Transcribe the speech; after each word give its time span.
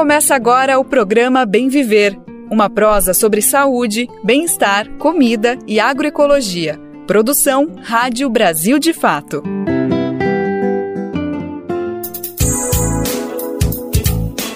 Começa 0.00 0.34
agora 0.34 0.78
o 0.78 0.84
programa 0.84 1.44
Bem 1.44 1.68
Viver, 1.68 2.18
uma 2.50 2.70
prosa 2.70 3.12
sobre 3.12 3.42
saúde, 3.42 4.08
bem-estar, 4.24 4.88
comida 4.92 5.58
e 5.66 5.78
agroecologia. 5.78 6.80
Produção 7.06 7.68
Rádio 7.82 8.30
Brasil 8.30 8.78
de 8.78 8.94
Fato. 8.94 9.42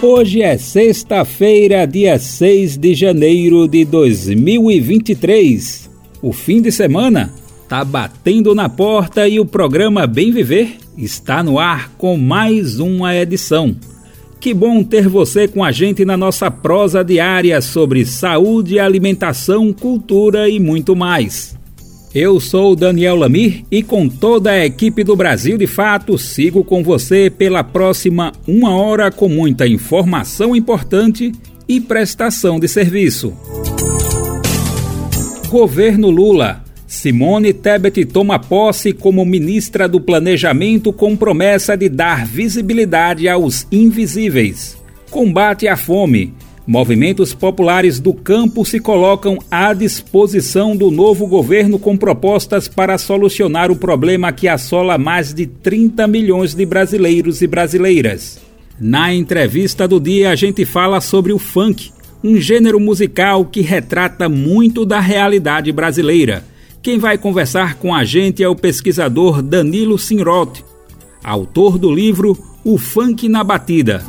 Hoje 0.01 0.41
é 0.41 0.57
sexta-feira, 0.57 1.87
dia 1.87 2.19
6 2.19 2.79
de 2.79 2.95
janeiro 2.95 3.69
de 3.69 3.85
2023. 3.85 5.91
O 6.23 6.33
fim 6.33 6.63
de 6.63 6.73
semana 6.73 7.31
tá 7.69 7.85
batendo 7.85 8.55
na 8.55 8.71
porta 8.71 9.29
e 9.29 9.39
o 9.39 9.45
programa 9.45 10.07
Bem 10.07 10.33
Viver 10.33 10.79
está 10.97 11.43
no 11.43 11.59
ar 11.59 11.91
com 11.99 12.17
mais 12.17 12.81
uma 12.81 13.15
edição. 13.15 13.77
Que 14.45 14.53
bom 14.53 14.85
ter 14.85 15.09
você 15.09 15.49
com 15.49 15.65
a 15.65 15.73
gente 15.73 16.05
na 16.05 16.19
nossa 16.19 16.51
prosa 16.51 17.03
diária 17.03 17.63
sobre 17.63 18.05
saúde, 18.05 18.79
alimentação, 18.79 19.73
cultura 19.73 20.51
e 20.51 20.61
muito 20.61 20.95
mais. 20.95 21.57
Eu 22.15 22.39
sou 22.39 22.77
Daniel 22.77 23.17
Lamir 23.17 23.65
e 23.71 23.83
com 23.83 24.07
toda 24.07 24.51
a 24.51 24.67
equipe 24.67 25.03
do 25.03 25.17
Brasil 25.17 25.57
de 25.57 25.67
Fato 25.67 26.19
sigo 26.19 26.63
com 26.63 26.83
você 26.83 27.31
pela 27.31 27.65
próxima 27.65 28.33
uma 28.47 28.77
hora 28.77 29.11
com 29.11 29.31
muita 29.31 29.67
informação 29.67 30.55
importante 30.55 31.33
e 31.67 31.81
prestação 31.81 32.61
de 32.61 32.69
serviço. 32.69 33.33
Governo 35.49 36.11
Lula 36.11 36.63
Simone 36.95 37.53
Tebet 37.53 38.05
toma 38.05 38.39
posse 38.39 38.93
como 38.93 39.25
ministra 39.25 39.89
do 39.89 40.01
Planejamento 40.01 40.93
com 40.93 41.17
promessa 41.17 41.77
de 41.77 41.89
dar 41.89 42.25
visibilidade 42.25 43.29
aos 43.29 43.67
invisíveis. 43.71 44.79
Combate 45.11 45.67
à 45.67 45.77
fome. 45.77 46.33
Movimentos 46.65 47.35
populares 47.35 47.99
do 47.99 48.15
campo 48.15 48.65
se 48.65 48.79
colocam 48.79 49.39
à 49.51 49.75
disposição 49.75 50.77
do 50.77 50.91
novo 50.91 51.27
governo 51.27 51.81
com 51.81 51.97
propostas 51.97 52.69
para 52.69 52.97
solucionar 52.97 53.73
o 53.73 53.77
problema 53.77 54.33
que 54.33 54.47
assola 54.47 54.97
mais 54.97 55.35
de 55.35 55.47
30 55.47 56.07
milhões 56.07 56.55
de 56.55 56.65
brasileiros 56.65 57.43
e 57.43 57.47
brasileiras. 57.49 58.41
Na 58.81 59.13
entrevista 59.13 59.87
do 59.87 59.99
dia, 60.01 60.31
a 60.31 60.37
gente 60.37 60.65
fala 60.65 61.01
sobre 61.01 61.33
o 61.33 61.39
funk, 61.39 61.91
um 62.23 62.37
gênero 62.37 62.79
musical 62.79 63.45
que 63.45 63.61
retrata 63.61 64.29
muito 64.29 64.87
da 64.87 65.01
realidade 65.01 65.71
brasileira 65.73 66.54
quem 66.85 66.99
vai 66.99 67.17
conversar 67.17 67.77
com 67.77 67.95
a 67.95 68.05
gente 68.05 68.43
é 68.43 68.49
o 68.49 68.55
pesquisador 68.55 69.41
Danilo 69.41 69.99
Sinroth, 69.99 70.63
autor 71.25 71.79
do 71.79 71.91
livro 71.91 72.39
O 72.63 72.77
Funk 72.77 73.27
na 73.27 73.43
Batida. 73.43 74.05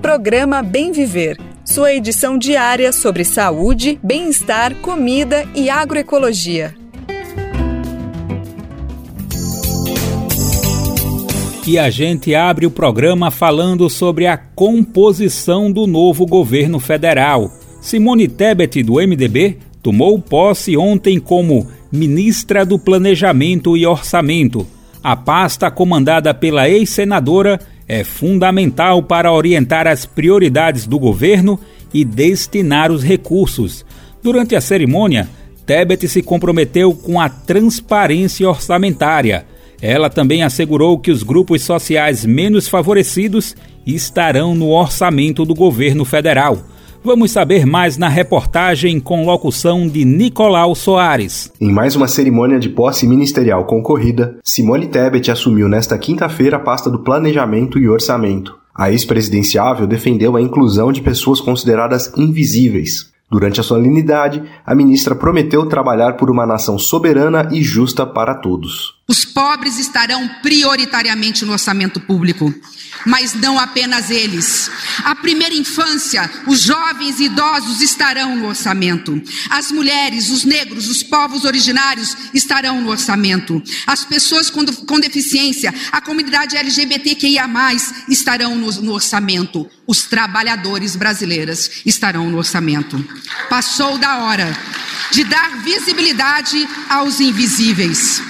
programa 0.02 0.64
Bem 0.64 0.92
Viver, 0.92 1.38
sua 1.66 1.92
edição 1.92 2.38
diária 2.38 2.94
sobre 2.94 3.26
saúde, 3.26 4.00
bem-estar, 4.04 4.76
comida 4.76 5.46
e 5.56 5.68
agroecologia. 5.68 6.76
E 11.68 11.80
a 11.80 11.90
gente 11.90 12.36
abre 12.36 12.68
o 12.68 12.72
programa 12.72 13.32
falando 13.32 13.90
sobre 13.90 14.28
a 14.28 14.38
composição 14.38 15.72
do 15.72 15.88
novo 15.88 16.28
governo 16.28 16.80
federal. 16.80 17.52
Simone 17.82 18.28
Tebet, 18.28 18.84
do 18.84 18.96
MDB, 18.96 19.58
tomou 19.82 20.20
posse 20.20 20.78
ontem 20.78 21.20
como 21.20 21.68
ministra 21.92 22.64
do 22.64 22.78
Planejamento 22.78 23.76
e 23.76 23.88
Orçamento. 23.88 24.68
A 25.04 25.16
pasta 25.16 25.72
comandada 25.72 26.32
pela 26.32 26.70
ex-senadora 26.70 27.60
é 27.88 28.04
fundamental 28.04 29.04
para 29.04 29.32
orientar 29.32 29.88
as 29.88 30.06
prioridades 30.06 30.88
do 30.88 30.98
governo 30.98 31.60
e 31.94 32.04
destinar 32.04 32.92
os 32.92 33.04
recursos. 33.04 33.86
Durante 34.22 34.56
a 34.56 34.62
cerimônia, 34.62 35.30
Tebet 35.66 36.08
se 36.08 36.22
comprometeu 36.22 36.94
com 36.94 37.20
a 37.20 37.30
transparência 37.30 38.48
orçamentária. 38.48 39.46
Ela 39.82 40.10
também 40.10 40.44
assegurou 40.44 40.98
que 41.00 41.12
os 41.12 41.24
grupos 41.24 41.62
sociais 41.62 42.26
menos 42.26 42.68
favorecidos 42.68 43.56
estarão 43.86 44.56
no 44.56 44.70
orçamento 44.70 45.46
do 45.46 45.54
governo 45.54 46.06
federal. 46.06 46.64
Vamos 47.06 47.30
saber 47.30 47.68
mais 47.68 47.98
na 47.98 48.10
reportagem 48.10 49.00
com 49.00 49.28
locução 49.28 49.88
de 49.88 50.04
Nicolau 50.04 50.74
Soares. 50.74 51.52
Em 51.62 51.72
mais 51.72 51.96
uma 51.96 52.08
cerimônia 52.08 52.58
de 52.58 52.68
posse 52.68 53.06
ministerial 53.06 53.64
concorrida, 53.66 54.40
Simone 54.44 54.88
Tebet 54.88 55.30
assumiu 55.30 55.70
nesta 55.70 56.00
quinta-feira 56.00 56.58
a 56.58 56.60
pasta 56.60 56.90
do 56.90 56.98
Planejamento 56.98 57.78
e 57.78 57.88
Orçamento. 57.88 58.58
A 58.74 58.92
ex-presidenciável 58.92 59.86
defendeu 59.86 60.36
a 60.36 60.42
inclusão 60.42 60.92
de 60.92 61.00
pessoas 61.00 61.40
consideradas 61.40 62.12
invisíveis. 62.18 63.14
Durante 63.30 63.60
a 63.60 63.64
solenidade, 63.64 64.42
a 64.66 64.74
ministra 64.74 65.14
prometeu 65.14 65.68
trabalhar 65.68 66.14
por 66.14 66.32
uma 66.32 66.46
nação 66.46 66.80
soberana 66.80 67.50
e 67.52 67.62
justa 67.62 68.04
para 68.04 68.34
todos. 68.34 68.96
Os 69.08 69.26
pobres 69.26 69.78
estarão 69.78 70.28
prioritariamente 70.42 71.46
no 71.46 71.52
orçamento 71.52 72.00
público 72.00 72.52
mas 73.06 73.34
não 73.34 73.60
apenas 73.60 74.10
eles. 74.10 74.70
A 75.04 75.16
primeira 75.16 75.56
infância, 75.56 76.30
os 76.48 76.62
jovens 76.62 77.20
e 77.20 77.26
idosos 77.26 77.82
estarão 77.82 78.36
no 78.36 78.48
orçamento. 78.48 79.22
As 79.50 79.72
mulheres, 79.72 80.30
os 80.30 80.44
negros, 80.44 80.88
os 80.88 81.04
povos 81.04 81.46
originários 81.46 82.16
estarão 82.34 82.82
no 82.82 82.90
orçamento. 82.90 83.62
As 83.88 84.06
pessoas 84.06 84.50
com, 84.50 84.66
com 84.66 85.00
deficiência, 85.00 85.74
a 85.92 86.02
comunidade 86.02 86.58
LGBTQIA, 86.58 87.46
estarão 88.10 88.56
no, 88.56 88.72
no 88.82 88.94
orçamento. 88.94 89.70
Os 89.88 90.04
trabalhadores 90.04 90.96
brasileiras 90.96 91.82
estarão 91.86 92.30
no 92.30 92.38
orçamento. 92.38 93.04
Passou 93.50 93.98
da 93.98 94.18
hora 94.18 94.56
de 95.12 95.24
dar 95.24 95.58
visibilidade 95.58 96.68
aos 96.90 97.20
invisíveis. 97.20 98.22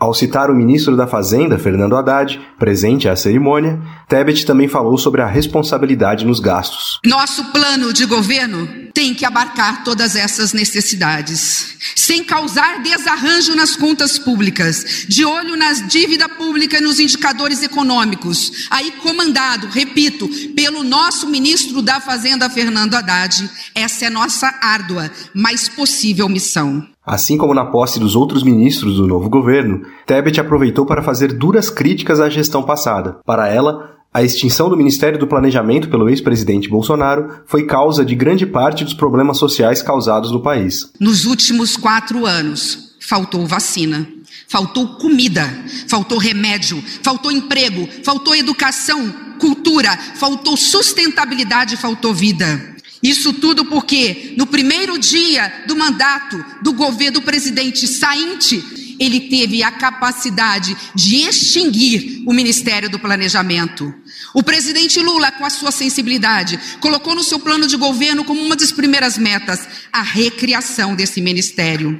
Ao 0.00 0.14
citar 0.14 0.48
o 0.48 0.54
ministro 0.54 0.96
da 0.96 1.08
Fazenda, 1.08 1.58
Fernando 1.58 1.96
Haddad, 1.96 2.40
presente 2.56 3.08
à 3.08 3.16
cerimônia, 3.16 3.82
Tebet 4.08 4.46
também 4.46 4.68
falou 4.68 4.96
sobre 4.96 5.20
a 5.20 5.26
responsabilidade 5.26 6.24
nos 6.24 6.38
gastos. 6.38 7.00
Nosso 7.04 7.44
plano 7.46 7.92
de 7.92 8.06
governo 8.06 8.68
tem 8.94 9.12
que 9.12 9.24
abarcar 9.24 9.82
todas 9.82 10.14
essas 10.14 10.52
necessidades, 10.52 11.76
sem 11.96 12.22
causar 12.22 12.80
desarranjo 12.80 13.56
nas 13.56 13.74
contas 13.74 14.20
públicas, 14.20 15.04
de 15.08 15.24
olho 15.24 15.56
nas 15.56 15.84
dívida 15.88 16.28
pública 16.28 16.78
e 16.78 16.80
nos 16.80 17.00
indicadores 17.00 17.60
econômicos, 17.64 18.68
aí 18.70 18.92
comandado, 19.02 19.66
repito, 19.66 20.28
pelo 20.54 20.84
nosso 20.84 21.26
ministro 21.26 21.82
da 21.82 22.00
Fazenda, 22.00 22.48
Fernando 22.48 22.94
Haddad. 22.94 23.50
Essa 23.74 24.06
é 24.06 24.10
nossa 24.10 24.46
árdua, 24.62 25.10
mas 25.34 25.68
possível 25.68 26.28
missão. 26.28 26.86
Assim 27.08 27.38
como 27.38 27.54
na 27.54 27.64
posse 27.64 27.98
dos 27.98 28.14
outros 28.14 28.42
ministros 28.42 28.96
do 28.96 29.06
novo 29.06 29.30
governo, 29.30 29.80
Tebet 30.04 30.38
aproveitou 30.38 30.84
para 30.84 31.02
fazer 31.02 31.32
duras 31.32 31.70
críticas 31.70 32.20
à 32.20 32.28
gestão 32.28 32.62
passada. 32.62 33.16
Para 33.24 33.48
ela, 33.48 33.96
a 34.12 34.22
extinção 34.22 34.68
do 34.68 34.76
Ministério 34.76 35.18
do 35.18 35.26
Planejamento 35.26 35.88
pelo 35.88 36.10
ex-presidente 36.10 36.68
Bolsonaro 36.68 37.40
foi 37.46 37.64
causa 37.64 38.04
de 38.04 38.14
grande 38.14 38.44
parte 38.44 38.84
dos 38.84 38.92
problemas 38.92 39.38
sociais 39.38 39.80
causados 39.80 40.30
no 40.30 40.42
país. 40.42 40.92
Nos 41.00 41.24
últimos 41.24 41.78
quatro 41.78 42.26
anos, 42.26 42.94
faltou 43.00 43.46
vacina, 43.46 44.06
faltou 44.46 44.86
comida, 44.98 45.48
faltou 45.88 46.18
remédio, 46.18 46.82
faltou 47.02 47.32
emprego, 47.32 47.88
faltou 48.04 48.36
educação, 48.36 49.10
cultura, 49.40 49.96
faltou 49.96 50.58
sustentabilidade, 50.58 51.78
faltou 51.78 52.12
vida. 52.12 52.76
Isso 53.02 53.32
tudo 53.34 53.64
porque 53.64 54.34
no 54.36 54.46
primeiro 54.46 54.98
dia 54.98 55.64
do 55.66 55.76
mandato 55.76 56.44
do 56.62 56.72
governo 56.72 57.20
do 57.20 57.22
presidente 57.22 57.86
sainte, 57.86 58.96
ele 58.98 59.20
teve 59.20 59.62
a 59.62 59.70
capacidade 59.70 60.76
de 60.94 61.16
extinguir 61.16 62.22
o 62.26 62.32
Ministério 62.32 62.90
do 62.90 62.98
Planejamento. 62.98 63.94
O 64.34 64.42
presidente 64.42 65.00
Lula, 65.00 65.30
com 65.30 65.44
a 65.44 65.50
sua 65.50 65.70
sensibilidade, 65.70 66.58
colocou 66.80 67.14
no 67.14 67.22
seu 67.22 67.38
plano 67.38 67.66
de 67.66 67.76
governo 67.76 68.24
como 68.24 68.42
uma 68.42 68.56
das 68.56 68.72
primeiras 68.72 69.16
metas 69.16 69.68
a 69.92 70.02
recriação 70.02 70.94
desse 70.94 71.20
ministério. 71.20 71.98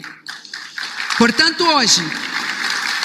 Portanto, 1.17 1.65
hoje, 1.65 2.03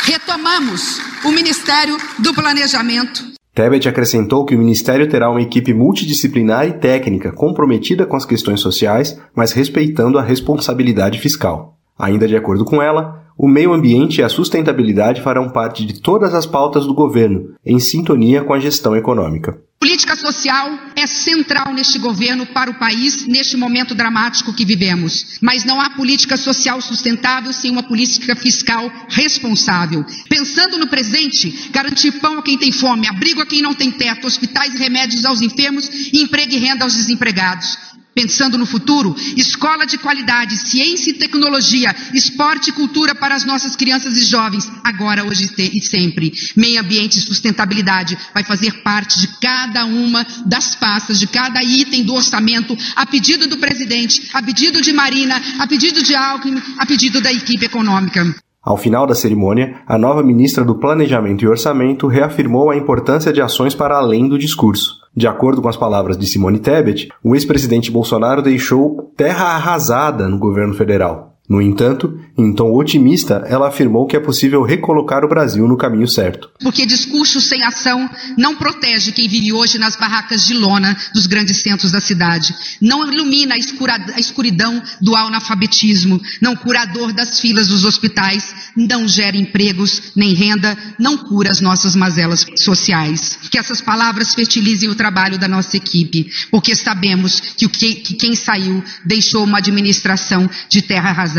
retomamos 0.04 1.00
o 1.24 1.32
Ministério 1.32 1.98
do 2.20 2.34
Planejamento. 2.34 3.33
Tebet 3.54 3.88
acrescentou 3.88 4.46
que 4.46 4.56
o 4.56 4.58
Ministério 4.58 5.08
terá 5.08 5.30
uma 5.30 5.42
equipe 5.42 5.76
multidisciplinar 5.76 6.68
e 6.68 6.74
técnica 6.74 7.32
comprometida 7.32 8.04
com 8.04 8.16
as 8.16 8.26
questões 8.26 8.60
sociais, 8.60 9.20
mas 9.36 9.52
respeitando 9.52 10.18
a 10.18 10.24
responsabilidade 10.24 11.20
fiscal. 11.20 11.78
Ainda 11.98 12.28
de 12.28 12.36
acordo 12.36 12.66
com 12.66 12.82
ela, 12.82 13.24
o 13.38 13.48
meio 13.48 13.72
ambiente 13.72 14.20
e 14.20 14.24
a 14.24 14.30
sustentabilidade 14.30 15.22
farão 15.22 15.50
parte 15.50 15.86
de 15.86 16.02
todas 16.02 16.34
as 16.34 16.48
pautas 16.48 16.88
do 16.88 16.96
governo, 16.96 17.52
em 17.64 17.80
sintonia 17.80 18.44
com 18.44 18.54
a 18.54 18.60
gestão 18.60 18.96
econômica. 18.96 19.56
Política 19.84 20.16
social 20.16 20.80
é 20.96 21.06
central 21.06 21.74
neste 21.74 22.00
governo 22.00 22.46
para 22.46 22.72
o 22.72 22.76
país, 22.76 23.28
neste 23.28 23.58
momento 23.58 23.94
dramático 23.94 24.54
que 24.54 24.64
vivemos. 24.64 25.38
Mas 25.42 25.66
não 25.66 25.82
há 25.82 25.90
política 25.90 26.38
social 26.38 26.82
sustentável 26.82 27.52
sem 27.52 27.70
uma 27.70 27.84
política 27.84 28.34
fiscal 28.34 28.90
responsável. 29.10 30.06
Pensando 30.30 30.78
no 30.78 30.88
presente, 30.88 31.70
garantir 31.70 32.14
pão 32.14 32.40
a 32.40 32.42
quem 32.42 32.58
tem 32.58 32.72
fome, 32.72 33.10
abrigo 33.10 33.42
a 33.42 33.46
quem 33.46 33.62
não 33.62 33.74
tem 33.74 33.92
teto, 33.92 34.26
hospitais 34.26 34.74
e 34.74 34.78
remédios 34.78 35.26
aos 35.26 35.42
enfermos 35.42 35.90
e 36.14 36.24
emprego 36.24 36.54
e 36.54 36.60
renda 36.60 36.86
aos 36.86 36.96
desempregados. 36.96 37.78
Pensando 38.14 38.58
no 38.58 38.66
futuro, 38.66 39.16
escola 39.36 39.86
de 39.86 39.98
qualidade, 39.98 40.56
ciência 40.56 41.10
e 41.10 41.14
tecnologia, 41.14 41.96
esporte 42.14 42.70
e 42.70 42.74
cultura 42.74 43.16
para 43.16 43.34
as 43.34 43.44
nossas 43.44 43.76
crianças 43.76 44.16
e 44.16 44.24
jovens, 44.24 44.72
agora, 44.84 45.26
hoje 45.26 45.50
e 45.58 45.82
sempre. 45.82 46.32
Meio 46.56 46.80
ambiente 46.80 47.18
e 47.18 47.22
sustentabilidade 47.22 48.18
vai 48.34 48.44
fazer 48.44 48.84
parte 48.84 49.20
de 49.20 49.28
cada 49.40 49.86
uma 49.86 50.26
das 50.46 50.76
pastas, 50.76 51.20
de 51.20 51.28
cada 51.28 51.64
item 51.64 52.04
do 52.04 52.14
orçamento, 52.14 52.78
a 52.96 53.06
pedido 53.06 53.48
do 53.48 53.58
presidente, 53.58 54.30
a 54.34 54.44
pedido 54.44 54.80
de 54.82 54.94
Marina, 54.94 55.42
a 55.58 55.66
pedido 55.66 56.04
de 56.04 56.14
Alckmin, 56.14 56.62
a 56.78 56.86
pedido 56.86 57.20
da 57.20 57.34
equipe 57.34 57.66
econômica. 57.66 58.36
Ao 58.62 58.78
final 58.78 59.06
da 59.06 59.16
cerimônia, 59.16 59.82
a 59.86 59.98
nova 59.98 60.24
ministra 60.24 60.64
do 60.64 60.80
Planejamento 60.80 61.44
e 61.44 61.48
Orçamento 61.48 62.08
reafirmou 62.08 62.70
a 62.70 62.78
importância 62.78 63.34
de 63.34 63.42
ações 63.42 63.76
para 63.76 63.98
além 63.98 64.30
do 64.30 64.38
discurso. 64.38 65.03
De 65.16 65.28
acordo 65.28 65.62
com 65.62 65.70
as 65.70 65.78
palavras 65.78 66.18
de 66.18 66.26
Simone 66.26 66.60
Tebet, 66.60 67.10
o 67.24 67.36
ex-presidente 67.36 67.92
Bolsonaro 67.92 68.42
deixou 68.42 69.14
terra 69.16 69.56
arrasada 69.56 70.28
no 70.28 70.40
governo 70.40 70.74
federal. 70.74 71.33
No 71.48 71.62
entanto, 71.62 72.18
em 72.38 72.56
tom 72.56 72.72
otimista, 72.74 73.44
ela 73.46 73.68
afirmou 73.68 74.08
que 74.08 74.16
é 74.16 74.20
possível 74.20 74.64
recolocar 74.64 75.26
o 75.26 75.28
Brasil 75.28 75.68
no 75.68 75.76
caminho 75.76 76.08
certo. 76.08 76.50
Porque 76.62 76.86
discurso 76.86 77.42
sem 77.42 77.62
ação 77.64 78.10
não 78.38 78.56
protege 78.56 79.12
quem 79.12 79.28
vive 79.28 79.52
hoje 79.52 79.78
nas 79.78 79.98
barracas 79.98 80.48
de 80.48 80.54
lona 80.54 80.96
dos 81.14 81.28
grandes 81.28 81.58
centros 81.58 81.92
da 81.92 82.00
cidade, 82.00 82.56
não 82.82 83.06
ilumina 83.12 83.56
a 83.56 84.20
escuridão 84.20 84.82
do 85.02 85.18
analfabetismo, 85.18 86.22
não 86.42 86.56
cura 86.56 86.84
a 86.84 86.86
dor 86.86 87.12
das 87.12 87.42
filas 87.42 87.68
dos 87.68 87.84
hospitais, 87.84 88.56
não 88.74 89.06
gera 89.06 89.36
empregos 89.36 90.14
nem 90.16 90.34
renda, 90.34 90.78
não 90.98 91.18
cura 91.18 91.52
as 91.52 91.60
nossas 91.60 91.94
mazelas 91.94 92.46
sociais. 92.56 93.38
Que 93.52 93.58
essas 93.58 93.82
palavras 93.82 94.34
fertilizem 94.34 94.90
o 94.90 94.96
trabalho 94.96 95.38
da 95.38 95.50
nossa 95.50 95.76
equipe, 95.76 96.32
porque 96.50 96.74
sabemos 96.74 97.42
que, 97.42 97.68
que, 97.68 97.96
que 97.96 98.14
quem 98.14 98.34
saiu 98.34 98.82
deixou 99.06 99.44
uma 99.44 99.58
administração 99.58 100.50
de 100.70 100.82
terra 100.82 101.10
arrasada 101.10 101.33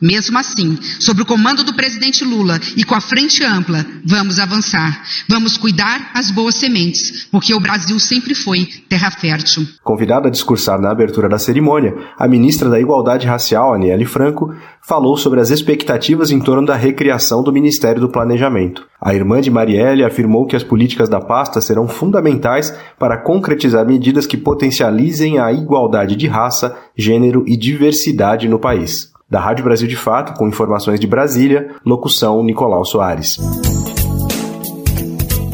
mesmo 0.00 0.38
assim, 0.38 0.78
sob 0.98 1.22
o 1.22 1.26
comando 1.26 1.64
do 1.64 1.74
presidente 1.74 2.24
Lula 2.24 2.58
e 2.76 2.84
com 2.84 2.94
a 2.94 3.00
frente 3.00 3.44
ampla, 3.44 3.84
vamos 4.04 4.38
avançar. 4.38 5.02
Vamos 5.28 5.56
cuidar 5.56 6.10
as 6.14 6.30
boas 6.30 6.54
sementes, 6.54 7.26
porque 7.30 7.54
o 7.54 7.60
Brasil 7.60 7.98
sempre 7.98 8.34
foi 8.34 8.66
terra 8.88 9.10
fértil. 9.10 9.66
Convidada 9.82 10.28
a 10.28 10.30
discursar 10.30 10.80
na 10.80 10.90
abertura 10.90 11.28
da 11.28 11.38
cerimônia, 11.38 11.94
a 12.18 12.26
ministra 12.26 12.68
da 12.68 12.80
Igualdade 12.80 13.26
Racial, 13.26 13.74
Aniele 13.74 14.04
Franco, 14.04 14.54
falou 14.82 15.16
sobre 15.16 15.40
as 15.40 15.50
expectativas 15.50 16.30
em 16.30 16.40
torno 16.40 16.66
da 16.66 16.74
recriação 16.74 17.42
do 17.42 17.52
Ministério 17.52 18.00
do 18.00 18.08
Planejamento. 18.08 18.84
A 19.00 19.14
irmã 19.14 19.40
de 19.40 19.50
Marielle 19.50 20.04
afirmou 20.04 20.46
que 20.46 20.56
as 20.56 20.64
políticas 20.64 21.08
da 21.08 21.20
pasta 21.20 21.60
serão 21.60 21.86
fundamentais 21.86 22.76
para 22.98 23.16
concretizar 23.16 23.86
medidas 23.86 24.26
que 24.26 24.36
potencializem 24.36 25.38
a 25.38 25.52
igualdade 25.52 26.16
de 26.16 26.26
raça, 26.26 26.76
gênero 26.96 27.44
e 27.46 27.56
diversidade 27.56 28.48
no 28.48 28.58
país. 28.58 29.11
Da 29.32 29.40
Rádio 29.40 29.64
Brasil 29.64 29.88
de 29.88 29.96
Fato, 29.96 30.34
com 30.34 30.46
informações 30.46 31.00
de 31.00 31.06
Brasília, 31.06 31.70
locução 31.86 32.44
Nicolau 32.44 32.84
Soares. 32.84 33.38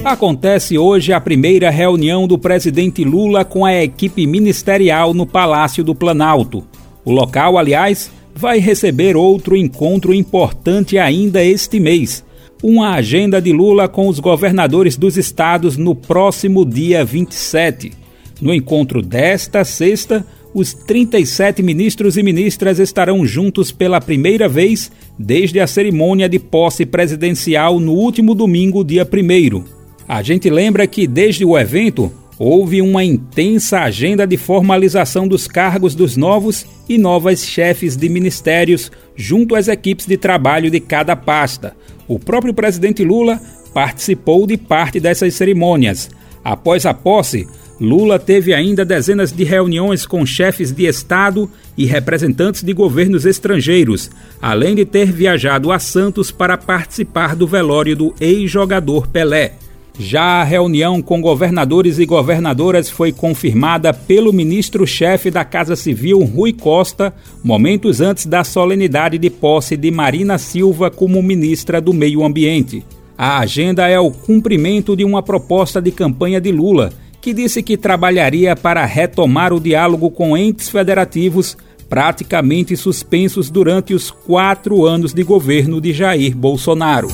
Acontece 0.05 0.77
hoje 0.77 1.13
a 1.13 1.21
primeira 1.21 1.71
reunião 1.71 2.27
do 2.27 2.37
presidente 2.37 3.05
Lula 3.05 3.45
com 3.45 3.65
a 3.65 3.73
equipe 3.73 4.27
ministerial 4.27 5.15
no 5.15 5.25
Palácio 5.25 5.85
do 5.85 5.95
Planalto. 5.95 6.67
O 7.05 7.13
local, 7.13 7.57
aliás, 7.57 8.11
vai 8.35 8.59
receber 8.59 9.17
outro 9.17 9.57
encontro 9.57 10.13
importante 10.13 10.99
ainda 10.99 11.45
este 11.45 11.79
mês. 11.79 12.25
Uma 12.61 12.95
agenda 12.95 13.41
de 13.41 13.53
Lula 13.53 13.87
com 13.87 14.09
os 14.09 14.19
governadores 14.19 14.97
dos 14.97 15.17
estados 15.17 15.77
no 15.77 15.95
próximo 15.95 16.65
dia 16.65 17.05
27. 17.05 17.93
No 18.41 18.53
encontro 18.53 19.01
desta 19.01 19.65
sexta, 19.65 20.27
os 20.59 20.75
37 20.75 21.63
ministros 21.63 22.17
e 22.17 22.23
ministras 22.23 22.81
estarão 22.81 23.25
juntos 23.25 23.71
pela 23.71 24.01
primeira 24.01 24.49
vez 24.49 24.91
desde 25.17 25.61
a 25.61 25.67
cerimônia 25.69 26.29
de 26.29 26.39
posse 26.39 26.85
presidencial 26.85 27.79
no 27.79 27.93
último 27.93 28.35
domingo, 28.35 28.85
dia 28.85 29.07
1. 29.07 29.65
A 30.09 30.21
gente 30.21 30.51
lembra 30.51 30.87
que 30.87 31.07
desde 31.07 31.45
o 31.45 31.57
evento 31.57 32.13
houve 32.39 32.83
uma 32.83 33.05
intensa 33.05 33.81
agenda 33.81 34.27
de 34.27 34.37
formalização 34.37 35.29
dos 35.29 35.47
cargos 35.47 35.95
dos 35.95 36.17
novos 36.17 36.67
e 36.89 36.99
novas 36.99 37.45
chefes 37.45 37.97
de 37.97 38.09
ministérios 38.09 38.91
junto 39.15 39.55
às 39.55 39.69
equipes 39.69 40.07
de 40.07 40.17
trabalho 40.17 40.71
de 40.71 40.81
cada 40.81 41.15
pasta. 41.15 41.77
O 42.09 42.19
próprio 42.19 42.53
presidente 42.53 43.05
Lula 43.05 43.41
participou 43.73 44.45
de 44.45 44.57
parte 44.57 44.99
dessas 44.99 45.35
cerimônias. 45.35 46.11
Após 46.43 46.85
a 46.85 46.95
posse, 46.95 47.47
Lula 47.81 48.19
teve 48.19 48.53
ainda 48.53 48.85
dezenas 48.85 49.33
de 49.33 49.45
reuniões 49.45 50.05
com 50.05 50.27
chefes 50.27 50.73
de 50.73 50.87
Estado 50.87 51.49
e 51.77 51.87
representantes 51.87 52.63
de 52.63 52.73
governos 52.73 53.25
estrangeiros, 53.25 54.11
além 54.43 54.75
de 54.75 54.85
ter 54.85 55.13
viajado 55.13 55.71
a 55.71 55.79
Santos 55.79 56.33
para 56.33 56.57
participar 56.57 57.37
do 57.37 57.47
velório 57.47 57.95
do 57.95 58.15
ex-jogador 58.21 59.07
Pelé. 59.07 59.55
Já 60.01 60.41
a 60.41 60.45
reunião 60.45 61.03
com 61.03 61.21
governadores 61.21 61.99
e 61.99 62.07
governadoras 62.07 62.89
foi 62.89 63.11
confirmada 63.11 63.93
pelo 63.93 64.33
ministro-chefe 64.33 65.31
da 65.31 65.45
Casa 65.45 65.75
Civil, 65.75 66.21
Rui 66.21 66.53
Costa, 66.53 67.13
momentos 67.43 68.01
antes 68.01 68.25
da 68.25 68.45
solenidade 68.45 69.19
de 69.19 69.29
posse 69.29 69.77
de 69.77 69.91
Marina 69.91 70.39
Silva 70.39 70.89
como 70.89 71.21
ministra 71.21 71.81
do 71.81 71.93
Meio 71.93 72.25
Ambiente. 72.25 72.85
A 73.17 73.41
agenda 73.41 73.89
é 73.89 73.99
o 73.99 74.13
cumprimento 74.13 74.95
de 74.95 75.05
uma 75.05 75.21
proposta 75.21 75.83
de 75.83 75.91
campanha 75.91 76.41
de 76.41 76.53
Lula 76.53 76.93
que 77.21 77.33
disse 77.33 77.63
que 77.63 77.77
trabalharia 77.77 78.55
para 78.55 78.85
retomar 78.85 79.53
o 79.53 79.61
diálogo 79.61 80.11
com 80.11 80.37
entes 80.37 80.69
federativos 80.69 81.57
praticamente 81.89 82.77
suspensos 82.77 83.51
durante 83.51 83.95
os 83.95 84.11
quatro 84.11 84.85
anos 84.85 85.15
de 85.15 85.23
governo 85.23 85.81
de 85.81 85.93
Jair 85.93 86.37
Bolsonaro. 86.37 87.09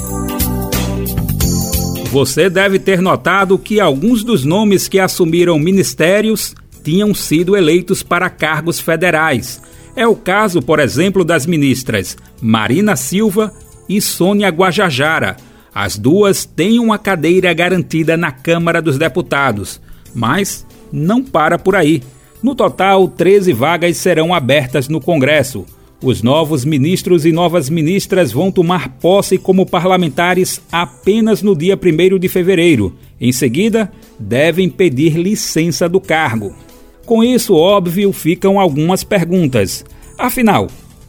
Você 2.11 2.49
deve 2.49 2.79
ter 2.79 3.01
notado 3.01 3.59
que 3.59 3.81
alguns 3.81 4.23
dos 4.23 4.45
nomes 4.45 4.89
que 4.89 5.01
assumiram 5.01 5.59
ministérios 5.59 6.55
tinham 6.83 7.15
sido 7.15 7.57
eleitos 7.57 8.03
para 8.03 8.31
cargos 8.31 8.79
federais. 8.79 9.61
É 9.97 10.07
o 10.07 10.15
caso, 10.15 10.61
por 10.61 10.79
exemplo, 10.79 11.25
das 11.25 11.47
ministras 11.47 12.17
Marina 12.41 12.95
Silva 12.95 13.53
e 13.89 14.01
Sônia 14.01 14.49
Guajajara. 14.49 15.37
As 15.75 15.99
duas 15.99 16.45
têm 16.45 16.79
uma 16.79 16.99
cadeira 16.99 17.53
garantida 17.53 18.17
na 18.17 18.31
Câmara 18.31 18.81
dos 18.81 18.97
Deputados, 18.97 19.81
mas 20.15 20.67
não 20.93 21.23
para 21.23 21.59
por 21.59 21.75
aí. 21.75 22.03
No 22.43 22.55
total, 22.55 23.09
13 23.09 23.53
vagas 23.53 23.97
serão 23.97 24.35
abertas 24.35 24.89
no 24.89 25.01
Congresso. 25.01 25.65
Os 26.03 26.23
novos 26.23 26.65
ministros 26.65 27.25
e 27.25 27.33
novas 27.33 27.71
ministras 27.71 28.31
vão 28.31 28.53
tomar 28.53 28.91
posse 28.99 29.39
como 29.39 29.65
parlamentares 29.65 30.61
apenas 30.71 31.41
no 31.41 31.57
dia 31.57 31.79
1 31.83 32.19
de 32.19 32.29
fevereiro. 32.29 32.95
Em 33.19 33.33
seguida, 33.33 33.91
devem 34.19 34.69
pedir 34.69 35.17
licença 35.17 35.89
do 35.89 35.99
cargo. 35.99 36.55
Com 37.07 37.25
isso, 37.25 37.55
óbvio, 37.55 38.13
ficam 38.13 38.61
algumas 38.61 39.03
perguntas. 39.03 39.85
Afinal, 40.19 40.69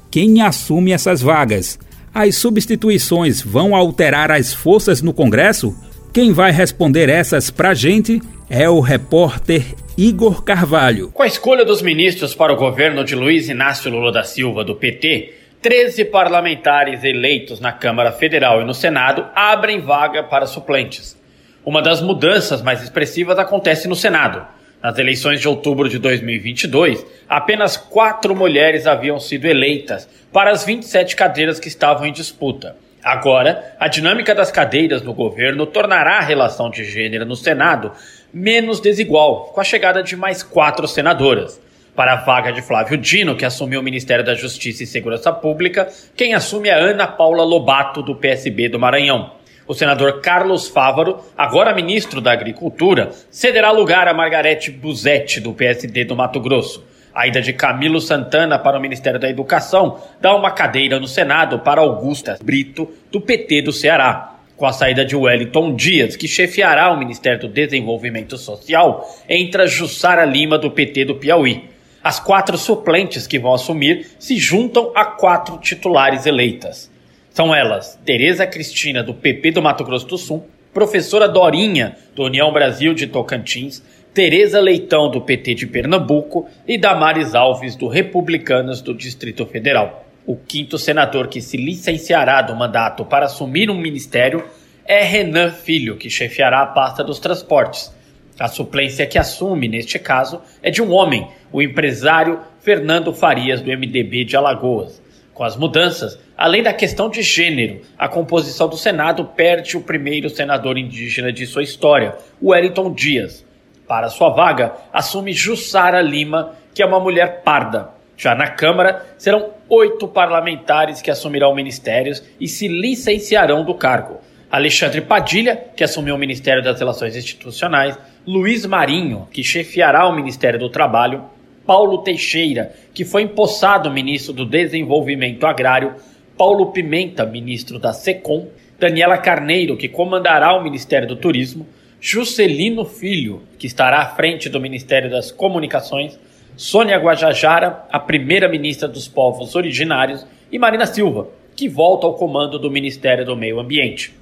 quem 0.10 0.42
assume 0.42 0.94
essas 0.94 1.22
vagas? 1.22 1.78
As 2.14 2.36
substituições 2.36 3.42
vão 3.42 3.76
alterar 3.76 4.32
as 4.32 4.54
forças 4.54 5.02
no 5.02 5.14
Congresso? 5.14 5.76
Quem 6.14 6.32
vai 6.32 6.54
responder 6.54 7.10
essas 7.10 7.50
pra 7.50 7.74
gente 7.74 8.22
é 8.50 8.70
o 8.70 8.80
repórter 8.80 9.64
Igor 9.98 10.44
Carvalho. 10.44 11.10
Com 11.12 11.24
a 11.24 11.28
escolha 11.28 11.66
dos 11.66 11.82
ministros 11.82 12.36
para 12.36 12.54
o 12.54 12.58
governo 12.58 13.04
de 13.04 13.16
Luiz 13.16 13.50
Inácio 13.50 13.90
Lula 13.90 14.12
da 14.12 14.24
Silva, 14.24 14.64
do 14.64 14.76
PT, 14.76 15.34
13 15.62 16.06
parlamentares 16.06 17.04
eleitos 17.04 17.60
na 17.60 17.72
Câmara 17.72 18.12
Federal 18.12 18.62
e 18.62 18.66
no 18.66 18.74
Senado 18.74 19.26
abrem 19.34 19.80
vaga 19.80 20.24
para 20.24 20.46
suplentes. 20.46 21.20
Uma 21.66 21.82
das 21.82 22.02
mudanças 22.02 22.62
mais 22.62 22.84
expressivas 22.84 23.40
acontece 23.40 23.88
no 23.88 23.96
Senado. 23.96 24.46
Nas 24.84 25.00
eleições 25.00 25.42
de 25.42 25.48
outubro 25.48 25.90
de 25.90 25.98
2022, 25.98 27.04
apenas 27.28 27.76
quatro 27.76 28.36
mulheres 28.36 28.86
haviam 28.86 29.20
sido 29.20 29.46
eleitas 29.46 30.08
para 30.32 30.52
as 30.52 30.64
27 30.64 31.16
cadeiras 31.16 31.60
que 31.60 31.68
estavam 31.68 32.06
em 32.06 32.14
disputa. 32.14 32.76
Agora, 33.06 33.76
a 33.80 33.88
dinâmica 33.88 34.34
das 34.34 34.52
cadeiras 34.52 35.04
no 35.04 35.14
governo 35.14 35.68
tornará 35.68 36.18
a 36.18 36.22
relação 36.22 36.72
de 36.72 36.84
gênero 36.84 37.24
no 37.24 37.36
Senado 37.36 37.92
menos 38.36 38.82
desigual, 38.82 39.46
com 39.54 39.62
a 39.62 39.64
chegada 39.64 40.04
de 40.04 40.14
mais 40.18 40.44
quatro 40.44 40.90
senadoras. 40.90 41.58
Para 41.96 42.12
a 42.12 42.16
vaga 42.18 42.52
de 42.52 42.62
Flávio 42.62 42.98
Dino, 42.98 43.38
que 43.38 43.46
assumiu 43.46 43.80
o 43.80 43.84
Ministério 43.84 44.26
da 44.26 44.36
Justiça 44.36 44.84
e 44.84 44.86
Segurança 44.86 45.32
Pública, 45.32 45.88
quem 46.18 46.34
assume 46.34 46.68
é 46.68 46.74
Ana 46.74 47.08
Paula 47.08 47.46
Lobato, 47.46 48.04
do 48.04 48.14
PSB 48.14 48.68
do 48.68 48.78
Maranhão. 48.78 49.32
O 49.66 49.74
senador 49.74 50.20
Carlos 50.20 50.68
Fávaro, 50.68 51.24
agora 51.38 51.74
ministro 51.74 52.20
da 52.20 52.34
Agricultura, 52.34 53.12
cederá 53.32 53.72
lugar 53.72 54.06
a 54.10 54.14
Margarete 54.14 54.70
Buzetti, 54.70 55.40
do 55.40 55.54
PSD 55.54 56.04
do 56.04 56.14
Mato 56.14 56.42
Grosso. 56.42 56.84
A 57.14 57.28
ida 57.28 57.42
de 57.42 57.54
Camilo 57.54 58.02
Santana 58.02 58.60
para 58.60 58.78
o 58.78 58.82
Ministério 58.82 59.18
da 59.18 59.30
Educação 59.30 60.02
dá 60.20 60.36
uma 60.36 60.52
cadeira 60.52 61.00
no 61.00 61.08
Senado 61.08 61.60
para 61.60 61.80
Augusta 61.80 62.38
Brito, 62.44 62.92
do 63.10 63.22
PT 63.22 63.62
do 63.62 63.72
Ceará. 63.72 64.35
Com 64.58 64.66
a 64.66 64.72
saída 64.72 65.04
de 65.04 65.16
Wellington 65.16 65.76
Dias, 65.76 66.16
que 66.16 66.28
chefiará 66.28 66.92
o 66.92 66.98
Ministério 66.98 67.42
do 67.42 67.48
Desenvolvimento 67.50 68.38
Social, 68.38 69.06
entra 69.28 69.68
Jussara 69.68 70.24
Lima, 70.24 70.58
do 70.58 70.72
PT 70.72 71.06
do 71.06 71.16
Piauí. 71.16 71.66
As 72.02 72.20
quatro 72.20 72.58
suplentes 72.58 73.28
que 73.28 73.40
vão 73.40 73.54
assumir 73.54 74.08
se 74.18 74.38
juntam 74.38 74.92
a 74.96 75.04
quatro 75.04 75.58
titulares 75.58 76.26
eleitas. 76.26 76.90
São 77.32 77.54
elas 77.54 78.00
Tereza 78.06 78.48
Cristina, 78.48 79.04
do 79.04 79.14
PP 79.14 79.52
do 79.52 79.62
Mato 79.62 79.84
Grosso 79.84 80.08
do 80.08 80.18
Sul, 80.18 80.48
professora 80.74 81.28
Dorinha, 81.28 81.98
do 82.16 82.24
União 82.24 82.54
Brasil 82.54 82.94
de 82.94 83.08
Tocantins, 83.08 83.84
Tereza 84.14 84.62
Leitão, 84.62 85.12
do 85.12 85.20
PT 85.20 85.56
de 85.56 85.68
Pernambuco, 85.68 86.48
e 86.66 86.78
Damares 86.78 87.36
Alves, 87.36 87.76
do 87.76 87.90
Republicanos 87.90 88.82
do 88.82 88.94
Distrito 88.94 89.46
Federal. 89.46 90.05
O 90.28 90.36
quinto 90.36 90.80
senador 90.80 91.28
que 91.28 91.40
se 91.40 91.56
licenciará 91.56 92.42
do 92.42 92.56
mandato 92.56 93.06
para 93.06 93.28
assumir 93.28 93.70
um 93.70 93.78
ministério 93.78 94.44
é 94.84 95.04
Renan 95.04 95.52
Filho, 95.52 95.98
que 95.98 96.10
chefiará 96.10 96.62
a 96.62 96.68
pasta 96.68 97.04
dos 97.04 97.20
transportes. 97.20 97.94
A 98.40 98.48
suplência 98.48 99.06
que 99.06 99.20
assume, 99.20 99.68
neste 99.68 100.00
caso, 100.00 100.42
é 100.64 100.72
de 100.72 100.82
um 100.82 100.92
homem, 100.92 101.28
o 101.52 101.62
empresário 101.62 102.40
Fernando 102.60 103.14
Farias, 103.14 103.62
do 103.62 103.70
MDB 103.70 104.26
de 104.26 104.36
Alagoas. 104.36 105.00
Com 105.32 105.44
as 105.44 105.56
mudanças, 105.56 106.20
além 106.36 106.64
da 106.64 106.74
questão 106.74 107.08
de 107.08 107.22
gênero, 107.22 107.82
a 107.96 108.08
composição 108.08 108.68
do 108.68 108.78
Senado 108.78 109.26
perde 109.26 109.78
o 109.78 109.82
primeiro 109.82 110.30
senador 110.30 110.76
indígena 110.76 111.32
de 111.32 111.46
sua 111.46 111.62
história, 111.62 112.16
Wellington 112.42 112.92
Dias. 112.94 113.46
Para 113.88 114.10
sua 114.10 114.30
vaga, 114.30 114.74
assume 114.92 115.34
Jussara 115.34 116.02
Lima, 116.02 116.56
que 116.74 116.82
é 116.82 116.86
uma 116.86 117.00
mulher 117.00 117.44
parda. 117.44 117.95
Já 118.18 118.34
na 118.34 118.48
Câmara, 118.48 119.06
serão 119.18 119.52
oito 119.70 120.08
parlamentares 120.08 121.02
que 121.02 121.12
assumirão 121.12 121.54
ministérios 121.54 122.24
e 122.40 122.48
se 122.48 122.68
licenciarão 122.68 123.64
do 123.64 123.74
cargo. 123.74 124.20
Alexandre 124.50 125.02
Padilha, 125.02 125.56
que 125.76 125.84
assumiu 125.84 126.16
o 126.16 126.18
Ministério 126.18 126.64
das 126.64 126.80
Relações 126.80 127.16
Institucionais, 127.16 127.98
Luiz 128.26 128.66
Marinho, 128.66 129.28
que 129.32 129.44
chefiará 129.44 130.08
o 130.08 130.16
Ministério 130.16 130.60
do 130.60 130.70
Trabalho, 130.70 131.26
Paulo 131.66 132.00
Teixeira, 132.00 132.74
que 132.94 133.04
foi 133.04 133.24
empossado 133.24 133.92
ministro 133.92 134.32
do 134.32 134.46
Desenvolvimento 134.46 135.46
Agrário, 135.46 135.96
Paulo 136.38 136.68
Pimenta, 136.68 137.26
ministro 137.26 137.80
da 137.80 137.92
SECOM, 137.92 138.48
Daniela 138.80 139.18
Carneiro, 139.18 139.76
que 139.76 139.90
comandará 139.90 140.56
o 140.56 140.64
Ministério 140.64 141.08
do 141.08 141.16
Turismo, 141.16 141.68
Juscelino 142.00 142.86
Filho, 142.86 143.42
que 143.58 143.66
estará 143.66 144.00
à 144.00 144.06
frente 144.06 144.48
do 144.48 144.60
Ministério 144.60 145.10
das 145.10 145.32
Comunicações, 145.32 146.20
Sônia 146.58 146.98
Guajajara, 146.98 147.86
a 147.92 148.00
primeira-ministra 148.00 148.88
dos 148.88 149.08
povos 149.08 149.56
originários, 149.56 150.26
e 150.52 150.58
Marina 150.58 150.86
Silva, 150.86 151.28
que 151.56 151.68
volta 151.68 152.08
ao 152.08 152.14
comando 152.14 152.58
do 152.58 152.72
Ministério 152.72 153.26
do 153.26 153.36
Meio 153.36 153.60
Ambiente. 153.60 154.14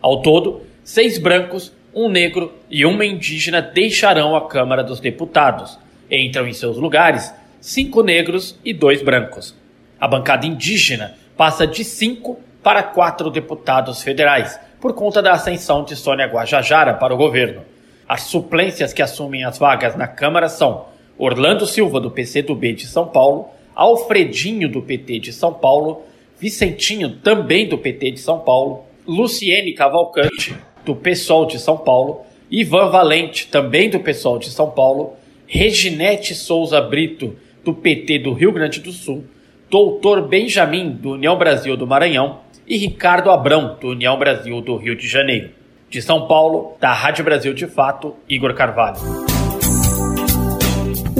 Ao 0.00 0.22
todo, 0.22 0.62
seis 0.82 1.18
brancos, 1.18 1.72
um 1.94 2.08
negro 2.08 2.52
e 2.70 2.86
uma 2.86 3.04
indígena 3.04 3.60
deixarão 3.60 4.34
a 4.34 4.48
Câmara 4.48 4.82
dos 4.82 5.00
Deputados. 5.00 5.78
Entram 6.10 6.48
em 6.48 6.52
seus 6.54 6.78
lugares 6.78 7.32
cinco 7.60 8.02
negros 8.02 8.58
e 8.64 8.72
dois 8.72 9.02
brancos. 9.02 9.54
A 10.00 10.08
bancada 10.08 10.46
indígena 10.46 11.14
passa 11.36 11.66
de 11.66 11.84
cinco 11.84 12.40
para 12.62 12.82
quatro 12.82 13.30
deputados 13.30 14.02
federais, 14.02 14.58
por 14.80 14.94
conta 14.94 15.20
da 15.20 15.32
ascensão 15.32 15.84
de 15.84 15.94
Sônia 15.94 16.26
Guajajara 16.26 16.94
para 16.94 17.12
o 17.12 17.18
governo. 17.18 17.62
As 18.08 18.22
suplências 18.22 18.92
que 18.92 19.02
assumem 19.02 19.44
as 19.44 19.58
vagas 19.58 19.94
na 19.94 20.08
Câmara 20.08 20.48
são 20.48 20.86
Orlando 21.18 21.66
Silva, 21.66 22.00
do 22.00 22.10
PCdoB 22.10 22.72
de 22.72 22.86
São 22.86 23.06
Paulo, 23.06 23.48
Alfredinho, 23.74 24.68
do 24.68 24.82
PT 24.82 25.18
de 25.18 25.32
São 25.32 25.52
Paulo, 25.52 26.02
Vicentinho, 26.38 27.16
também 27.16 27.68
do 27.68 27.78
PT 27.78 28.12
de 28.12 28.20
São 28.20 28.40
Paulo, 28.40 28.84
Luciene 29.06 29.72
Cavalcante, 29.72 30.54
do 30.84 30.94
PSOL 30.94 31.46
de 31.46 31.58
São 31.58 31.76
Paulo, 31.76 32.22
Ivan 32.50 32.90
Valente, 32.90 33.46
também 33.48 33.88
do 33.88 34.00
PSOL 34.00 34.38
de 34.38 34.50
São 34.50 34.70
Paulo, 34.70 35.14
Reginete 35.46 36.34
Souza 36.34 36.80
Brito, 36.80 37.36
do 37.64 37.72
PT 37.72 38.18
do 38.18 38.32
Rio 38.32 38.52
Grande 38.52 38.80
do 38.80 38.92
Sul, 38.92 39.24
Doutor 39.70 40.28
Benjamin, 40.28 40.90
do 40.90 41.12
União 41.12 41.36
Brasil 41.36 41.76
do 41.76 41.86
Maranhão, 41.86 42.40
e 42.66 42.76
Ricardo 42.76 43.30
Abrão, 43.30 43.76
do 43.80 43.88
União 43.88 44.18
Brasil 44.18 44.60
do 44.60 44.76
Rio 44.76 44.94
de 44.94 45.08
Janeiro. 45.08 45.50
De 45.88 46.00
São 46.00 46.26
Paulo, 46.26 46.76
da 46.80 46.92
Rádio 46.92 47.24
Brasil 47.24 47.54
de 47.54 47.66
Fato, 47.66 48.14
Igor 48.28 48.54
Carvalho. 48.54 49.31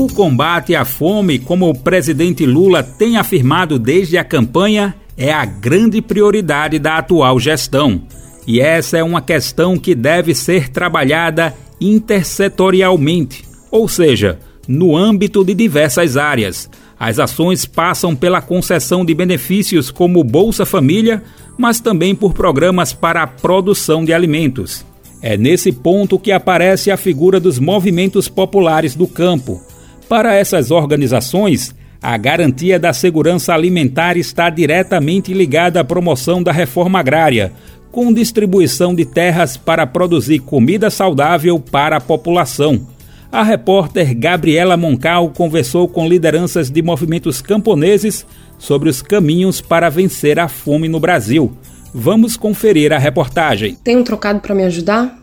O 0.02 0.09
combate 0.09 0.75
à 0.75 0.85
fome, 0.85 1.38
como 1.38 1.71
o 1.71 1.78
presidente 1.78 2.44
Lula 2.44 2.82
tem 2.82 3.16
afirmado 3.16 3.78
desde 3.78 4.18
a 4.18 4.25
campanha, 4.25 4.97
é 5.16 5.32
a 5.32 5.44
grande 5.44 6.02
prioridade 6.02 6.80
da 6.80 6.99
atual 6.99 7.38
gestão. 7.38 8.02
E 8.44 8.61
essa 8.61 8.99
é 8.99 9.04
uma 9.04 9.23
questão 9.23 9.78
que 9.78 9.94
deve 9.94 10.35
ser 10.35 10.71
trabalhada 10.71 11.54
intersetorialmente, 11.80 13.44
ou 13.71 13.87
seja, 13.87 14.40
no 14.66 14.97
âmbito 14.97 15.44
de 15.44 15.54
diversas 15.54 16.16
áreas, 16.16 16.68
as 16.99 17.21
ações 17.21 17.64
passam 17.64 18.16
pela 18.16 18.42
concessão 18.42 19.04
de 19.04 19.14
benefícios 19.14 19.88
como 19.88 20.25
Bolsa 20.25 20.66
Família, 20.66 21.23
mas 21.56 21.78
também 21.78 22.12
por 22.12 22.32
programas 22.32 22.92
para 22.92 23.23
a 23.23 23.26
produção 23.28 24.04
de 24.04 24.12
alimentos. 24.12 24.85
É 25.23 25.37
nesse 25.37 25.71
ponto 25.71 26.18
que 26.18 26.32
aparece 26.32 26.90
a 26.90 26.97
figura 26.97 27.38
dos 27.38 27.61
movimentos 27.61 28.28
populares 28.28 28.97
do 28.97 29.06
campo. 29.06 29.62
Para 30.09 30.35
essas 30.35 30.71
organizações, 30.71 31.75
a 32.02 32.16
garantia 32.16 32.78
da 32.78 32.92
segurança 32.92 33.54
alimentar 33.54 34.16
está 34.16 34.50
diretamente 34.50 35.32
ligada 35.32 35.80
à 35.80 35.85
promoção 35.85 36.42
da 36.42 36.52
reforma 36.52 36.99
agrária, 36.99 37.52
com 37.90 38.12
distribuição 38.12 38.94
de 38.94 39.04
terras 39.04 39.56
para 39.56 39.87
produzir 39.87 40.40
comida 40.40 40.90
saudável 40.90 41.61
para 41.61 41.97
a 41.97 42.00
população 42.00 42.87
a 43.32 43.42
repórter 43.42 44.14
Gabriela 44.14 44.76
Moncal 44.76 45.30
conversou 45.30 45.88
com 45.88 46.06
lideranças 46.06 46.71
de 46.71 46.82
movimentos 46.82 47.40
camponeses 47.40 48.26
sobre 48.59 48.90
os 48.90 49.00
caminhos 49.00 49.59
para 49.59 49.88
vencer 49.88 50.38
a 50.38 50.49
fome 50.49 50.87
no 50.87 51.00
Brasil. 51.00 51.50
Vamos 51.94 52.37
conferir 52.37 52.92
a 52.92 52.99
reportagem. 52.99 53.75
Tem 53.82 53.97
um 53.97 54.04
trocado 54.04 54.40
para 54.40 54.54
me 54.54 54.64
ajudar? 54.64 55.21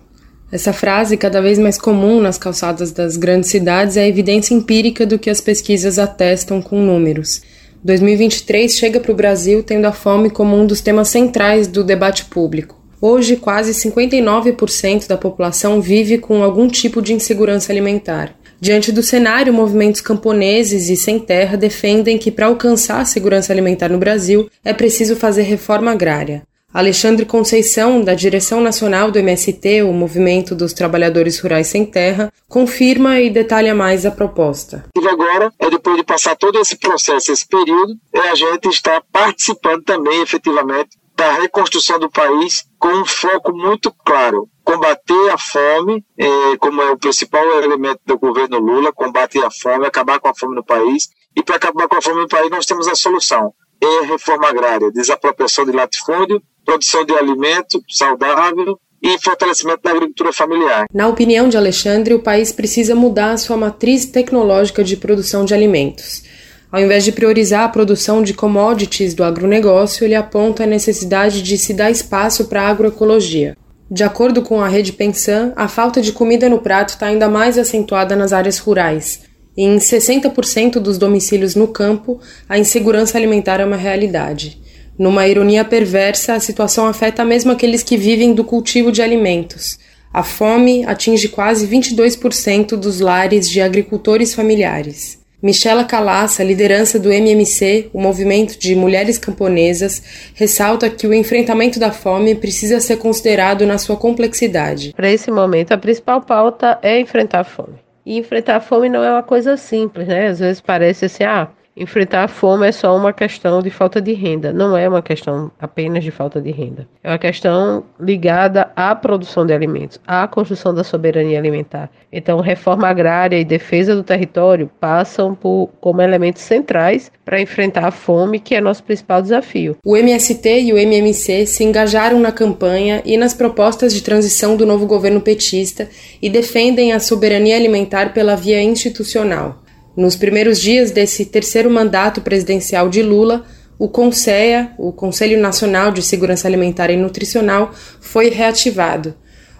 Essa 0.52 0.74
frase, 0.74 1.16
cada 1.16 1.42
vez 1.42 1.60
mais 1.60 1.78
comum 1.78 2.20
nas 2.20 2.38
calçadas 2.38 2.92
das 2.92 3.18
grandes 3.18 3.52
cidades, 3.52 3.98
é 3.98 4.02
a 4.02 4.08
evidência 4.08 4.56
empírica 4.56 5.06
do 5.06 5.20
que 5.20 5.30
as 5.30 5.40
pesquisas 5.40 6.00
atestam 6.00 6.60
com 6.60 6.82
números. 6.82 7.42
2023 7.84 8.74
chega 8.74 9.00
para 9.00 9.12
o 9.12 9.16
Brasil 9.16 9.62
tendo 9.62 9.86
a 9.86 9.92
fome 9.92 10.30
como 10.30 10.58
um 10.58 10.66
dos 10.66 10.82
temas 10.82 11.10
centrais 11.10 11.68
do 11.68 11.84
debate 11.84 12.26
público. 12.26 12.78
Hoje, 13.00 13.36
quase 13.36 13.74
59% 13.74 15.08
da 15.08 15.16
população 15.16 15.80
vive 15.80 16.18
com 16.18 16.44
algum 16.44 16.68
tipo 16.68 17.02
de 17.02 17.14
insegurança 17.14 17.72
alimentar. 17.72 18.36
Diante 18.60 18.92
do 18.92 19.02
cenário, 19.02 19.54
movimentos 19.54 20.02
camponeses 20.02 20.90
e 20.90 20.98
sem 20.98 21.18
terra 21.18 21.56
defendem 21.56 22.18
que, 22.18 22.30
para 22.32 22.48
alcançar 22.48 23.00
a 23.00 23.06
segurança 23.06 23.54
alimentar 23.54 23.88
no 23.88 23.98
Brasil, 23.98 24.50
é 24.66 24.74
preciso 24.74 25.16
fazer 25.16 25.44
reforma 25.44 25.92
agrária. 25.92 26.42
Alexandre 26.72 27.26
Conceição, 27.26 28.02
da 28.04 28.14
direção 28.14 28.62
nacional 28.62 29.10
do 29.10 29.18
MST, 29.18 29.82
o 29.82 29.92
Movimento 29.92 30.54
dos 30.54 30.72
Trabalhadores 30.72 31.40
Rurais 31.40 31.66
Sem 31.66 31.84
Terra, 31.84 32.32
confirma 32.48 33.20
e 33.20 33.30
detalha 33.30 33.74
mais 33.74 34.06
a 34.06 34.12
proposta. 34.12 34.86
Agora, 35.10 35.52
é 35.58 35.70
depois 35.70 35.98
de 35.98 36.04
passar 36.04 36.36
todo 36.36 36.60
esse 36.60 36.78
processo, 36.78 37.32
esse 37.32 37.48
período, 37.48 37.96
é 38.14 38.30
a 38.30 38.36
gente 38.36 38.70
está 38.70 39.02
participando 39.12 39.84
também, 39.84 40.22
efetivamente, 40.22 40.90
da 41.16 41.34
reconstrução 41.34 42.00
do 42.00 42.10
país 42.10 42.64
com 42.78 42.88
um 42.88 43.06
foco 43.06 43.52
muito 43.52 43.92
claro. 44.06 44.48
Combater 44.64 45.30
a 45.32 45.38
fome, 45.38 46.06
é, 46.18 46.58
como 46.60 46.82
é 46.82 46.92
o 46.92 46.98
principal 46.98 47.44
elemento 47.62 48.00
do 48.06 48.18
governo 48.18 48.60
Lula, 48.60 48.94
combater 48.94 49.44
a 49.44 49.50
fome, 49.52 49.86
acabar 49.86 50.20
com 50.20 50.30
a 50.30 50.36
fome 50.36 50.56
no 50.56 50.64
país. 50.64 51.10
E 51.36 51.44
para 51.44 51.58
acabar 51.58 51.88
com 51.88 51.98
a 51.98 52.02
fome 52.02 52.22
no 52.22 52.28
país, 52.28 52.50
nós 52.50 52.66
temos 52.66 52.88
a 52.88 52.96
solução. 52.96 53.54
A 53.82 54.06
reforma 54.06 54.50
agrária, 54.50 54.92
desapropriação 54.92 55.66
de 55.66 55.72
latifúndio, 55.72 56.42
produção 56.66 57.06
de 57.06 57.14
alimento 57.14 57.82
saudável 57.90 58.80
e 59.02 59.18
fortalecimento 59.20 59.82
da 59.82 59.92
agricultura 59.92 60.34
familiar. 60.34 60.86
Na 60.94 61.08
opinião 61.08 61.48
de 61.48 61.58
Alexandre, 61.58 62.14
o 62.14 62.20
país 62.20 62.52
precisa 62.52 62.94
mudar 62.94 63.32
a 63.32 63.38
sua 63.38 63.56
matriz 63.56 64.06
tecnológica 64.06 64.84
de 64.84 64.98
produção 64.98 65.46
de 65.46 65.54
alimentos. 65.54 66.24
Ao 66.72 66.80
invés 66.80 67.04
de 67.04 67.12
priorizar 67.12 67.64
a 67.64 67.70
produção 67.70 68.22
de 68.22 68.34
commodities 68.34 69.14
do 69.14 69.24
agronegócio, 69.24 70.06
ele 70.06 70.14
aponta 70.14 70.64
a 70.64 70.68
necessidade 70.68 71.42
de 71.42 71.58
se 71.58 71.74
dar 71.74 71.90
espaço 71.90 72.46
para 72.46 72.64
a 72.64 72.68
agroecologia. 72.68 73.58
De 73.90 74.04
acordo 74.04 74.44
com 74.44 74.62
a 74.62 74.68
rede 74.68 74.94
Pensan, 74.94 75.52
a 75.56 75.68
falta 75.68 76.00
de 76.00 76.12
comida 76.12 76.48
no 76.48 76.60
prato 76.60 76.90
está 76.90 77.08
ainda 77.08 77.28
mais 77.28 77.58
acentuada 77.58 78.16
nas 78.16 78.32
áreas 78.34 78.60
rurais. 78.60 79.22
Em 79.62 79.76
60% 79.76 80.80
dos 80.80 80.98
domicílios 80.98 81.54
no 81.54 81.68
campo, 81.68 82.18
a 82.48 82.58
insegurança 82.58 83.18
alimentar 83.18 83.60
é 83.60 83.66
uma 83.66 83.76
realidade. 83.76 84.58
Numa 84.98 85.28
ironia 85.28 85.66
perversa, 85.66 86.34
a 86.34 86.40
situação 86.40 86.88
afeta 86.88 87.26
mesmo 87.26 87.52
aqueles 87.52 87.84
que 87.84 87.98
vivem 87.98 88.34
do 88.34 88.46
cultivo 88.46 88.90
de 88.90 89.02
alimentos. 89.02 89.78
A 90.14 90.24
fome 90.24 90.86
atinge 90.86 91.28
quase 91.28 91.68
22% 91.68 92.78
dos 92.78 93.02
lares 93.02 93.50
de 93.50 93.60
agricultores 93.60 94.34
familiares. 94.34 95.20
Michela 95.44 95.84
Calassa, 95.84 96.42
liderança 96.42 96.98
do 96.98 97.12
MMC, 97.12 97.90
o 97.92 98.00
movimento 98.00 98.58
de 98.58 98.74
mulheres 98.78 99.18
camponesas, 99.18 100.02
ressalta 100.36 100.90
que 100.90 101.06
o 101.06 101.14
enfrentamento 101.14 101.78
da 101.82 101.92
fome 101.92 102.34
precisa 102.34 102.80
ser 102.80 102.96
considerado 102.96 103.66
na 103.66 103.78
sua 103.78 103.98
complexidade. 103.98 104.94
Para 104.96 105.12
esse 105.12 105.30
momento, 105.30 105.74
a 105.74 105.78
principal 105.78 106.22
pauta 106.22 106.80
é 106.82 106.98
enfrentar 106.98 107.42
a 107.42 107.44
fome. 107.44 107.89
E 108.10 108.18
enfrentar 108.18 108.56
a 108.56 108.60
fome 108.60 108.90
não 108.90 109.04
é 109.04 109.12
uma 109.12 109.22
coisa 109.22 109.56
simples, 109.56 110.08
né? 110.08 110.30
Às 110.30 110.40
vezes 110.40 110.60
parece 110.60 111.06
assim, 111.06 111.24
ah, 111.24 111.48
Enfrentar 111.80 112.26
a 112.26 112.28
fome 112.28 112.68
é 112.68 112.74
só 112.74 112.94
uma 112.94 113.14
questão 113.14 113.62
de 113.62 113.70
falta 113.70 114.02
de 114.02 114.12
renda, 114.12 114.52
não 114.52 114.76
é 114.76 114.90
uma 114.90 115.02
questão 115.02 115.50
apenas 115.58 116.04
de 116.04 116.12
falta 116.12 116.42
de 116.42 116.52
renda. 116.52 116.86
É 117.02 117.10
uma 117.10 117.18
questão 117.18 117.86
ligada 117.98 118.70
à 118.76 118.94
produção 118.94 119.46
de 119.46 119.54
alimentos, 119.54 119.98
à 120.06 120.28
construção 120.28 120.74
da 120.76 120.84
soberania 120.84 121.40
alimentar. 121.40 121.90
Então, 122.12 122.42
reforma 122.42 122.86
agrária 122.86 123.40
e 123.40 123.46
defesa 123.46 123.96
do 123.96 124.04
território 124.04 124.70
passam 124.78 125.34
por, 125.34 125.70
como 125.80 126.02
elementos 126.02 126.42
centrais 126.42 127.10
para 127.24 127.40
enfrentar 127.40 127.86
a 127.86 127.92
fome, 127.92 128.42
que 128.42 128.56
é 128.56 128.60
nosso 128.60 128.84
principal 128.84 129.22
desafio. 129.22 129.78
O 129.86 129.96
MST 129.96 130.50
e 130.60 130.74
o 130.74 130.78
MMC 130.78 131.46
se 131.46 131.64
engajaram 131.64 132.20
na 132.20 132.34
campanha 132.34 133.02
e 133.06 133.16
nas 133.16 133.34
propostas 133.34 133.94
de 133.94 134.02
transição 134.02 134.58
do 134.58 134.66
novo 134.66 134.86
governo 134.86 135.22
petista 135.22 135.88
e 136.22 136.30
defendem 136.30 136.92
a 136.92 137.00
soberania 137.00 137.56
alimentar 137.56 138.14
pela 138.14 138.36
via 138.36 138.62
institucional. 138.62 139.62
Nos 140.00 140.16
primeiros 140.16 140.62
dias 140.62 140.92
desse 140.92 141.26
terceiro 141.26 141.70
mandato 141.70 142.22
presidencial 142.22 142.88
de 142.88 143.04
Lula, 143.04 143.44
o 143.78 143.90
CONSEA, 143.90 144.72
o 144.78 144.94
Conselho 144.94 145.38
Nacional 145.38 145.92
de 145.92 146.02
Segurança 146.02 146.48
Alimentar 146.48 146.90
e 146.90 146.96
Nutricional, 146.96 147.74
foi 148.00 148.30
reativado. 148.30 149.14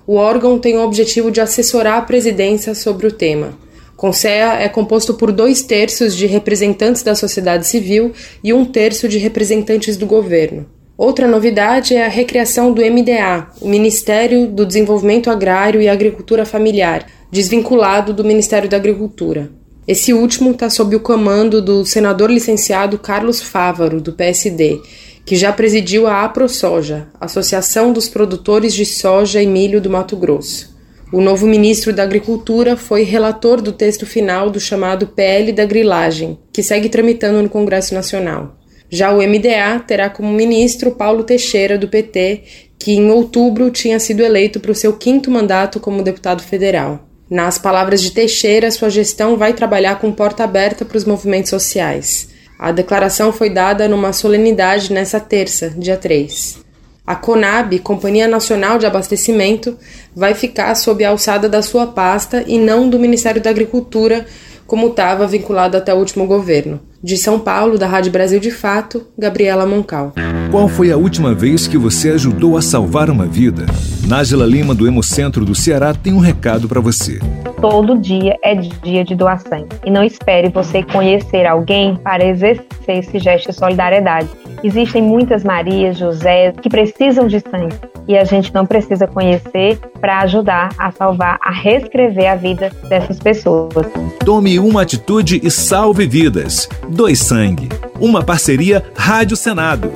O 0.08 0.16
órgão 0.16 0.58
tem 0.58 0.78
o 0.78 0.82
objetivo 0.82 1.30
de 1.30 1.42
assessorar 1.42 1.98
a 1.98 2.04
presidência 2.04 2.74
sobre 2.74 3.06
o 3.06 3.12
tema. 3.12 3.60
CONSEA 3.98 4.62
é 4.62 4.70
composto 4.70 5.14
por 5.14 5.34
dois 5.34 5.62
terços 5.62 6.16
de 6.16 6.26
representantes 6.26 7.04
da 7.04 7.16
sociedade 7.16 7.68
civil 7.68 8.14
e 8.42 8.54
um 8.54 8.64
terço 8.64 9.10
de 9.10 9.18
representantes 9.18 9.98
do 9.98 10.06
governo. 10.06 10.66
Outra 10.98 11.28
novidade 11.28 11.94
é 11.94 12.06
a 12.06 12.10
recriação 12.10 12.72
do 12.72 12.82
MDA, 12.82 13.50
o 13.60 13.68
Ministério 13.68 14.48
do 14.48 14.66
Desenvolvimento 14.66 15.30
Agrário 15.30 15.82
e 15.82 15.90
Agricultura 15.90 16.46
Familiar, 16.46 17.06
desvinculado 17.30 18.14
do 18.14 18.24
Ministério 18.24 18.70
da 18.70 18.78
Agricultura. 18.78 19.59
Esse 19.90 20.14
último 20.14 20.52
está 20.52 20.70
sob 20.70 20.96
o 20.96 21.00
comando 21.00 21.64
do 21.64 21.84
senador 21.84 22.30
licenciado 22.30 23.00
Carlos 23.00 23.42
Fávaro, 23.42 24.00
do 24.00 24.14
PSD, 24.14 24.80
que 25.26 25.36
já 25.36 25.52
presidiu 25.52 26.06
a 26.06 26.24
AproSoja, 26.24 27.08
Associação 27.20 27.92
dos 27.92 28.08
Produtores 28.08 28.76
de 28.76 28.86
Soja 28.86 29.42
e 29.42 29.48
Milho 29.48 29.82
do 29.82 29.90
Mato 29.90 30.16
Grosso. 30.16 30.78
O 31.12 31.20
novo 31.20 31.48
ministro 31.48 31.92
da 31.92 32.04
Agricultura 32.04 32.78
foi 32.78 33.02
relator 33.02 33.64
do 33.64 33.72
texto 33.72 34.06
final 34.06 34.52
do 34.52 34.60
chamado 34.60 35.08
PL 35.08 35.52
da 35.54 35.66
Grilagem, 35.66 36.38
que 36.54 36.62
segue 36.62 36.88
tramitando 36.88 37.42
no 37.42 37.50
Congresso 37.50 37.96
Nacional. 37.96 38.60
Já 38.92 39.12
o 39.12 39.28
MDA 39.28 39.80
terá 39.88 40.08
como 40.08 40.32
ministro 40.32 40.92
Paulo 40.92 41.24
Teixeira, 41.24 41.80
do 41.80 41.88
PT, 41.88 42.44
que 42.78 42.92
em 42.92 43.10
outubro 43.10 43.72
tinha 43.72 44.00
sido 44.00 44.22
eleito 44.22 44.60
para 44.60 44.72
o 44.72 44.76
seu 44.76 44.94
quinto 44.94 45.32
mandato 45.32 45.80
como 45.80 46.04
deputado 46.04 46.44
federal. 46.44 47.09
Nas 47.30 47.60
palavras 47.60 48.02
de 48.02 48.12
Teixeira, 48.12 48.72
sua 48.72 48.90
gestão 48.90 49.38
vai 49.38 49.54
trabalhar 49.54 50.00
com 50.00 50.12
porta 50.12 50.44
aberta 50.44 50.84
para 50.84 50.98
os 50.98 51.06
movimentos 51.06 51.52
sociais. 51.52 52.30
A 52.58 52.72
declaração 52.72 53.32
foi 53.32 53.52
dada 53.52 53.88
numa 53.88 54.12
solenidade 54.12 54.92
nessa 54.92 55.20
terça, 55.20 55.70
dia 55.70 55.96
3. 55.96 56.58
A 57.06 57.16
CONAB, 57.16 57.80
Companhia 57.80 58.28
Nacional 58.28 58.80
de 58.80 58.88
Abastecimento, 58.88 59.78
vai 60.16 60.34
ficar 60.34 60.74
sob 60.74 61.04
a 61.04 61.10
alçada 61.10 61.48
da 61.48 61.62
sua 61.62 61.86
pasta 61.86 62.44
e 62.48 62.58
não 62.58 62.90
do 62.90 62.98
Ministério 62.98 63.42
da 63.42 63.52
Agricultura, 63.52 64.26
como 64.66 64.88
estava 64.88 65.28
vinculado 65.28 65.78
até 65.78 65.94
o 65.94 65.98
último 65.98 66.26
governo. 66.26 66.82
De 67.02 67.16
São 67.16 67.40
Paulo, 67.40 67.78
da 67.78 67.88
Rádio 67.88 68.12
Brasil 68.12 68.42
de 68.42 68.52
Fato, 68.52 69.08
Gabriela 69.18 69.66
Moncal. 69.66 70.12
Qual 70.52 70.68
foi 70.68 70.92
a 70.92 70.98
última 70.98 71.34
vez 71.34 71.66
que 71.66 71.78
você 71.78 72.10
ajudou 72.10 72.58
a 72.58 72.62
salvar 72.62 73.10
uma 73.10 73.26
vida? 73.26 73.66
Nájila 74.06 74.46
Lima, 74.46 74.76
do 74.76 74.86
Hemocentro 74.86 75.46
do 75.46 75.56
Ceará, 75.56 75.94
tem 75.94 76.12
um 76.12 76.20
recado 76.20 76.68
para 76.68 76.82
você. 76.82 77.20
Todo 77.62 77.98
dia 77.98 78.36
é 78.44 78.56
dia 78.56 79.06
de 79.06 79.16
doar 79.16 79.40
sangue. 79.40 79.70
E 79.86 79.92
não 79.92 80.04
espere 80.04 80.50
você 80.50 80.84
conhecer 80.84 81.46
alguém 81.46 81.96
para 81.96 82.26
exercer 82.26 82.66
esse 82.88 83.18
gesto 83.18 83.52
de 83.52 83.56
solidariedade. 83.56 84.28
Existem 84.62 85.02
muitas 85.02 85.44
Marias, 85.44 85.98
José, 85.98 86.52
que 86.52 86.70
precisam 86.70 87.28
de 87.28 87.40
sangue. 87.40 87.76
E 88.08 88.18
a 88.18 88.24
gente 88.24 88.54
não 88.54 88.66
precisa 88.66 89.06
conhecer 89.06 89.78
para 90.02 90.20
ajudar 90.22 90.74
a 90.78 90.92
salvar, 90.92 91.38
a 91.42 91.52
reescrever 91.52 92.32
a 92.32 92.36
vida 92.36 92.72
dessas 92.90 93.20
pessoas. 93.20 93.86
Tome 94.26 94.60
uma 94.60 94.82
atitude 94.82 95.40
e 95.44 95.52
salve 95.52 96.08
vidas. 96.08 96.68
Doe 96.92 97.16
Sangue. 97.16 97.70
Uma 98.00 98.24
parceria 98.24 98.84
Rádio 98.96 99.38
Senado. 99.38 99.92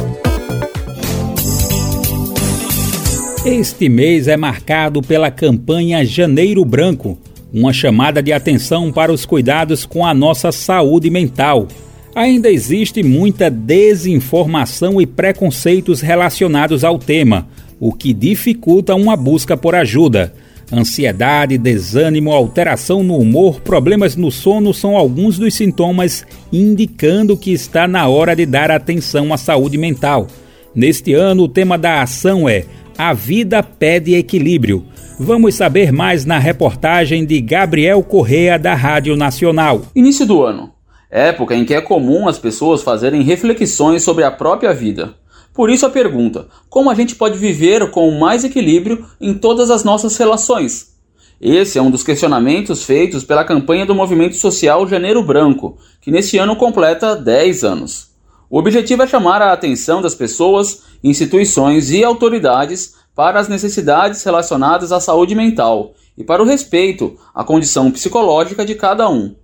Este 3.44 3.90
mês 3.90 4.28
é 4.28 4.38
marcado 4.38 5.02
pela 5.02 5.32
campanha 5.32 6.06
Janeiro 6.06 6.64
Branco, 6.64 7.18
uma 7.52 7.74
chamada 7.74 8.22
de 8.22 8.32
atenção 8.32 8.92
para 8.92 9.12
os 9.12 9.26
cuidados 9.26 9.86
com 9.86 10.06
a 10.06 10.14
nossa 10.14 10.52
saúde 10.52 11.10
mental. 11.10 11.68
Ainda 12.16 12.50
existe 12.50 13.02
muita 13.02 13.50
desinformação 13.50 15.02
e 15.02 15.08
preconceitos 15.08 16.00
relacionados 16.00 16.84
ao 16.84 17.00
tema, 17.00 17.48
o 17.80 17.92
que 17.92 18.14
dificulta 18.14 18.94
uma 18.94 19.18
busca 19.18 19.58
por 19.58 19.74
ajuda. 19.74 20.34
Ansiedade, 20.72 21.58
desânimo, 21.58 22.32
alteração 22.32 23.04
no 23.04 23.18
humor, 23.18 23.62
problemas 23.62 24.16
no 24.16 24.32
sono 24.32 24.74
são 24.74 24.98
alguns 24.98 25.38
dos 25.38 25.54
sintomas 25.54 26.26
indicando 26.52 27.38
que 27.38 27.52
está 27.52 27.88
na 27.88 28.08
hora 28.08 28.36
de 28.36 28.46
dar 28.46 28.72
atenção 28.72 29.34
à 29.34 29.38
saúde 29.38 29.78
mental. 29.78 30.28
Neste 30.74 31.14
ano, 31.14 31.44
o 31.44 31.48
tema 31.48 31.78
da 31.78 32.02
ação 32.02 32.48
é 32.50 32.66
A 32.98 33.14
Vida 33.14 33.62
Pede 33.62 34.16
Equilíbrio. 34.16 34.86
Vamos 35.20 35.56
saber 35.56 35.92
mais 35.92 36.26
na 36.26 36.40
reportagem 36.40 37.26
de 37.26 37.40
Gabriel 37.40 38.02
Correa, 38.02 38.58
da 38.58 38.74
Rádio 38.74 39.16
Nacional. 39.16 39.84
Início 39.96 40.26
do 40.26 40.44
ano 40.44 40.74
época 41.14 41.56
em 41.56 41.64
que 41.64 41.76
é 41.76 41.80
comum 41.80 42.28
as 42.28 42.40
pessoas 42.40 42.82
fazerem 42.82 43.22
reflexões 43.22 44.02
sobre 44.02 44.24
a 44.24 44.32
própria 44.32 44.74
vida 44.74 45.14
Por 45.54 45.70
isso 45.70 45.86
a 45.86 45.90
pergunta: 45.90 46.48
como 46.70 46.90
a 46.90 46.96
gente 46.96 47.16
pode 47.16 47.38
viver 47.38 47.92
com 47.92 48.10
mais 48.12 48.44
equilíbrio 48.44 49.06
em 49.22 49.34
todas 49.34 49.70
as 49.70 49.84
nossas 49.84 50.18
relações? 50.18 50.94
Esse 51.40 51.78
é 51.78 51.82
um 51.82 51.92
dos 51.92 52.04
questionamentos 52.04 52.84
feitos 52.84 53.24
pela 53.24 53.44
campanha 53.44 53.86
do 53.86 53.94
movimento 53.94 54.36
social 54.36 54.88
Janeiro 54.88 55.22
Branco, 55.22 55.78
que 56.02 56.10
neste 56.10 56.38
ano 56.38 56.56
completa 56.56 57.16
10 57.16 57.64
anos. 57.64 58.12
O 58.50 58.58
objetivo 58.58 59.04
é 59.04 59.08
chamar 59.08 59.42
a 59.42 59.52
atenção 59.52 60.02
das 60.02 60.16
pessoas, 60.16 60.84
instituições 61.04 61.92
e 61.92 62.04
autoridades 62.04 62.96
para 63.16 63.40
as 63.40 63.48
necessidades 63.48 64.24
relacionadas 64.24 64.92
à 64.92 65.00
saúde 65.00 65.36
mental 65.36 65.94
e 66.18 66.24
para 66.24 66.42
o 66.42 66.46
respeito 66.46 67.18
à 67.34 67.44
condição 67.44 67.92
psicológica 67.92 68.66
de 68.66 68.76
cada 68.76 69.10
um. 69.10 69.36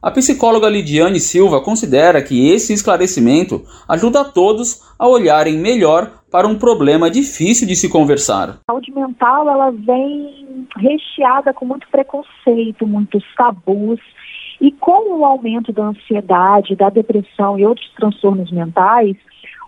A 0.00 0.12
psicóloga 0.12 0.68
Lidiane 0.68 1.18
Silva 1.18 1.60
considera 1.60 2.22
que 2.22 2.50
esse 2.50 2.72
esclarecimento 2.72 3.64
ajuda 3.88 4.20
a 4.20 4.24
todos 4.24 4.80
a 4.96 5.08
olharem 5.08 5.58
melhor 5.58 6.22
para 6.30 6.46
um 6.46 6.56
problema 6.56 7.10
difícil 7.10 7.66
de 7.66 7.74
se 7.74 7.88
conversar. 7.88 8.60
A 8.68 8.72
saúde 8.72 8.92
mental 8.92 9.48
ela 9.48 9.72
vem 9.72 10.66
recheada 10.76 11.52
com 11.52 11.64
muito 11.64 11.88
preconceito, 11.90 12.86
muitos 12.86 13.24
tabus. 13.36 13.98
E 14.60 14.70
com 14.70 15.18
o 15.18 15.24
aumento 15.24 15.72
da 15.72 15.86
ansiedade, 15.86 16.76
da 16.76 16.90
depressão 16.90 17.58
e 17.58 17.66
outros 17.66 17.90
transtornos 17.96 18.52
mentais, 18.52 19.16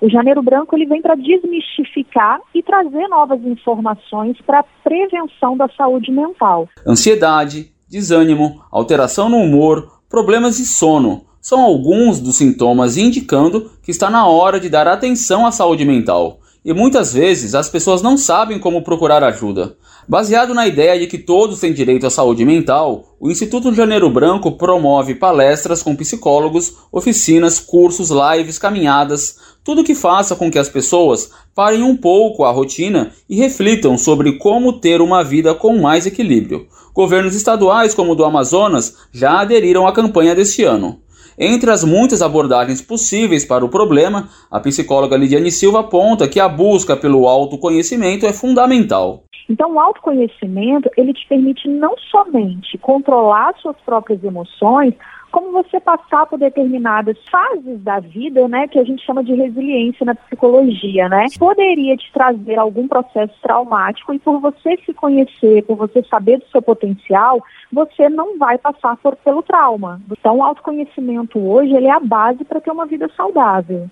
o 0.01 0.09
Janeiro 0.09 0.43
Branco 0.43 0.77
ele 0.77 0.87
vem 0.87 1.03
para 1.03 1.17
desmistificar 1.17 2.41
e 2.55 2.63
trazer 2.63 3.09
novas 3.09 3.41
informações 3.45 4.37
para 4.47 4.61
a 4.61 4.65
prevenção 4.85 5.57
da 5.57 5.69
saúde 5.77 6.13
mental. 6.13 6.69
Ansiedade, 6.87 7.73
desânimo, 7.89 8.63
alteração 8.71 9.29
no 9.29 9.39
humor, 9.39 10.00
problemas 10.11 10.57
de 10.57 10.67
sono 10.67 11.25
são 11.41 11.61
alguns 11.61 12.19
dos 12.19 12.37
sintomas 12.37 12.97
indicando 12.97 13.71
que 13.81 13.93
está 13.93 14.11
na 14.11 14.27
hora 14.27 14.59
de 14.59 14.69
dar 14.69 14.89
atenção 14.89 15.47
à 15.47 15.53
saúde 15.53 15.85
mental. 15.85 16.41
E 16.63 16.75
muitas 16.75 17.15
vezes 17.15 17.55
as 17.55 17.71
pessoas 17.71 18.03
não 18.03 18.19
sabem 18.19 18.59
como 18.59 18.83
procurar 18.83 19.25
ajuda. 19.25 19.77
Baseado 20.07 20.53
na 20.53 20.67
ideia 20.67 20.99
de 20.99 21.07
que 21.07 21.17
todos 21.17 21.61
têm 21.61 21.73
direito 21.73 22.07
à 22.07 22.11
saúde 22.11 22.45
mental, 22.45 23.17
o 23.21 23.31
Instituto 23.31 23.73
Janeiro 23.73 24.11
Branco 24.11 24.53
promove 24.53 25.15
palestras 25.15 25.83
com 25.83 25.95
psicólogos, 25.95 26.75
oficinas, 26.91 27.61
cursos, 27.61 28.11
lives, 28.11 28.59
caminhadas, 28.59 29.37
tudo 29.65 29.85
que 29.85 29.95
faça 29.95 30.35
com 30.35 30.51
que 30.51 30.59
as 30.59 30.69
pessoas 30.69 31.31
parem 31.55 31.83
um 31.83 31.97
pouco 31.97 32.45
a 32.45 32.51
rotina 32.51 33.13
e 33.29 33.37
reflitam 33.37 33.99
sobre 33.99 34.39
como 34.39 34.81
ter 34.81 35.01
uma 35.01 35.23
vida 35.23 35.55
com 35.55 35.79
mais 35.79 36.07
equilíbrio. 36.07 36.67
Governos 36.95 37.35
estaduais, 37.35 37.95
como 37.95 38.13
o 38.13 38.15
do 38.15 38.25
Amazonas, 38.25 38.97
já 39.13 39.41
aderiram 39.41 39.87
à 39.87 39.93
campanha 39.93 40.35
deste 40.35 40.65
ano. 40.65 41.01
Entre 41.39 41.71
as 41.71 41.85
muitas 41.85 42.21
abordagens 42.21 42.83
possíveis 42.83 43.45
para 43.45 43.65
o 43.65 43.69
problema, 43.69 44.29
a 44.51 44.61
psicóloga 44.61 45.17
Lidiane 45.17 45.51
Silva 45.51 45.81
aponta 45.81 46.29
que 46.29 46.39
a 46.39 46.49
busca 46.49 46.97
pelo 46.97 47.27
autoconhecimento 47.27 48.27
é 48.27 48.33
fundamental. 48.33 49.25
Então, 49.49 49.75
o 49.75 49.81
autoconhecimento, 49.81 50.89
ele 50.97 51.13
te 51.13 51.27
permite 51.27 51.67
não 51.67 51.97
somente 52.11 52.79
controlar 52.79 53.55
suas 53.61 53.77
próprias 53.85 54.23
emoções, 54.23 54.95
como 55.31 55.53
você 55.53 55.81
passar 55.81 56.27
por 56.27 56.39
determinadas 56.39 57.17
fases 57.31 57.81
da 57.83 58.01
vida, 58.01 58.47
né, 58.49 58.69
que 58.69 58.79
a 58.79 58.85
gente 58.85 59.05
chama 59.05 59.23
de 59.23 59.35
resiliência 59.35 60.05
na 60.05 60.15
psicologia, 60.15 61.09
né? 61.09 61.27
Poderia 61.39 61.97
te 61.97 62.13
trazer 62.13 62.59
algum 62.59 62.87
processo 62.89 63.35
traumático 63.43 64.13
e 64.13 64.19
por 64.19 64.41
você 64.41 64.77
se 64.85 64.93
conhecer, 64.93 65.65
por 65.65 65.77
você 65.77 66.03
saber 66.05 66.39
do 66.39 66.47
seu 66.47 66.61
potencial, 66.61 67.43
você 67.73 68.09
não 68.09 68.39
vai 68.39 68.59
passar 68.59 68.97
por, 68.97 69.17
pelo 69.17 69.43
trauma. 69.43 70.01
Então, 70.11 70.39
o 70.39 70.43
autoconhecimento 70.43 71.39
hoje, 71.39 71.75
ele 71.75 71.87
é 71.87 71.93
a 71.93 72.01
base 72.01 72.45
para 72.45 72.61
ter 72.61 72.71
uma 72.71 72.87
vida 72.87 73.09
saudável. 73.17 73.89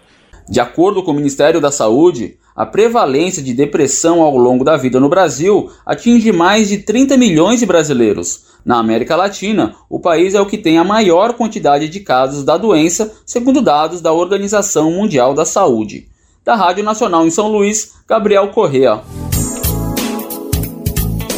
De 0.49 0.61
acordo 0.61 1.03
com 1.03 1.11
o 1.11 1.15
Ministério 1.15 1.61
da 1.61 1.71
Saúde, 1.71 2.39
a 2.57 2.65
prevalência 2.65 3.43
de 3.43 3.53
depressão 3.53 4.23
ao 4.23 4.37
longo 4.37 4.65
da 4.65 4.77
vida 4.77 4.99
no 4.99 5.09
Brasil 5.09 5.71
atinge 5.85 6.33
mais 6.33 6.69
de 6.69 6.79
30 6.79 7.17
milhões 7.17 7.61
de 7.61 7.67
brasileiros. 7.67 8.47
Na 8.65 8.79
América 8.79 9.15
Latina, 9.15 9.75
o 9.89 10.01
país 10.01 10.35
é 10.35 10.41
o 10.41 10.47
que 10.47 10.59
tem 10.59 10.79
a 10.79 10.85
maior 10.85 11.35
quantidade 11.35 11.89
de 11.89 12.01
casos 12.01 12.45
da 12.45 12.57
doença, 12.57 13.15
segundo 13.25 13.61
dados 13.61 14.01
da 14.01 14.13
Organização 14.13 14.91
Mundial 14.91 15.35
da 15.35 15.45
Saúde. 15.45 16.09
Da 16.45 16.57
Rádio 16.57 16.83
Nacional 16.83 17.27
em 17.27 17.31
São 17.31 17.49
Luís, 17.49 17.93
Gabriel 18.09 18.49
Correa. 18.49 19.01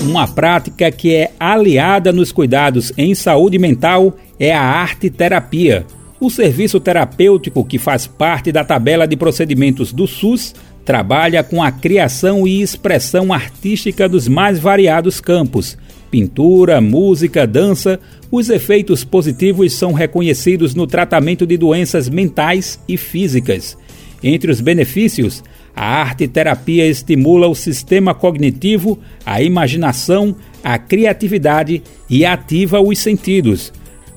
Uma 0.03 0.27
prática 0.27 0.91
que 0.91 1.15
é 1.15 1.33
aliada 1.39 2.13
nos 2.13 2.33
cuidados 2.33 2.93
em 2.97 3.15
saúde 3.15 3.59
mental 3.59 4.15
é 4.39 4.55
a 4.55 4.63
arte 4.63 5.11
terapia. 5.11 5.85
O 6.21 6.29
serviço 6.29 6.79
terapêutico 6.79 7.65
que 7.65 7.79
faz 7.79 8.07
parte 8.07 8.53
da 8.53 8.63
tabela 8.63 9.07
de 9.09 9.17
procedimentos 9.17 9.91
do 9.91 10.07
SUS 10.07 10.55
trabalha 10.85 11.43
com 11.43 11.63
a 11.63 11.73
criação 11.73 12.47
e 12.47 12.61
expressão 12.61 13.33
artística 13.33 14.07
dos 14.07 14.29
mais 14.29 14.59
variados 14.59 15.19
campos. 15.19 15.79
Pintura, 16.11 16.79
música, 16.79 17.47
dança, 17.47 17.99
os 18.31 18.51
efeitos 18.51 19.03
positivos 19.03 19.73
são 19.73 19.95
reconhecidos 19.95 20.75
no 20.75 20.87
tratamento 20.87 21.47
de 21.47 21.57
doenças 21.57 22.07
mentais 22.07 22.79
e 22.87 22.99
físicas. 22.99 23.79
Entre 24.23 24.51
os 24.51 24.61
benefícios, 24.61 25.43
a 25.75 26.03
arte-terapia 26.03 26.87
estimula 26.87 27.49
o 27.49 27.55
sistema 27.55 28.13
cognitivo, 28.13 28.99
a 29.25 29.41
imaginação, 29.41 30.37
a 30.63 30.77
criatividade 30.79 31.83
e 32.11 32.27
ativa 32.27 32.79
os 32.79 32.99
sentidos. 32.99 33.73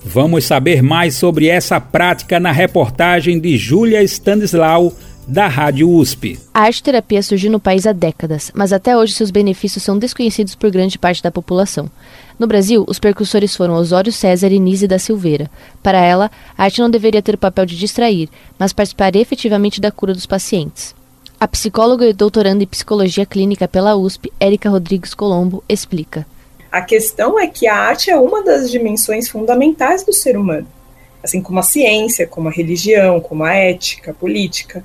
Vamos 0.06 0.44
saber 0.44 0.84
mais 0.84 1.16
sobre 1.16 1.48
essa 1.48 1.80
prática 1.80 2.40
na 2.40 2.52
reportagem 2.52 3.40
de 3.40 3.58
Júlia 3.58 4.04
Stanislau 4.04 4.94
da 5.26 5.48
Rádio 5.48 5.90
USP. 5.90 6.38
A 6.54 6.64
arte-terapia 6.64 7.24
surgiu 7.24 7.50
no 7.50 7.60
país 7.60 7.88
há 7.88 7.94
décadas, 7.94 8.52
mas 8.54 8.74
até 8.74 8.98
hoje 8.98 9.14
seus 9.14 9.32
benefícios 9.32 9.82
são 9.82 9.98
desconhecidos 9.98 10.56
por 10.56 10.70
grande 10.70 11.00
parte 11.00 11.24
da 11.24 11.32
população. 11.32 11.90
No 12.38 12.46
Brasil, 12.46 12.84
os 12.86 13.00
percussores 13.00 13.56
foram 13.56 13.76
Osório 13.76 14.12
César 14.12 14.52
e 14.52 14.60
Nise 14.60 14.88
da 14.88 15.00
Silveira. 15.00 15.50
Para 15.82 16.02
ela, 16.02 16.30
a 16.58 16.64
arte 16.66 16.82
não 16.82 16.90
deveria 16.90 17.22
ter 17.22 17.36
o 17.36 17.38
papel 17.38 17.66
de 17.66 17.78
distrair, 17.78 18.30
mas 18.60 18.74
participar 18.74 19.16
efetivamente 19.16 19.80
da 19.80 19.90
cura 19.90 20.14
dos 20.14 20.26
pacientes. 20.26 20.94
A 21.40 21.48
psicóloga 21.48 22.06
e 22.06 22.14
doutoranda 22.14 22.64
em 22.64 22.68
psicologia 22.68 23.26
clínica 23.26 23.68
pela 23.68 23.96
USP, 23.96 24.32
Érica 24.40 24.70
Rodrigues 24.70 25.14
Colombo, 25.14 25.64
explica. 25.68 26.26
A 26.74 26.82
questão 26.82 27.40
é 27.40 27.48
que 27.48 27.68
a 27.68 27.76
arte 27.76 28.10
é 28.10 28.18
uma 28.18 28.44
das 28.44 28.70
dimensões 28.70 29.30
fundamentais 29.30 30.04
do 30.04 30.12
ser 30.12 30.36
humano, 30.36 30.68
assim 31.24 31.42
como 31.42 31.60
a 31.60 31.64
ciência, 31.64 32.28
como 32.28 32.50
a 32.50 32.52
religião, 32.52 33.22
como 33.22 33.44
a 33.44 33.54
ética, 33.54 34.12
a 34.12 34.14
política 34.14 34.84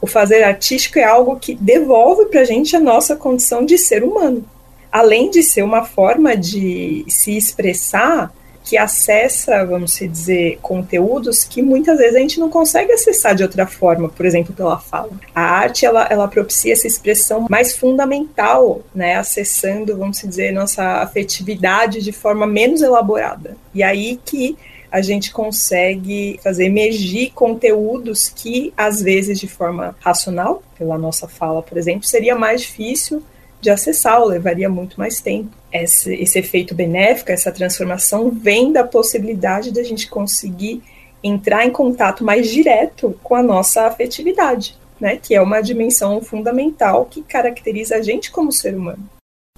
o 0.00 0.06
fazer 0.06 0.42
artístico 0.42 0.98
é 0.98 1.04
algo 1.04 1.38
que 1.38 1.54
devolve 1.54 2.26
para 2.26 2.40
a 2.40 2.44
gente 2.44 2.74
a 2.74 2.80
nossa 2.80 3.14
condição 3.14 3.64
de 3.64 3.76
ser 3.76 4.02
humano. 4.02 4.44
Além 4.90 5.30
de 5.30 5.42
ser 5.42 5.62
uma 5.62 5.84
forma 5.84 6.36
de 6.36 7.04
se 7.06 7.36
expressar 7.36 8.32
que 8.70 8.78
acessa, 8.78 9.64
vamos 9.64 9.98
dizer, 9.98 10.60
conteúdos 10.62 11.42
que 11.42 11.60
muitas 11.60 11.98
vezes 11.98 12.14
a 12.14 12.20
gente 12.20 12.38
não 12.38 12.48
consegue 12.48 12.92
acessar 12.92 13.34
de 13.34 13.42
outra 13.42 13.66
forma, 13.66 14.08
por 14.08 14.24
exemplo, 14.24 14.54
pela 14.54 14.78
fala. 14.78 15.10
A 15.34 15.42
arte, 15.42 15.84
ela, 15.84 16.06
ela 16.08 16.28
propicia 16.28 16.72
essa 16.72 16.86
expressão 16.86 17.46
mais 17.50 17.76
fundamental, 17.76 18.80
né, 18.94 19.16
acessando, 19.16 19.98
vamos 19.98 20.20
dizer, 20.20 20.52
nossa 20.52 20.84
afetividade 21.02 22.00
de 22.00 22.12
forma 22.12 22.46
menos 22.46 22.80
elaborada. 22.80 23.56
E 23.74 23.82
aí 23.82 24.20
que 24.24 24.56
a 24.88 25.02
gente 25.02 25.32
consegue 25.32 26.38
fazer 26.40 26.66
emergir 26.66 27.32
conteúdos 27.32 28.28
que, 28.28 28.72
às 28.76 29.02
vezes, 29.02 29.40
de 29.40 29.48
forma 29.48 29.96
racional, 29.98 30.62
pela 30.78 30.96
nossa 30.96 31.26
fala, 31.26 31.60
por 31.60 31.76
exemplo, 31.76 32.04
seria 32.04 32.36
mais 32.36 32.60
difícil 32.60 33.20
de 33.60 33.68
acessar, 33.68 34.20
ou 34.20 34.28
levaria 34.28 34.68
muito 34.68 34.96
mais 34.96 35.20
tempo. 35.20 35.59
Esse, 35.72 36.14
esse 36.14 36.38
efeito 36.38 36.74
benéfico, 36.74 37.30
essa 37.30 37.52
transformação, 37.52 38.30
vem 38.30 38.72
da 38.72 38.82
possibilidade 38.82 39.72
da 39.72 39.82
gente 39.82 40.08
conseguir 40.08 40.82
entrar 41.22 41.66
em 41.66 41.70
contato 41.70 42.24
mais 42.24 42.48
direto 42.48 43.18
com 43.22 43.34
a 43.34 43.42
nossa 43.42 43.86
afetividade, 43.86 44.76
né? 44.98 45.16
Que 45.16 45.34
é 45.34 45.40
uma 45.40 45.60
dimensão 45.60 46.20
fundamental 46.22 47.04
que 47.04 47.22
caracteriza 47.22 47.96
a 47.96 48.02
gente 48.02 48.30
como 48.30 48.50
ser 48.50 48.74
humano. 48.74 49.08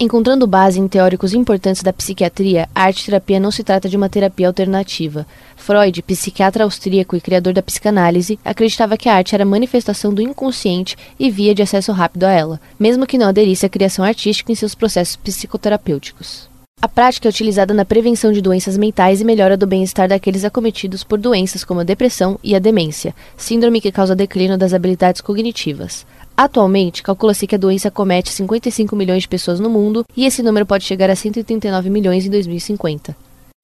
Encontrando 0.03 0.49
base 0.49 0.81
em 0.81 0.89
teóricos 0.89 1.33
importantes 1.33 1.81
da 1.81 1.93
psiquiatria, 1.93 2.69
a 2.75 2.83
arte-terapia 2.83 3.39
não 3.39 3.53
se 3.53 3.63
trata 3.63 3.89
de 3.89 3.97
uma 3.97 4.09
terapia 4.09 4.49
alternativa. 4.49 5.25
Freud, 5.55 6.03
psiquiatra 6.03 6.65
austríaco 6.65 7.15
e 7.15 7.21
criador 7.21 7.53
da 7.53 7.63
psicanálise, 7.63 8.37
acreditava 8.45 8.97
que 8.97 9.09
a 9.09 9.15
arte 9.15 9.33
era 9.33 9.45
manifestação 9.45 10.13
do 10.13 10.21
inconsciente 10.21 10.97
e 11.21 11.31
via 11.31 11.55
de 11.55 11.63
acesso 11.63 11.93
rápido 11.93 12.25
a 12.25 12.33
ela, 12.33 12.61
mesmo 12.81 13.07
que 13.07 13.17
não 13.17 13.29
aderisse 13.29 13.65
à 13.65 13.69
criação 13.69 14.05
artística 14.05 14.51
em 14.51 14.57
seus 14.57 14.75
processos 14.75 15.15
psicoterapêuticos. 15.15 16.52
A 16.83 16.89
prática 16.89 17.29
é 17.29 17.31
utilizada 17.31 17.73
na 17.73 17.85
prevenção 17.85 18.33
de 18.33 18.43
doenças 18.43 18.77
mentais 18.77 19.21
e 19.21 19.25
melhora 19.25 19.57
do 19.57 19.69
bem-estar 19.69 20.09
daqueles 20.09 20.45
acometidos 20.45 21.05
por 21.05 21.17
doenças 21.17 21.63
como 21.63 21.79
a 21.79 21.85
depressão 21.85 22.41
e 22.43 22.57
a 22.57 22.59
demência, 22.59 23.15
síndrome 23.37 23.81
que 23.81 23.93
causa 23.93 24.17
declínio 24.17 24.59
das 24.59 24.75
habilidades 24.75 25.21
cognitivas. 25.21 26.05
Atualmente, 26.37 27.01
calcula-se 27.01 27.47
que 27.47 27.55
a 27.55 27.59
doença 27.59 27.89
comete 27.89 28.31
55 28.31 28.97
milhões 28.97 29.23
de 29.23 29.29
pessoas 29.29 29.61
no 29.61 29.71
mundo 29.71 30.05
e 30.17 30.27
esse 30.27 30.43
número 30.43 30.67
pode 30.67 30.83
chegar 30.83 31.09
a 31.09 31.15
139 31.15 31.89
milhões 31.89 32.27
em 32.27 32.31
2050. 32.31 33.17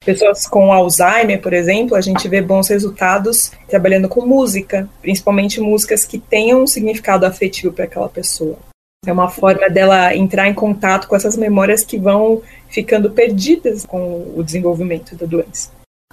Pessoas 0.07 0.47
com 0.47 0.73
Alzheimer, 0.73 1.43
por 1.43 1.53
exemplo, 1.53 1.97
a 1.97 2.01
gente 2.01 2.29
vê 2.29 2.41
bons 2.41 2.69
resultados 2.69 3.51
trabalhando 3.69 4.09
com 4.09 4.25
música, 4.25 4.89
principalmente 5.03 5.61
músicas 5.61 6.05
que 6.05 6.21
tenham 6.21 6.63
um 6.63 6.69
significado 6.69 7.27
afetivo 7.27 7.73
para 7.73 7.87
aquela 7.87 8.09
pessoa. 8.09 8.57
É 9.09 9.13
uma 9.13 9.31
forma 9.31 9.71
dela 9.71 10.15
entrar 10.15 10.51
em 10.51 10.53
contato 10.53 11.09
com 11.09 11.17
essas 11.17 11.35
memórias 11.35 11.83
que 11.83 11.97
vão 11.97 12.43
ficando 12.69 13.09
perdidas 13.09 13.87
com 13.87 14.35
o 14.37 14.43
desenvolvimento 14.45 15.17
da 15.17 15.25
doença. 15.25 15.71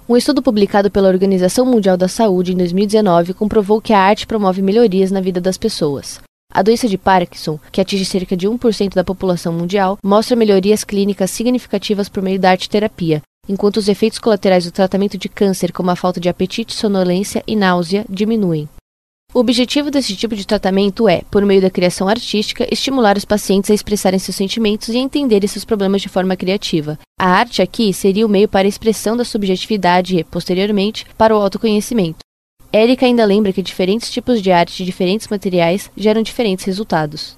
Um 0.08 0.16
estudo 0.16 0.42
publicado 0.42 0.90
pela 0.90 1.10
Organização 1.10 1.66
Mundial 1.66 1.98
da 1.98 2.08
Saúde 2.08 2.54
em 2.54 2.56
2019 2.56 3.34
comprovou 3.34 3.82
que 3.82 3.92
a 3.92 4.00
arte 4.00 4.26
promove 4.26 4.62
melhorias 4.62 5.12
na 5.12 5.20
vida 5.20 5.42
das 5.42 5.58
pessoas. 5.58 6.22
A 6.54 6.62
doença 6.62 6.88
de 6.88 6.98
Parkinson, 6.98 7.60
que 7.70 7.82
atinge 7.82 8.06
cerca 8.06 8.38
de 8.38 8.48
1% 8.48 8.94
da 8.94 9.04
população 9.04 9.52
mundial, 9.52 9.98
mostra 10.02 10.38
melhorias 10.38 10.86
clínicas 10.86 11.32
significativas 11.32 12.08
por 12.08 12.24
meio 12.24 12.40
da 12.40 12.52
arte 12.52 12.70
terapia, 12.70 13.22
enquanto 13.50 13.76
os 13.76 13.90
efeitos 13.90 14.20
colaterais 14.20 14.64
do 14.64 14.72
tratamento 14.72 15.18
de 15.18 15.28
câncer, 15.28 15.74
como 15.74 15.92
a 15.92 15.98
falta 15.98 16.22
de 16.22 16.30
apetite, 16.30 16.74
sonolência 16.74 17.44
e 17.46 17.58
náusea, 17.58 18.06
diminuem. 18.10 18.70
O 19.36 19.40
objetivo 19.40 19.92
desse 19.92 20.16
tipo 20.16 20.34
de 20.34 20.48
tratamento 20.48 21.10
é, 21.10 21.22
por 21.30 21.44
meio 21.46 21.62
da 21.62 21.70
criação 21.70 22.08
artística, 22.08 22.66
estimular 22.72 23.18
os 23.18 23.26
pacientes 23.26 23.70
a 23.70 23.74
expressarem 23.74 24.18
seus 24.18 24.38
sentimentos 24.38 24.88
e 24.88 24.98
entenderem 24.98 25.46
seus 25.46 25.66
problemas 25.66 26.02
de 26.02 26.08
forma 26.08 26.38
criativa. 26.38 26.98
A 27.20 27.32
arte 27.32 27.62
aqui 27.62 27.92
seria 27.92 28.26
o 28.26 28.30
meio 28.30 28.48
para 28.48 28.66
a 28.66 28.70
expressão 28.70 29.18
da 29.18 29.26
subjetividade 29.26 30.18
e, 30.18 30.24
posteriormente, 30.24 31.06
para 31.18 31.36
o 31.36 31.42
autoconhecimento. 31.42 32.20
Érica 32.72 33.06
ainda 33.06 33.26
lembra 33.26 33.52
que 33.52 33.62
diferentes 33.62 34.10
tipos 34.10 34.42
de 34.42 34.54
arte 34.54 34.78
de 34.78 34.86
diferentes 34.86 35.28
materiais 35.28 35.92
geram 35.98 36.22
diferentes 36.22 36.64
resultados. 36.64 37.38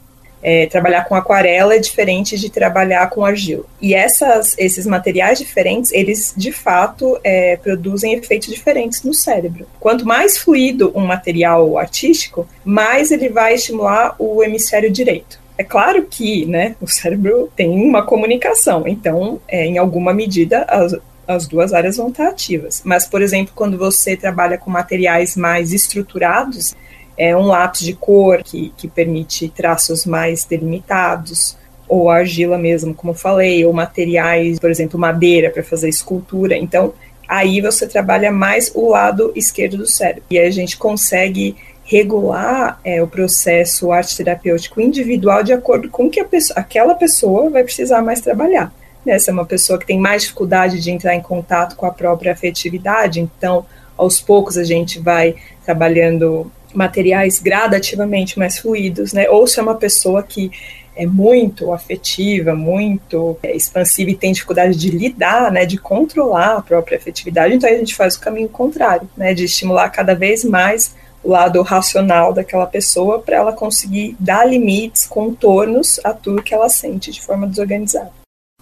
É, 0.50 0.66
trabalhar 0.66 1.04
com 1.04 1.14
aquarela 1.14 1.76
é 1.76 1.78
diferente 1.78 2.38
de 2.40 2.50
trabalhar 2.50 3.10
com 3.10 3.26
argila. 3.26 3.66
E 3.82 3.94
essas, 3.94 4.56
esses 4.58 4.86
materiais 4.86 5.40
diferentes, 5.40 5.92
eles 5.92 6.34
de 6.38 6.54
fato 6.54 7.20
é, 7.22 7.58
produzem 7.58 8.14
efeitos 8.14 8.48
diferentes 8.48 9.04
no 9.04 9.14
cérebro. 9.14 9.68
Quanto 9.78 10.06
mais 10.06 10.38
fluido 10.38 10.90
um 10.96 11.06
material 11.06 11.78
artístico, 11.78 12.48
mais 12.64 13.12
ele 13.12 13.28
vai 13.28 13.56
estimular 13.56 14.16
o 14.18 14.42
hemisfério 14.42 14.90
direito. 14.90 15.38
É 15.58 15.66
claro 15.66 16.06
que 16.10 16.46
né, 16.46 16.78
o 16.80 16.88
cérebro 16.88 17.52
tem 17.54 17.70
uma 17.70 18.04
comunicação, 18.04 18.88
então, 18.88 19.42
é, 19.50 19.66
em 19.66 19.78
alguma 19.78 20.14
medida, 20.14 20.64
as, 20.70 20.96
as 21.28 21.46
duas 21.46 21.74
áreas 21.74 21.98
vão 21.98 22.08
estar 22.08 22.30
ativas. 22.30 22.82
Mas, 22.86 23.06
por 23.06 23.22
exemplo, 23.22 23.52
quando 23.54 23.78
você 23.78 24.16
trabalha 24.16 24.58
com 24.58 24.72
materiais 24.72 25.36
mais 25.36 25.74
estruturados, 25.74 26.74
é, 27.18 27.36
um 27.36 27.48
lápis 27.48 27.82
de 27.82 27.94
cor 27.94 28.44
que, 28.44 28.72
que 28.78 28.88
permite 28.88 29.50
traços 29.50 30.06
mais 30.06 30.46
delimitados, 30.46 31.58
ou 31.88 32.10
argila 32.10 32.58
mesmo, 32.58 32.94
como 32.94 33.14
falei, 33.14 33.66
ou 33.66 33.74
materiais, 33.74 34.60
por 34.60 34.70
exemplo, 34.70 35.00
madeira 35.00 35.50
para 35.50 35.64
fazer 35.64 35.90
escultura. 35.90 36.56
Então, 36.56 36.94
aí 37.28 37.62
você 37.62 37.88
trabalha 37.88 38.32
mais 38.32 38.72
o 38.76 38.90
lado 38.90 39.32
esquerdo 39.36 39.78
do 39.78 39.88
cérebro. 39.88 40.24
E 40.30 40.38
a 40.38 40.50
gente 40.52 40.78
consegue 40.78 41.56
regular 41.86 42.80
é, 42.84 43.02
o 43.02 43.08
processo 43.08 43.92
arte 43.92 44.18
terapêutico 44.18 44.82
individual 44.82 45.42
de 45.42 45.54
acordo 45.54 45.90
com 45.90 46.10
que 46.10 46.22
pessoa, 46.26 46.60
aquela 46.60 46.94
pessoa 46.94 47.50
vai 47.50 47.64
precisar 47.64 48.02
mais 48.02 48.20
trabalhar. 48.20 48.74
Né? 49.06 49.18
Se 49.18 49.30
é 49.30 49.34
uma 49.34 49.46
pessoa 49.46 49.80
que 49.80 49.88
tem 49.88 49.98
mais 49.98 50.24
dificuldade 50.24 50.82
de 50.82 50.92
entrar 50.92 51.16
em 51.16 51.22
contato 51.22 51.78
com 51.78 51.86
a 51.86 51.92
própria 51.92 52.34
afetividade, 52.34 53.22
então 53.22 53.66
aos 53.98 54.20
poucos 54.20 54.58
a 54.58 54.66
gente 54.66 55.00
vai 55.00 55.36
trabalhando 55.66 56.52
materiais 56.74 57.40
gradativamente 57.40 58.38
mais 58.38 58.58
fluidos, 58.58 59.14
né? 59.14 59.30
Ou 59.30 59.48
se 59.48 59.60
é 59.60 59.64
uma 59.64 59.76
pessoa 59.76 60.22
que 60.24 60.52
é 60.98 61.06
muito 61.06 61.72
afetiva, 61.72 62.56
muito 62.56 63.38
é, 63.44 63.56
expansiva 63.56 64.10
e 64.10 64.16
tem 64.16 64.32
dificuldade 64.32 64.76
de 64.76 64.90
lidar, 64.90 65.52
né, 65.52 65.66
de 65.66 65.78
controlar 65.78 66.58
a 66.58 66.62
própria 66.62 66.98
afetividade, 66.98 67.54
então 67.54 67.70
a 67.70 67.74
gente 67.74 67.94
faz 67.94 68.16
o 68.16 68.20
caminho 68.20 68.50
contrário, 68.50 69.08
né, 69.16 69.34
de 69.34 69.46
estimular 69.46 69.90
cada 69.90 70.16
vez 70.16 70.44
mais 70.44 70.96
o 71.24 71.30
lado 71.30 71.62
racional 71.62 72.34
daquela 72.34 72.66
pessoa 72.66 73.20
para 73.20 73.38
ela 73.38 73.54
conseguir 73.54 74.16
dar 74.20 74.46
limites, 74.46 75.06
contornos 75.06 76.00
a 76.04 76.14
tudo 76.14 76.42
que 76.42 76.54
ela 76.54 76.70
sente 76.70 77.12
de 77.12 77.22
forma 77.22 77.46
desorganizada. 77.46 78.17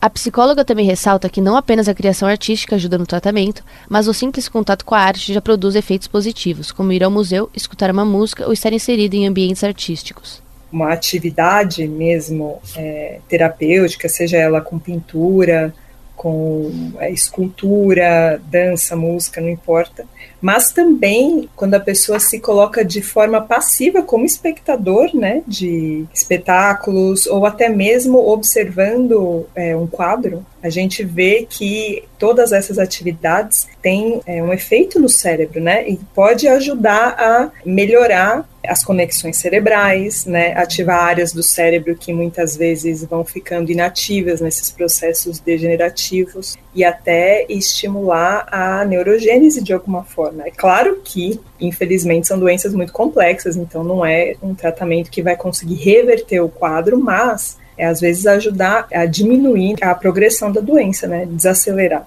A 0.06 0.10
psicóloga 0.12 0.64
também 0.64 0.86
ressalta 0.86 1.28
que 1.28 1.42
não 1.42 1.58
apenas 1.58 1.90
a 1.90 1.94
criação 1.96 2.28
artística 2.28 2.76
ajuda 2.76 2.96
no 2.96 3.08
tratamento, 3.08 3.64
mas 3.90 4.08
o 4.08 4.14
simples 4.14 4.48
contato 4.48 4.86
com 4.86 4.94
a 4.94 5.00
arte 5.00 5.34
já 5.34 5.42
produz 5.42 5.74
efeitos 5.74 6.08
positivos, 6.08 6.72
como 6.72 6.92
ir 6.92 7.04
ao 7.04 7.10
museu, 7.10 7.50
escutar 7.56 7.90
uma 7.90 8.06
música 8.06 8.46
ou 8.46 8.54
estar 8.54 8.72
inserido 8.72 9.16
em 9.16 9.26
ambientes 9.26 9.64
artísticos. 9.64 10.44
Uma 10.72 10.94
atividade 10.94 11.88
mesmo 11.88 12.62
é, 12.76 13.18
terapêutica, 13.28 14.08
seja 14.08 14.38
ela 14.38 14.62
com 14.62 14.78
pintura, 14.78 15.74
com 16.16 16.94
é, 17.00 17.12
escultura, 17.12 18.42
dança, 18.50 18.96
música, 18.96 19.42
não 19.42 19.50
importa, 19.50 20.06
mas 20.42 20.72
também 20.72 21.50
quando 21.56 21.74
a 21.74 21.80
pessoa 21.80 22.20
se 22.20 22.40
coloca 22.40 22.84
de 22.84 23.02
forma 23.02 23.42
passiva 23.42 24.02
como 24.02 24.26
espectador, 24.26 25.16
né, 25.16 25.42
de 25.48 26.06
espetáculos 26.14 27.26
ou 27.26 27.46
até 27.46 27.70
mesmo 27.70 28.18
observando 28.18 29.48
é, 29.56 29.76
um 29.76 29.88
quadro, 29.88 30.46
a 30.62 30.70
gente 30.70 31.04
vê 31.04 31.46
que 31.50 32.04
todas 32.18 32.52
essas 32.52 32.78
atividades 32.80 33.68
têm 33.82 34.22
é, 34.26 34.42
um 34.42 34.54
efeito 34.54 35.00
no 35.00 35.10
cérebro, 35.10 35.62
né, 35.62 35.88
e 35.88 36.00
pode 36.14 36.48
ajudar 36.48 37.16
a 37.18 37.52
melhorar 37.66 38.48
as 38.68 38.84
conexões 38.84 39.38
cerebrais, 39.38 40.26
né, 40.26 40.54
ativar 40.54 41.04
áreas 41.04 41.32
do 41.32 41.44
cérebro 41.44 41.96
que 41.96 42.12
muitas 42.12 42.58
vezes 42.58 43.04
vão 43.04 43.24
ficando 43.24 43.72
inativas 43.72 44.42
nesses 44.42 44.70
processos 44.72 45.40
degenerativos 45.40 46.58
e 46.74 46.84
até 46.84 47.46
estimular 47.48 48.48
a 48.52 48.84
neurogênese 48.86 49.64
de 49.64 49.74
alguma 49.74 50.04
forma. 50.04 50.48
É 50.48 50.52
claro 50.52 51.00
que, 51.04 51.40
infelizmente, 51.60 52.28
são 52.28 52.40
doenças 52.40 52.74
muito 52.74 52.92
complexas, 52.92 53.56
então 53.56 53.84
não 53.84 54.06
é 54.06 54.36
um 54.42 54.56
tratamento 54.56 55.12
que 55.12 55.22
vai 55.22 55.36
conseguir 55.36 55.76
reverter 55.76 56.42
o 56.42 56.50
quadro, 56.50 57.00
mas 57.00 57.58
é 57.78 57.86
às 57.86 58.00
vezes 58.00 58.26
ajudar 58.26 58.88
a 58.94 59.06
diminuir 59.06 59.76
a 59.82 59.94
progressão 59.94 60.52
da 60.52 60.62
doença, 60.62 61.08
né, 61.08 61.26
desacelerar. 61.26 62.06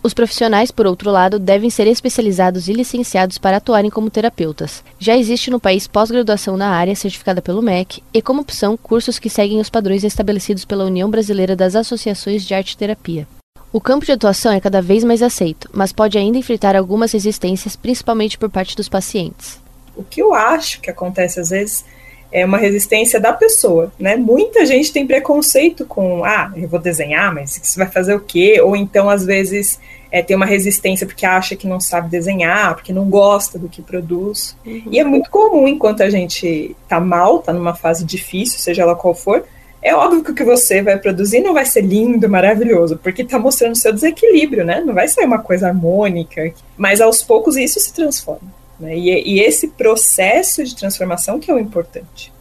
Os 0.00 0.14
profissionais, 0.14 0.70
por 0.70 0.86
outro 0.86 1.10
lado, 1.10 1.38
devem 1.38 1.68
ser 1.70 1.86
especializados 1.88 2.68
e 2.68 2.72
licenciados 2.72 3.36
para 3.36 3.56
atuarem 3.56 3.90
como 3.90 4.08
terapeutas. 4.08 4.82
Já 4.98 5.16
existe 5.16 5.50
no 5.50 5.58
país 5.58 5.88
pós-graduação 5.88 6.56
na 6.56 6.70
área, 6.70 6.94
certificada 6.94 7.42
pelo 7.42 7.60
MEC, 7.60 8.02
e 8.14 8.22
como 8.22 8.40
opção, 8.40 8.76
cursos 8.76 9.18
que 9.18 9.28
seguem 9.28 9.60
os 9.60 9.68
padrões 9.68 10.04
estabelecidos 10.04 10.64
pela 10.64 10.84
União 10.84 11.10
Brasileira 11.10 11.56
das 11.56 11.74
Associações 11.74 12.44
de 12.44 12.54
Arte 12.54 12.76
Terapia. 12.76 13.26
O 13.72 13.80
campo 13.80 14.06
de 14.06 14.12
atuação 14.12 14.52
é 14.52 14.60
cada 14.60 14.80
vez 14.80 15.04
mais 15.04 15.22
aceito, 15.22 15.68
mas 15.72 15.92
pode 15.92 16.16
ainda 16.16 16.38
enfrentar 16.38 16.74
algumas 16.74 17.12
resistências, 17.12 17.76
principalmente 17.76 18.38
por 18.38 18.48
parte 18.48 18.76
dos 18.76 18.88
pacientes. 18.88 19.58
O 19.94 20.04
que 20.04 20.22
eu 20.22 20.32
acho 20.32 20.80
que 20.80 20.88
acontece 20.88 21.40
às 21.40 21.50
vezes 21.50 21.84
é 22.30 22.44
uma 22.44 22.58
resistência 22.58 23.18
da 23.18 23.32
pessoa, 23.32 23.92
né? 23.98 24.16
Muita 24.16 24.66
gente 24.66 24.92
tem 24.92 25.06
preconceito 25.06 25.84
com, 25.84 26.24
ah, 26.24 26.52
eu 26.56 26.68
vou 26.68 26.78
desenhar, 26.78 27.34
mas 27.34 27.58
você 27.62 27.78
vai 27.78 27.90
fazer 27.90 28.14
o 28.14 28.20
quê? 28.20 28.60
Ou 28.60 28.76
então, 28.76 29.08
às 29.08 29.24
vezes, 29.24 29.80
é, 30.10 30.22
tem 30.22 30.36
uma 30.36 30.46
resistência 30.46 31.06
porque 31.06 31.24
acha 31.24 31.56
que 31.56 31.66
não 31.66 31.80
sabe 31.80 32.10
desenhar, 32.10 32.74
porque 32.74 32.92
não 32.92 33.08
gosta 33.08 33.58
do 33.58 33.68
que 33.68 33.80
produz. 33.80 34.56
Uhum. 34.64 34.82
E 34.90 34.98
é 34.98 35.04
muito 35.04 35.30
comum, 35.30 35.66
enquanto 35.66 36.02
a 36.02 36.10
gente 36.10 36.76
tá 36.86 37.00
mal, 37.00 37.38
tá 37.38 37.52
numa 37.52 37.74
fase 37.74 38.04
difícil, 38.04 38.58
seja 38.58 38.82
ela 38.82 38.94
qual 38.94 39.14
for, 39.14 39.44
é 39.80 39.94
óbvio 39.94 40.24
que 40.24 40.32
o 40.32 40.34
que 40.34 40.44
você 40.44 40.82
vai 40.82 40.98
produzir 40.98 41.40
não 41.40 41.54
vai 41.54 41.64
ser 41.64 41.82
lindo, 41.82 42.28
maravilhoso, 42.28 42.98
porque 42.98 43.22
está 43.22 43.38
mostrando 43.38 43.76
seu 43.76 43.92
desequilíbrio, 43.92 44.64
né? 44.64 44.82
Não 44.84 44.92
vai 44.92 45.06
sair 45.08 45.24
uma 45.24 45.38
coisa 45.38 45.68
harmônica, 45.68 46.52
mas 46.76 47.00
aos 47.00 47.22
poucos 47.22 47.56
isso 47.56 47.78
se 47.78 47.92
transforma. 47.92 48.58
Né? 48.78 48.96
E, 48.96 49.34
e 49.34 49.40
esse 49.40 49.68
processo 49.68 50.64
de 50.64 50.74
transformação 50.74 51.40
que 51.40 51.50
é 51.50 51.54
o 51.54 51.58
importante. 51.58 52.32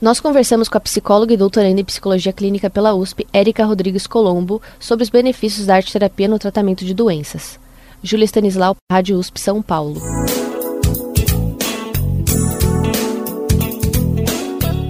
Nós 0.00 0.18
conversamos 0.18 0.68
com 0.68 0.76
a 0.76 0.80
psicóloga 0.80 1.32
e 1.32 1.36
doutoranda 1.36 1.80
em 1.80 1.84
psicologia 1.84 2.32
clínica 2.32 2.68
pela 2.68 2.92
USP, 2.92 3.24
Érica 3.32 3.64
Rodrigues 3.64 4.06
Colombo, 4.06 4.60
sobre 4.80 5.04
os 5.04 5.10
benefícios 5.10 5.66
da 5.66 5.76
arte 5.76 5.92
terapia 5.92 6.26
no 6.26 6.40
tratamento 6.40 6.84
de 6.84 6.92
doenças. 6.92 7.58
Júlia 8.02 8.24
Stanislau, 8.24 8.76
Rádio 8.90 9.16
USP 9.16 9.38
São 9.38 9.62
Paulo. 9.62 10.02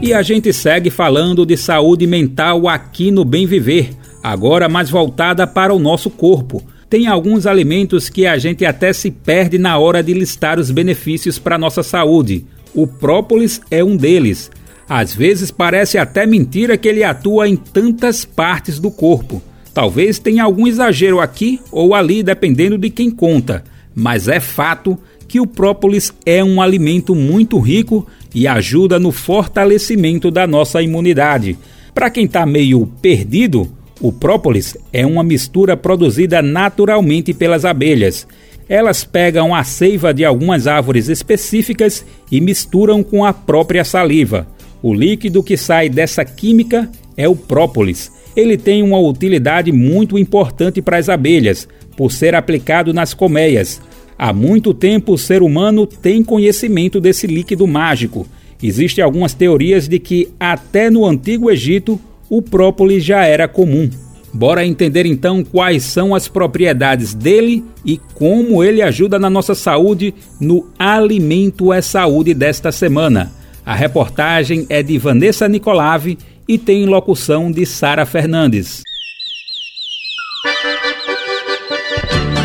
E 0.01 0.15
a 0.15 0.23
gente 0.23 0.53
segue 0.53 0.91
falando 0.91 1.45
de 1.45 1.57
saúde 1.57 2.07
mental 2.07 2.67
aqui 2.67 3.11
no 3.11 3.25
Bem 3.25 3.47
Viver, 3.47 3.95
agora 4.23 4.69
mais 4.69 4.89
voltada 4.89 5.47
para 5.47 5.75
o 5.75 5.79
nosso 5.79 6.09
corpo. 6.09 6.63
Tem 6.93 7.07
alguns 7.07 7.47
alimentos 7.47 8.11
que 8.11 8.27
a 8.27 8.37
gente 8.37 8.67
até 8.67 8.93
se 8.93 9.11
perde 9.11 9.57
na 9.57 9.79
hora 9.79 10.03
de 10.03 10.13
listar 10.13 10.61
os 10.61 10.71
benefícios 10.71 11.39
para 11.39 11.57
nossa 11.57 11.83
saúde. 11.83 12.45
O 12.75 12.87
própolis 12.87 13.63
é 13.71 13.83
um 13.83 13.97
deles. 13.97 14.51
Às 14.87 15.15
vezes 15.15 15.51
parece 15.51 15.97
até 15.97 16.27
mentira 16.27 16.77
que 16.77 16.87
ele 16.87 17.03
atua 17.03 17.49
em 17.49 17.57
tantas 17.57 18.27
partes 18.27 18.79
do 18.79 18.91
corpo. 18.91 19.43
Talvez 19.73 20.19
tenha 20.19 20.45
algum 20.45 20.67
exagero 20.67 21.19
aqui 21.19 21.63
ou 21.71 21.95
ali, 21.95 22.23
dependendo 22.23 22.77
de 22.77 22.91
quem 22.91 23.11
conta, 23.11 23.65
mas 23.95 24.29
é 24.29 24.39
fato 24.39 24.99
que 25.27 25.41
o 25.41 25.47
própolis 25.47 26.13
é 26.27 26.45
um 26.45 26.61
alimento 26.61 27.15
muito 27.15 27.59
rico 27.59 28.07
e 28.35 28.47
ajuda 28.47 28.99
no 28.99 29.11
fortalecimento 29.11 30.31
da 30.31 30.47
nossa 30.47 30.83
imunidade. 30.83 31.57
Para 31.95 32.11
quem 32.11 32.27
está 32.27 32.45
meio 32.45 32.87
perdido, 33.01 33.73
O 34.03 34.11
própolis 34.11 34.77
é 34.93 35.07
uma 35.07 35.23
mistura 35.23 35.77
produzida 35.77 36.43
naturalmente 36.43 37.33
pelas 37.33 37.65
abelhas. 37.65 38.27
Elas 38.69 39.05
pegam 39.05 39.55
a 39.55 39.63
seiva 39.63 40.13
de 40.13 40.25
algumas 40.25 40.67
árvores 40.67 41.09
específicas 41.09 42.05
e 42.29 42.41
misturam 42.41 43.01
com 43.05 43.25
a 43.25 43.33
própria 43.33 43.85
saliva. 43.85 44.49
O 44.83 44.93
líquido 44.93 45.41
que 45.41 45.57
sai 45.57 45.89
dessa 45.89 46.25
química 46.25 46.91
é 47.17 47.29
o 47.29 47.37
própolis. 47.37 48.11
Ele 48.35 48.57
tem 48.57 48.83
uma 48.83 48.99
utilidade 48.99 49.71
muito 49.71 50.19
importante 50.19 50.83
para 50.83 50.97
as 50.97 51.09
abelhas, 51.09 51.69
por 51.97 52.11
ser 52.11 52.35
aplicado 52.35 52.93
nas 52.93 53.15
colmeias. 53.15 53.81
Há 54.19 54.33
muito 54.33 54.75
tempo 54.75 55.13
o 55.13 55.19
ser 55.19 55.43
humano 55.43 55.87
tem 55.87 56.25
conhecimento 56.25 57.01
desse 57.01 57.29
líquido 57.29 57.69
mágico. 57.69 58.27
Existem 58.61 59.05
algumas 59.05 59.33
teorias 59.33 59.87
de 59.87 60.01
que 60.01 60.29
até 60.41 60.91
no 60.91 61.07
Antigo 61.07 61.49
Egito 61.49 62.01
o 62.33 62.41
própolis 62.41 63.05
já 63.05 63.27
era 63.27 63.47
comum. 63.47 63.91
Bora 64.33 64.65
entender 64.65 65.05
então 65.05 65.45
quais 65.45 65.83
são 65.83 66.15
as 66.15 66.29
propriedades 66.29 67.13
dele 67.13 67.63
e 67.85 68.01
como 68.15 68.65
ele 68.65 68.81
ajuda 68.81 69.19
na 69.19 69.29
nossa 69.29 69.55
saúde 69.55 70.15
no 70.41 70.67
Alimento 70.79 71.71
é 71.75 71.83
Saúde 71.83 72.33
desta 72.33 72.73
semana. 72.73 73.31
A 73.67 73.75
reportagem 73.75 74.65
é 74.71 74.83
de 74.83 74.97
Vanessa 74.97 75.47
Nicolave 75.47 76.17
e 76.49 76.57
tem 76.57 76.87
locução 76.87 77.53
de 77.53 77.67
Sara 77.67 78.07
Fernandes. 78.07 78.81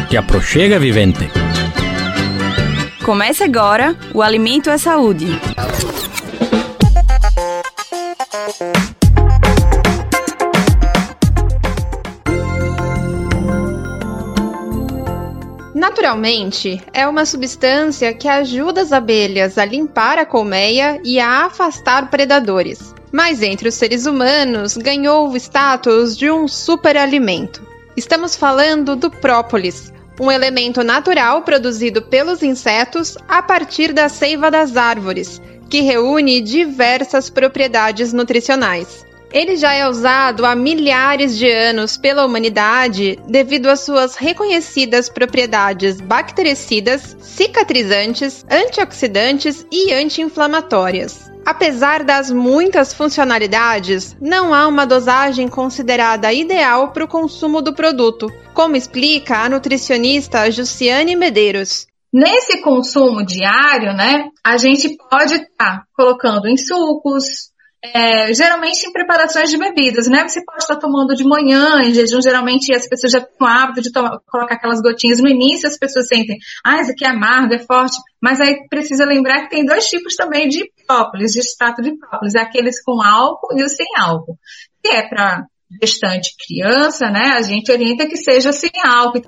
Te 0.09 0.17
aproxega, 0.17 0.77
vivente. 0.77 1.29
Comece 3.05 3.41
agora 3.41 3.95
o 4.13 4.21
Alimento 4.21 4.69
é 4.69 4.77
Saúde. 4.77 5.27
Naturalmente, 16.07 16.81
é 16.93 17.05
uma 17.05 17.25
substância 17.25 18.13
que 18.13 18.29
ajuda 18.29 18.79
as 18.79 18.93
abelhas 18.93 19.57
a 19.57 19.65
limpar 19.65 20.17
a 20.17 20.25
colmeia 20.25 21.01
e 21.03 21.19
a 21.19 21.43
afastar 21.43 22.09
predadores. 22.09 22.95
Mas 23.11 23.41
entre 23.41 23.67
os 23.67 23.75
seres 23.75 24.05
humanos 24.05 24.77
ganhou 24.77 25.29
o 25.29 25.35
status 25.35 26.15
de 26.15 26.31
um 26.31 26.47
superalimento. 26.47 27.61
Estamos 27.97 28.37
falando 28.37 28.95
do 28.95 29.11
própolis, 29.11 29.91
um 30.17 30.31
elemento 30.31 30.81
natural 30.81 31.41
produzido 31.41 32.01
pelos 32.01 32.41
insetos 32.41 33.17
a 33.27 33.43
partir 33.43 33.91
da 33.91 34.07
seiva 34.07 34.49
das 34.49 34.77
árvores, 34.77 35.41
que 35.69 35.81
reúne 35.81 36.39
diversas 36.39 37.29
propriedades 37.29 38.13
nutricionais. 38.13 39.05
Ele 39.31 39.57
já 39.57 39.73
é 39.73 39.87
usado 39.87 40.45
há 40.45 40.55
milhares 40.55 41.37
de 41.37 41.49
anos 41.49 41.97
pela 41.97 42.25
humanidade 42.25 43.19
devido 43.27 43.67
às 43.67 43.81
suas 43.81 44.15
reconhecidas 44.15 45.09
propriedades 45.09 45.99
bactericidas, 45.99 47.15
cicatrizantes, 47.19 48.45
antioxidantes 48.49 49.65
e 49.71 49.91
anti-inflamatórias. 49.93 51.29
Apesar 51.45 52.03
das 52.03 52.29
muitas 52.29 52.93
funcionalidades, 52.93 54.17
não 54.19 54.53
há 54.53 54.67
uma 54.67 54.85
dosagem 54.85 55.47
considerada 55.47 56.33
ideal 56.33 56.91
para 56.91 57.05
o 57.05 57.07
consumo 57.07 57.61
do 57.61 57.73
produto, 57.73 58.27
como 58.53 58.75
explica 58.75 59.37
a 59.37 59.49
nutricionista 59.49 60.51
Jussiane 60.51 61.15
Medeiros. 61.15 61.87
Nesse 62.11 62.61
consumo 62.61 63.25
diário, 63.25 63.93
né, 63.93 64.29
a 64.43 64.57
gente 64.57 64.97
pode 65.09 65.35
estar 65.35 65.47
tá 65.57 65.83
colocando 65.95 66.47
em 66.47 66.57
sucos, 66.57 67.51
é, 67.93 68.33
geralmente 68.33 68.87
em 68.87 68.91
preparações 68.91 69.49
de 69.49 69.57
bebidas, 69.57 70.07
né? 70.07 70.27
Você 70.27 70.43
pode 70.43 70.63
estar 70.63 70.75
tomando 70.75 71.15
de 71.15 71.23
manhã, 71.23 71.81
em 71.81 71.93
jejum, 71.93 72.21
geralmente 72.21 72.73
as 72.73 72.87
pessoas 72.87 73.11
já 73.11 73.21
têm 73.21 73.35
o 73.39 73.45
hábito 73.45 73.81
de 73.81 73.91
tomar, 73.91 74.19
colocar 74.27 74.55
aquelas 74.55 74.81
gotinhas 74.81 75.19
no 75.19 75.27
início, 75.27 75.67
as 75.67 75.77
pessoas 75.77 76.07
sentem, 76.07 76.37
ah, 76.63 76.81
isso 76.81 76.91
aqui 76.91 77.05
é 77.05 77.09
amargo, 77.09 77.53
é 77.53 77.59
forte, 77.59 77.97
mas 78.21 78.39
aí 78.39 78.67
precisa 78.69 79.05
lembrar 79.05 79.43
que 79.43 79.49
tem 79.49 79.65
dois 79.65 79.87
tipos 79.87 80.15
também 80.15 80.47
de 80.47 80.69
própolis, 80.85 81.33
de 81.33 81.39
extrato 81.39 81.81
de 81.81 81.97
própolis, 81.97 82.35
é 82.35 82.39
aqueles 82.39 82.81
com 82.83 83.01
álcool 83.01 83.57
e 83.57 83.63
os 83.63 83.75
sem 83.75 83.87
álcool. 83.97 84.37
Que 84.83 84.91
é 84.91 85.07
para 85.07 85.45
gestante 85.81 86.35
criança, 86.45 87.09
né? 87.09 87.33
A 87.37 87.41
gente 87.41 87.71
orienta 87.71 88.07
que 88.07 88.17
seja 88.17 88.51
sem 88.51 88.71
álcool. 88.83 89.21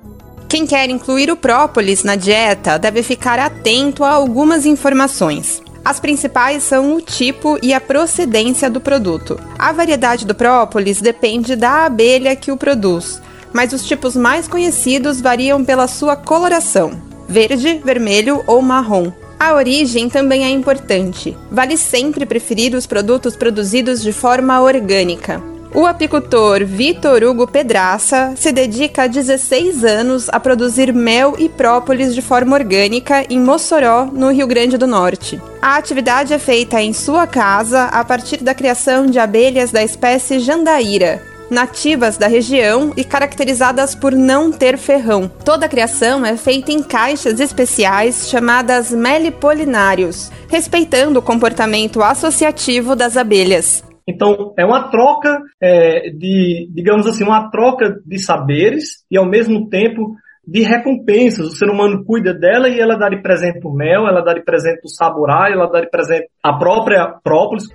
Quem 0.50 0.66
quer 0.66 0.90
incluir 0.90 1.30
o 1.30 1.38
própolis 1.38 2.04
na 2.04 2.16
dieta 2.16 2.80
deve 2.80 3.04
ficar 3.04 3.38
atento 3.38 4.04
a 4.04 4.12
algumas 4.12 4.66
informações. 4.66 5.62
As 5.90 6.00
principais 6.00 6.62
são 6.62 6.94
o 6.94 7.02
tipo 7.02 7.58
e 7.64 7.74
a 7.74 7.82
procedência 7.82 8.70
do 8.70 8.80
produto. 8.80 9.40
A 9.58 9.72
variedade 9.72 10.24
do 10.24 10.36
própolis 10.36 11.02
depende 11.02 11.56
da 11.56 11.88
abelha 11.88 12.36
que 12.36 12.52
o 12.52 12.58
produz, 12.58 13.20
mas 13.52 13.74
os 13.74 13.84
tipos 13.84 14.16
mais 14.16 14.48
conhecidos 14.48 15.20
variam 15.20 15.66
pela 15.66 15.88
sua 15.88 16.16
coloração: 16.16 16.92
verde, 17.28 17.82
vermelho 17.84 18.44
ou 18.46 18.62
marrom. 18.62 19.12
A 19.40 19.56
origem 19.56 20.08
também 20.12 20.46
é 20.46 20.52
importante. 20.52 21.36
Vale 21.50 21.76
sempre 21.76 22.24
preferir 22.24 22.76
os 22.76 22.86
produtos 22.86 23.36
produzidos 23.36 24.00
de 24.04 24.12
forma 24.12 24.62
orgânica. 24.62 25.42
O 25.74 25.86
apicultor 25.86 26.66
Vitor 26.66 27.24
Hugo 27.24 27.46
Pedraça 27.46 28.34
se 28.36 28.52
dedica 28.52 29.04
há 29.04 29.08
16 29.08 29.84
anos 29.84 30.28
a 30.30 30.40
produzir 30.40 30.92
mel 30.92 31.36
e 31.38 31.48
própolis 31.48 32.16
de 32.16 32.24
forma 32.24 32.56
orgânica 32.56 33.24
em 33.30 33.40
Mossoró, 33.40 34.06
no 34.12 34.32
Rio 34.32 34.48
Grande 34.48 34.80
do 34.80 34.88
Norte. 34.88 35.40
A 35.62 35.78
atividade 35.78 36.34
é 36.34 36.40
feita 36.40 36.82
em 36.82 36.92
sua 36.92 37.28
casa 37.28 37.84
a 37.84 38.04
partir 38.04 38.38
da 38.38 38.56
criação 38.56 39.06
de 39.06 39.20
abelhas 39.20 39.72
da 39.72 39.84
espécie 39.84 40.40
Jandaíra, 40.40 41.22
nativas 41.52 42.18
da 42.18 42.28
região 42.28 42.92
e 42.98 43.04
caracterizadas 43.04 43.94
por 43.94 44.12
não 44.12 44.52
ter 44.52 44.76
ferrão. 44.76 45.32
Toda 45.46 45.68
a 45.68 45.70
criação 45.70 46.26
é 46.26 46.36
feita 46.36 46.72
em 46.72 46.82
caixas 46.82 47.40
especiais 47.40 48.28
chamadas 48.28 48.90
melipolinários, 48.90 50.32
respeitando 50.48 51.20
o 51.20 51.24
comportamento 51.24 52.02
associativo 52.02 52.96
das 52.96 53.16
abelhas. 53.16 53.88
Então, 54.10 54.54
é 54.58 54.66
uma 54.66 54.90
troca 54.90 55.40
é, 55.62 56.10
de, 56.10 56.68
digamos 56.74 57.06
assim, 57.06 57.24
uma 57.24 57.52
troca 57.52 58.02
de 58.04 58.18
saberes 58.18 59.06
e, 59.10 59.18
ao 59.18 59.26
mesmo 59.26 59.70
tempo, 59.70 60.16
de 60.46 60.62
recompensas. 60.62 61.46
O 61.46 61.56
ser 61.56 61.70
humano 61.70 62.04
cuida 62.04 62.34
dela 62.34 62.68
e 62.68 62.80
ela 62.80 62.98
dá 62.98 63.08
de 63.08 63.22
presente 63.22 63.60
o 63.64 63.72
mel, 63.72 64.08
ela 64.08 64.22
dá 64.22 64.34
de 64.34 64.44
presente 64.44 64.82
o 64.84 64.90
saborai, 64.90 65.54
ela 65.54 65.68
dá 65.68 65.82
de 65.82 65.90
presente 65.92 66.28
a 66.44 66.54
própria 66.54 67.20
própolis. 67.24 67.66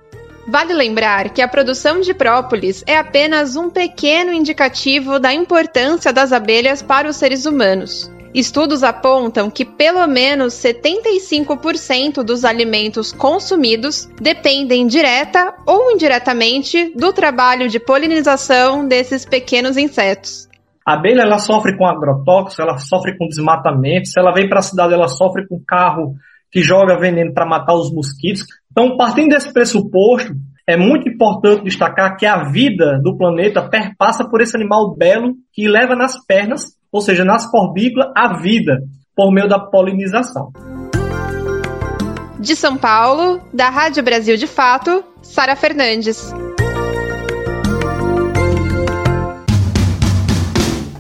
Vale 0.47 0.75
lembrar 0.75 1.31
que 1.31 1.41
a 1.41 1.49
produção 1.49 2.01
de 2.01 2.13
própolis 2.13 2.83
é 2.87 2.99
apenas 2.99 3.57
um 3.57 3.71
pequeno 3.71 4.33
indicativo 4.33 5.19
da 5.21 5.33
importância 5.33 6.13
das 6.13 6.33
abelhas 6.33 6.83
para 6.83 7.09
os 7.09 7.17
seres 7.17 7.47
humanos. 7.47 8.13
Estudos 8.35 8.83
apontam 8.83 9.49
que 9.49 9.65
pelo 9.65 10.05
menos 10.09 10.55
75% 10.55 12.25
dos 12.25 12.45
alimentos 12.45 13.13
consumidos 13.13 14.07
dependem 14.21 14.89
direta 14.89 15.55
ou 15.65 15.93
indiretamente 15.93 16.93
do 16.97 17.13
trabalho 17.13 17.69
de 17.69 17.79
polinização 17.79 18.89
desses 18.89 19.25
pequenos 19.25 19.77
insetos. 19.77 20.49
A 20.85 20.95
abelha 20.95 21.23
ela 21.23 21.39
sofre 21.39 21.79
com 21.79 21.87
agrotóxicos, 21.87 22.59
ela 22.59 22.77
sofre 22.77 23.17
com 23.17 23.29
desmatamento. 23.29 24.09
Se 24.09 24.19
ela 24.19 24.33
vem 24.33 24.49
para 24.49 24.59
a 24.59 24.63
cidade, 24.63 24.93
ela 24.93 25.07
sofre 25.07 25.47
com 25.47 25.63
carro 25.65 26.15
que 26.51 26.61
joga 26.61 26.99
veneno 26.99 27.33
para 27.33 27.47
matar 27.47 27.75
os 27.75 27.93
mosquitos. 27.93 28.45
Então, 28.71 28.97
partindo 28.97 29.29
desse 29.29 29.53
pressuposto, 29.53 30.35
é 30.67 30.77
muito 30.77 31.09
importante 31.09 31.63
destacar 31.63 32.17
que 32.17 32.27
a 32.27 32.43
vida 32.51 32.99
do 33.01 33.17
planeta 33.17 33.63
perpassa 33.63 34.29
por 34.29 34.41
esse 34.41 34.57
animal 34.57 34.95
belo 34.97 35.35
que 35.53 35.69
leva 35.69 35.95
nas 35.95 36.17
pernas 36.27 36.75
ou 36.95 37.01
seja, 37.01 37.25
nas 37.25 37.45
corbículas, 37.51 38.13
a 38.17 38.39
vida 38.41 38.79
por 39.17 39.33
meio 39.33 39.49
da 39.49 39.59
polinização. 39.59 40.53
De 42.39 42.55
São 42.55 42.77
Paulo, 42.77 43.41
da 43.53 43.69
Rádio 43.69 44.01
Brasil 44.01 44.37
de 44.37 44.47
Fato, 44.47 45.03
Sara 45.21 45.57
Fernandes. 45.57 46.33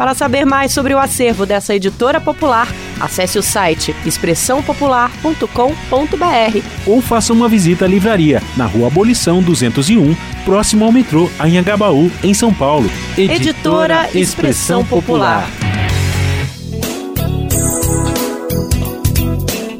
Para 0.00 0.14
saber 0.14 0.46
mais 0.46 0.72
sobre 0.72 0.94
o 0.94 0.98
acervo 0.98 1.44
dessa 1.44 1.74
editora 1.74 2.18
popular, 2.18 2.74
acesse 2.98 3.38
o 3.38 3.42
site 3.42 3.94
expressãopopular.com.br 4.06 6.64
ou 6.86 7.02
faça 7.02 7.34
uma 7.34 7.50
visita 7.50 7.84
à 7.84 7.88
livraria 7.88 8.40
na 8.56 8.64
Rua 8.64 8.86
Abolição 8.86 9.42
201, 9.42 10.16
próximo 10.42 10.86
ao 10.86 10.92
metrô 10.92 11.28
Anhangabaú, 11.38 12.10
em 12.24 12.32
São 12.32 12.50
Paulo. 12.50 12.90
Editora 13.18 14.08
Expressão 14.14 14.82
Popular. 14.86 15.46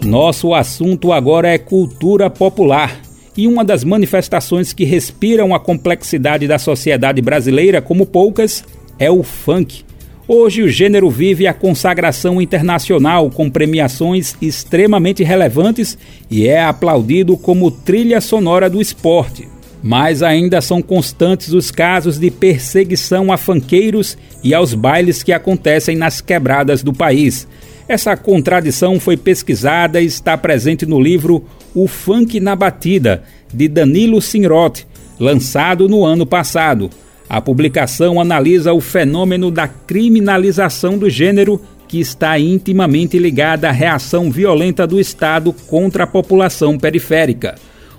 Nosso 0.04 0.52
assunto 0.52 1.14
agora 1.14 1.48
é 1.48 1.56
cultura 1.56 2.28
popular. 2.28 2.94
E 3.34 3.46
uma 3.46 3.64
das 3.64 3.84
manifestações 3.84 4.74
que 4.74 4.84
respiram 4.84 5.54
a 5.54 5.58
complexidade 5.58 6.46
da 6.46 6.58
sociedade 6.58 7.22
brasileira 7.22 7.80
como 7.80 8.04
poucas 8.04 8.62
é 8.98 9.10
o 9.10 9.22
funk. 9.22 9.88
Hoje 10.32 10.62
o 10.62 10.68
gênero 10.68 11.10
vive 11.10 11.48
a 11.48 11.52
consagração 11.52 12.40
internacional 12.40 13.28
com 13.30 13.50
premiações 13.50 14.36
extremamente 14.40 15.24
relevantes 15.24 15.98
e 16.30 16.46
é 16.46 16.62
aplaudido 16.62 17.36
como 17.36 17.68
trilha 17.68 18.20
sonora 18.20 18.70
do 18.70 18.80
esporte. 18.80 19.48
Mas 19.82 20.22
ainda 20.22 20.60
são 20.60 20.80
constantes 20.80 21.52
os 21.52 21.72
casos 21.72 22.16
de 22.16 22.30
perseguição 22.30 23.32
a 23.32 23.36
fanqueiros 23.36 24.16
e 24.40 24.54
aos 24.54 24.72
bailes 24.72 25.24
que 25.24 25.32
acontecem 25.32 25.96
nas 25.96 26.20
quebradas 26.20 26.80
do 26.84 26.92
país. 26.92 27.48
Essa 27.88 28.16
contradição 28.16 29.00
foi 29.00 29.16
pesquisada 29.16 30.00
e 30.00 30.06
está 30.06 30.38
presente 30.38 30.86
no 30.86 31.00
livro 31.00 31.44
O 31.74 31.88
Funk 31.88 32.38
na 32.38 32.54
Batida, 32.54 33.24
de 33.52 33.66
Danilo 33.66 34.22
Sinroth, 34.22 34.86
lançado 35.18 35.88
no 35.88 36.04
ano 36.04 36.24
passado. 36.24 36.88
A 37.30 37.40
publicação 37.40 38.20
analisa 38.20 38.72
o 38.72 38.80
fenômeno 38.80 39.52
da 39.52 39.68
criminalização 39.68 40.98
do 40.98 41.08
gênero, 41.08 41.60
que 41.86 42.00
está 42.00 42.36
intimamente 42.36 43.20
ligada 43.20 43.68
à 43.68 43.70
reação 43.70 44.32
violenta 44.32 44.84
do 44.84 44.98
Estado 44.98 45.52
contra 45.68 46.02
a 46.02 46.06
população 46.08 46.76
periférica. 46.76 47.54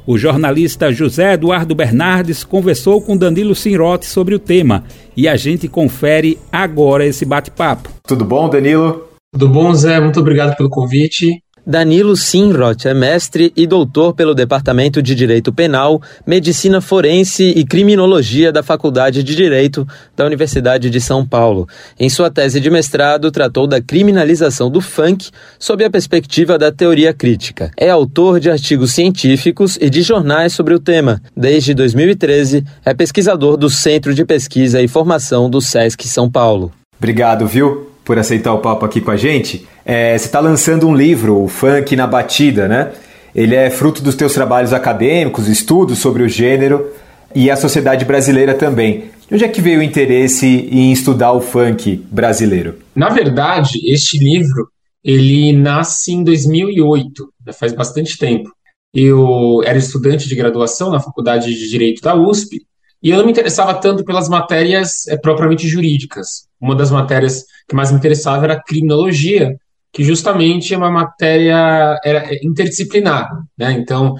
O 0.05 0.17
jornalista 0.17 0.91
José 0.91 1.35
Eduardo 1.35 1.73
Bernardes 1.73 2.43
conversou 2.43 3.01
com 3.01 3.15
Danilo 3.15 3.55
Sinrotti 3.55 4.05
sobre 4.05 4.35
o 4.35 4.39
tema 4.39 4.83
e 5.15 5.29
a 5.29 5.37
gente 5.37 5.69
confere 5.69 6.37
agora 6.51 7.05
esse 7.05 7.23
bate-papo. 7.23 7.89
Tudo 8.05 8.25
bom, 8.25 8.49
Danilo? 8.49 9.07
Tudo 9.31 9.47
bom, 9.47 9.73
Zé? 9.73 9.97
Muito 10.01 10.19
obrigado 10.19 10.57
pelo 10.57 10.69
convite. 10.69 11.41
Danilo 11.65 12.15
Sinroth 12.15 12.85
é 12.85 12.93
mestre 12.93 13.53
e 13.55 13.67
doutor 13.67 14.15
pelo 14.15 14.33
Departamento 14.33 15.01
de 15.01 15.13
Direito 15.13 15.53
Penal, 15.53 16.01
Medicina 16.25 16.81
Forense 16.81 17.43
e 17.55 17.63
Criminologia 17.63 18.51
da 18.51 18.63
Faculdade 18.63 19.21
de 19.21 19.35
Direito 19.35 19.87
da 20.15 20.25
Universidade 20.25 20.89
de 20.89 20.99
São 20.99 21.25
Paulo. 21.25 21.67
Em 21.99 22.09
sua 22.09 22.31
tese 22.31 22.59
de 22.59 22.71
mestrado, 22.71 23.29
tratou 23.29 23.67
da 23.67 23.79
criminalização 23.79 24.71
do 24.71 24.81
funk 24.81 25.29
sob 25.59 25.83
a 25.85 25.89
perspectiva 25.89 26.57
da 26.57 26.71
teoria 26.71 27.13
crítica. 27.13 27.69
É 27.77 27.91
autor 27.91 28.39
de 28.39 28.49
artigos 28.49 28.91
científicos 28.91 29.77
e 29.79 29.87
de 29.87 30.01
jornais 30.01 30.53
sobre 30.53 30.73
o 30.73 30.79
tema. 30.79 31.21
Desde 31.37 31.75
2013, 31.75 32.65
é 32.83 32.93
pesquisador 32.93 33.55
do 33.55 33.69
Centro 33.69 34.15
de 34.15 34.25
Pesquisa 34.25 34.81
e 34.81 34.87
Formação 34.87 35.47
do 35.47 35.61
SESC 35.61 36.07
São 36.07 36.29
Paulo. 36.29 36.71
Obrigado, 36.97 37.45
viu? 37.45 37.90
Por 38.11 38.19
aceitar 38.19 38.53
o 38.53 38.57
papo 38.57 38.85
aqui 38.85 38.99
com 38.99 39.09
a 39.09 39.15
gente. 39.15 39.65
É, 39.85 40.17
você 40.17 40.25
está 40.25 40.41
lançando 40.41 40.85
um 40.85 40.93
livro, 40.93 41.41
o 41.41 41.47
Funk 41.47 41.95
na 41.95 42.05
Batida, 42.05 42.67
né? 42.67 42.91
Ele 43.33 43.55
é 43.55 43.69
fruto 43.69 44.03
dos 44.03 44.15
teus 44.15 44.33
trabalhos 44.33 44.73
acadêmicos, 44.73 45.47
estudos 45.47 45.99
sobre 45.99 46.21
o 46.21 46.27
gênero 46.27 46.91
e 47.33 47.49
a 47.49 47.55
sociedade 47.55 48.03
brasileira 48.03 48.53
também. 48.53 49.05
De 49.29 49.35
onde 49.35 49.45
é 49.45 49.47
que 49.47 49.61
veio 49.61 49.79
o 49.79 49.81
interesse 49.81 50.45
em 50.45 50.91
estudar 50.91 51.31
o 51.31 51.39
funk 51.39 52.05
brasileiro? 52.11 52.79
Na 52.93 53.07
verdade, 53.07 53.79
este 53.89 54.17
livro 54.17 54.67
ele 55.01 55.53
nasce 55.53 56.11
em 56.11 56.21
2008, 56.21 57.29
né? 57.45 57.53
faz 57.53 57.71
bastante 57.71 58.17
tempo. 58.17 58.51
Eu 58.93 59.61
era 59.63 59.77
estudante 59.77 60.27
de 60.27 60.35
graduação 60.35 60.91
na 60.91 60.99
Faculdade 60.99 61.55
de 61.55 61.69
Direito 61.69 62.01
da 62.01 62.13
USP 62.13 62.57
e 63.01 63.09
eu 63.09 63.17
não 63.17 63.25
me 63.25 63.31
interessava 63.31 63.73
tanto 63.73 64.03
pelas 64.05 64.29
matérias 64.29 65.07
é, 65.07 65.17
propriamente 65.17 65.67
jurídicas. 65.67 66.47
Uma 66.59 66.75
das 66.75 66.91
matérias 66.91 67.43
que 67.67 67.75
mais 67.75 67.91
me 67.91 67.97
interessava 67.97 68.45
era 68.45 68.61
criminologia, 68.61 69.55
que 69.91 70.03
justamente 70.03 70.73
é 70.73 70.77
uma 70.77 70.91
matéria 70.91 71.99
era 72.03 72.31
é, 72.31 72.45
interdisciplinar, 72.45 73.27
né? 73.57 73.71
Então, 73.71 74.15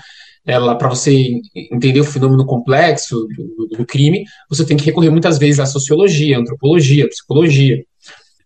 ela 0.46 0.76
para 0.76 0.90
você 0.90 1.40
entender 1.72 2.00
o 2.00 2.06
fenômeno 2.06 2.44
complexo 2.46 3.28
do, 3.36 3.78
do, 3.78 3.86
crime, 3.86 4.24
você 4.50 4.66
tem 4.66 4.76
que 4.76 4.86
recorrer 4.86 5.12
muitas 5.12 5.38
vezes 5.38 5.60
à 5.60 5.68
sociologia, 5.68 6.40
antropologia, 6.40 7.08
psicologia. 7.08 7.84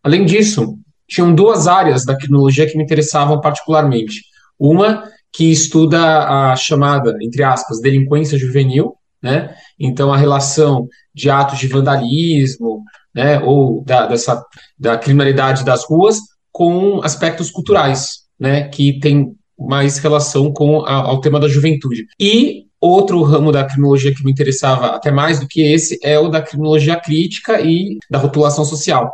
Além 0.04 0.26
disso, 0.26 0.78
tinham 1.08 1.34
duas 1.34 1.68
áreas 1.68 2.04
da 2.04 2.18
criminologia 2.18 2.68
que 2.70 2.78
me 2.78 2.84
interessavam 2.84 3.40
particularmente. 3.40 4.24
Uma 4.60 5.04
que 5.32 5.52
estuda 5.52 6.52
a 6.52 6.56
chamada, 6.56 7.16
entre 7.22 7.44
aspas, 7.44 7.80
delinquência 7.80 8.38
juvenil, 8.38 8.96
né? 9.22 9.56
Então, 9.80 10.12
a 10.12 10.18
relação 10.18 10.88
de 11.14 11.30
atos 11.30 11.60
de 11.60 11.68
vandalismo, 11.68 12.84
né, 13.14 13.40
ou 13.40 13.84
da, 13.84 14.08
dessa, 14.08 14.44
da 14.78 14.98
criminalidade 14.98 15.64
das 15.64 15.86
ruas 15.86 16.20
com 16.52 17.02
aspectos 17.04 17.52
culturais, 17.52 18.20
né, 18.40 18.68
que 18.68 19.00
tem 19.00 19.36
mais 19.58 19.98
relação 19.98 20.52
com 20.52 20.82
a, 20.86 20.94
ao 20.94 21.22
tema 21.22 21.40
da 21.40 21.48
juventude. 21.48 22.06
E 22.20 22.66
outro 22.80 23.22
ramo 23.24 23.52
da 23.52 23.64
criminologia 23.64 24.14
que 24.14 24.24
me 24.24 24.32
interessava 24.32 24.88
até 24.88 25.12
mais 25.12 25.40
do 25.40 25.48
que 25.48 25.62
esse 25.62 25.98
é 26.04 26.20
o 26.20 26.30
da 26.30 26.42
criminologia 26.42 27.00
crítica 27.00 27.62
e 27.62 27.98
da 28.10 28.20
rotulação 28.20 28.66
social, 28.66 29.12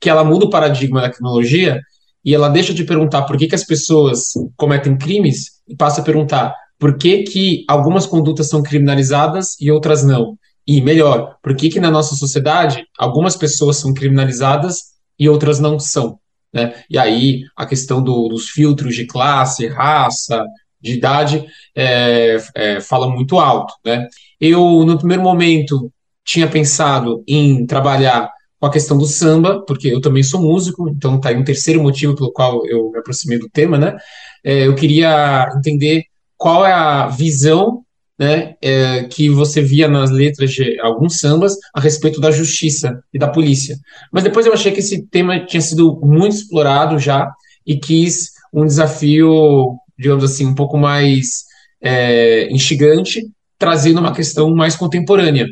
que 0.00 0.08
ela 0.08 0.24
muda 0.24 0.44
o 0.44 0.50
paradigma 0.50 1.00
da 1.00 1.10
criminologia 1.10 1.80
e 2.24 2.34
ela 2.34 2.48
deixa 2.48 2.74
de 2.74 2.84
perguntar 2.84 3.22
por 3.22 3.36
que, 3.36 3.46
que 3.46 3.54
as 3.54 3.64
pessoas 3.64 4.32
cometem 4.56 4.96
crimes 4.96 5.62
e 5.66 5.74
passa 5.74 6.00
a 6.00 6.04
perguntar 6.04 6.54
por 6.78 6.96
que, 6.96 7.24
que 7.24 7.64
algumas 7.68 8.06
condutas 8.06 8.48
são 8.48 8.62
criminalizadas 8.62 9.56
e 9.60 9.70
outras 9.70 10.04
não? 10.04 10.38
E 10.66 10.80
melhor, 10.80 11.36
por 11.42 11.56
que, 11.56 11.70
que 11.70 11.80
na 11.80 11.90
nossa 11.90 12.14
sociedade 12.14 12.84
algumas 12.98 13.36
pessoas 13.36 13.78
são 13.78 13.92
criminalizadas 13.92 14.82
e 15.18 15.28
outras 15.28 15.58
não 15.58 15.78
são? 15.78 16.18
Né? 16.52 16.74
E 16.88 16.98
aí 16.98 17.42
a 17.56 17.66
questão 17.66 18.02
do, 18.02 18.28
dos 18.28 18.50
filtros 18.50 18.94
de 18.94 19.06
classe, 19.06 19.66
raça, 19.66 20.44
de 20.80 20.92
idade 20.92 21.44
é, 21.74 22.36
é, 22.54 22.80
fala 22.80 23.10
muito 23.10 23.38
alto. 23.38 23.74
Né? 23.84 24.06
Eu, 24.40 24.84
no 24.84 24.98
primeiro 24.98 25.22
momento, 25.22 25.92
tinha 26.24 26.46
pensado 26.46 27.24
em 27.26 27.66
trabalhar 27.66 28.30
com 28.60 28.66
a 28.66 28.72
questão 28.72 28.98
do 28.98 29.06
samba, 29.06 29.64
porque 29.66 29.88
eu 29.88 30.00
também 30.00 30.22
sou 30.22 30.42
músico, 30.42 30.88
então 30.88 31.20
tá 31.20 31.30
aí 31.30 31.36
um 31.36 31.44
terceiro 31.44 31.82
motivo 31.82 32.14
pelo 32.14 32.32
qual 32.32 32.66
eu 32.66 32.90
me 32.90 32.98
aproximei 32.98 33.38
do 33.38 33.48
tema, 33.48 33.78
né? 33.78 33.96
É, 34.44 34.66
eu 34.66 34.74
queria 34.74 35.48
entender 35.56 36.04
qual 36.38 36.64
é 36.64 36.72
a 36.72 37.08
visão 37.08 37.82
né, 38.18 38.54
é, 38.62 39.04
que 39.04 39.28
você 39.28 39.60
via 39.60 39.88
nas 39.88 40.10
letras 40.10 40.50
de 40.50 40.78
alguns 40.80 41.20
sambas 41.20 41.54
a 41.74 41.80
respeito 41.80 42.20
da 42.20 42.30
justiça 42.30 43.00
e 43.12 43.18
da 43.18 43.28
polícia. 43.28 43.76
Mas 44.12 44.24
depois 44.24 44.46
eu 44.46 44.52
achei 44.52 44.72
que 44.72 44.80
esse 44.80 45.06
tema 45.06 45.44
tinha 45.44 45.60
sido 45.60 46.00
muito 46.02 46.34
explorado 46.34 46.98
já 46.98 47.30
e 47.66 47.76
quis 47.76 48.30
um 48.52 48.64
desafio, 48.64 49.76
digamos 49.98 50.24
assim, 50.24 50.46
um 50.46 50.54
pouco 50.54 50.76
mais 50.76 51.44
é, 51.82 52.48
instigante, 52.50 53.22
trazendo 53.58 54.00
uma 54.00 54.14
questão 54.14 54.52
mais 54.54 54.74
contemporânea, 54.74 55.46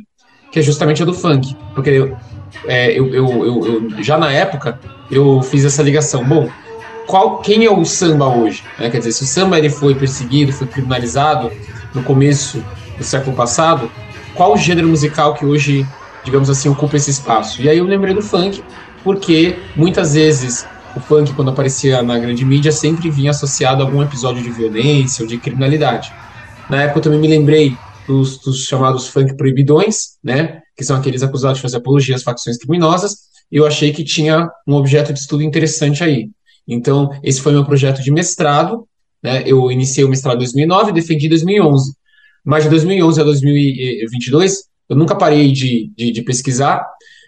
que 0.50 0.58
é 0.58 0.62
justamente 0.62 1.02
a 1.02 1.06
do 1.06 1.14
funk. 1.14 1.54
Porque 1.74 2.12
é, 2.66 2.98
eu, 2.98 3.14
eu, 3.14 3.44
eu, 3.44 3.66
eu, 3.66 4.02
já 4.02 4.18
na 4.18 4.32
época 4.32 4.80
eu 5.10 5.40
fiz 5.42 5.64
essa 5.64 5.82
ligação. 5.82 6.24
Bom, 6.24 6.48
qual, 7.06 7.38
quem 7.38 7.64
é 7.64 7.70
o 7.70 7.84
samba 7.84 8.26
hoje? 8.28 8.62
Né? 8.78 8.90
Quer 8.90 8.98
dizer, 8.98 9.12
se 9.12 9.22
o 9.22 9.26
samba 9.26 9.58
ele 9.58 9.70
foi 9.70 9.94
perseguido, 9.94 10.52
foi 10.52 10.66
criminalizado 10.66 11.50
no 11.94 12.02
começo 12.02 12.62
do 12.98 13.04
século 13.04 13.36
passado, 13.36 13.90
qual 14.34 14.52
o 14.52 14.56
gênero 14.56 14.88
musical 14.88 15.34
que 15.34 15.46
hoje, 15.46 15.86
digamos 16.24 16.50
assim, 16.50 16.68
ocupa 16.68 16.96
esse 16.96 17.10
espaço? 17.10 17.62
E 17.62 17.68
aí 17.68 17.78
eu 17.78 17.84
lembrei 17.84 18.14
do 18.14 18.22
funk, 18.22 18.62
porque 19.02 19.56
muitas 19.74 20.14
vezes 20.14 20.66
o 20.94 21.00
funk, 21.00 21.32
quando 21.34 21.50
aparecia 21.50 22.02
na 22.02 22.18
grande 22.18 22.44
mídia, 22.44 22.72
sempre 22.72 23.10
vinha 23.10 23.30
associado 23.30 23.82
a 23.82 23.86
algum 23.86 24.02
episódio 24.02 24.42
de 24.42 24.50
violência 24.50 25.22
ou 25.22 25.28
de 25.28 25.38
criminalidade. 25.38 26.12
Na 26.68 26.82
época 26.82 26.98
eu 26.98 27.02
também 27.02 27.20
me 27.20 27.28
lembrei 27.28 27.76
dos, 28.06 28.38
dos 28.38 28.64
chamados 28.64 29.08
funk 29.08 29.36
proibidões, 29.36 30.16
né, 30.22 30.60
que 30.76 30.84
são 30.84 30.96
aqueles 30.96 31.22
acusados 31.22 31.58
de 31.58 31.62
fazer 31.62 31.76
apologia 31.76 32.14
às 32.14 32.22
facções 32.22 32.56
criminosas, 32.56 33.26
e 33.50 33.56
eu 33.56 33.66
achei 33.66 33.92
que 33.92 34.02
tinha 34.02 34.48
um 34.66 34.74
objeto 34.74 35.12
de 35.12 35.18
estudo 35.18 35.42
interessante 35.42 36.02
aí. 36.02 36.30
Então, 36.66 37.10
esse 37.22 37.40
foi 37.40 37.52
meu 37.52 37.64
projeto 37.64 38.02
de 38.02 38.10
mestrado. 38.10 38.86
Né? 39.22 39.42
Eu 39.46 39.70
iniciei 39.70 40.04
o 40.04 40.08
mestrado 40.08 40.36
em 40.36 40.38
2009 40.38 40.90
e 40.90 40.94
defendi 40.94 41.26
em 41.26 41.30
2011. 41.30 41.94
Mas 42.44 42.64
de 42.64 42.70
2011 42.70 43.20
a 43.20 43.24
2022, 43.24 44.64
eu 44.88 44.96
nunca 44.96 45.14
parei 45.14 45.50
de, 45.52 45.90
de, 45.96 46.12
de 46.12 46.22
pesquisar 46.22 46.86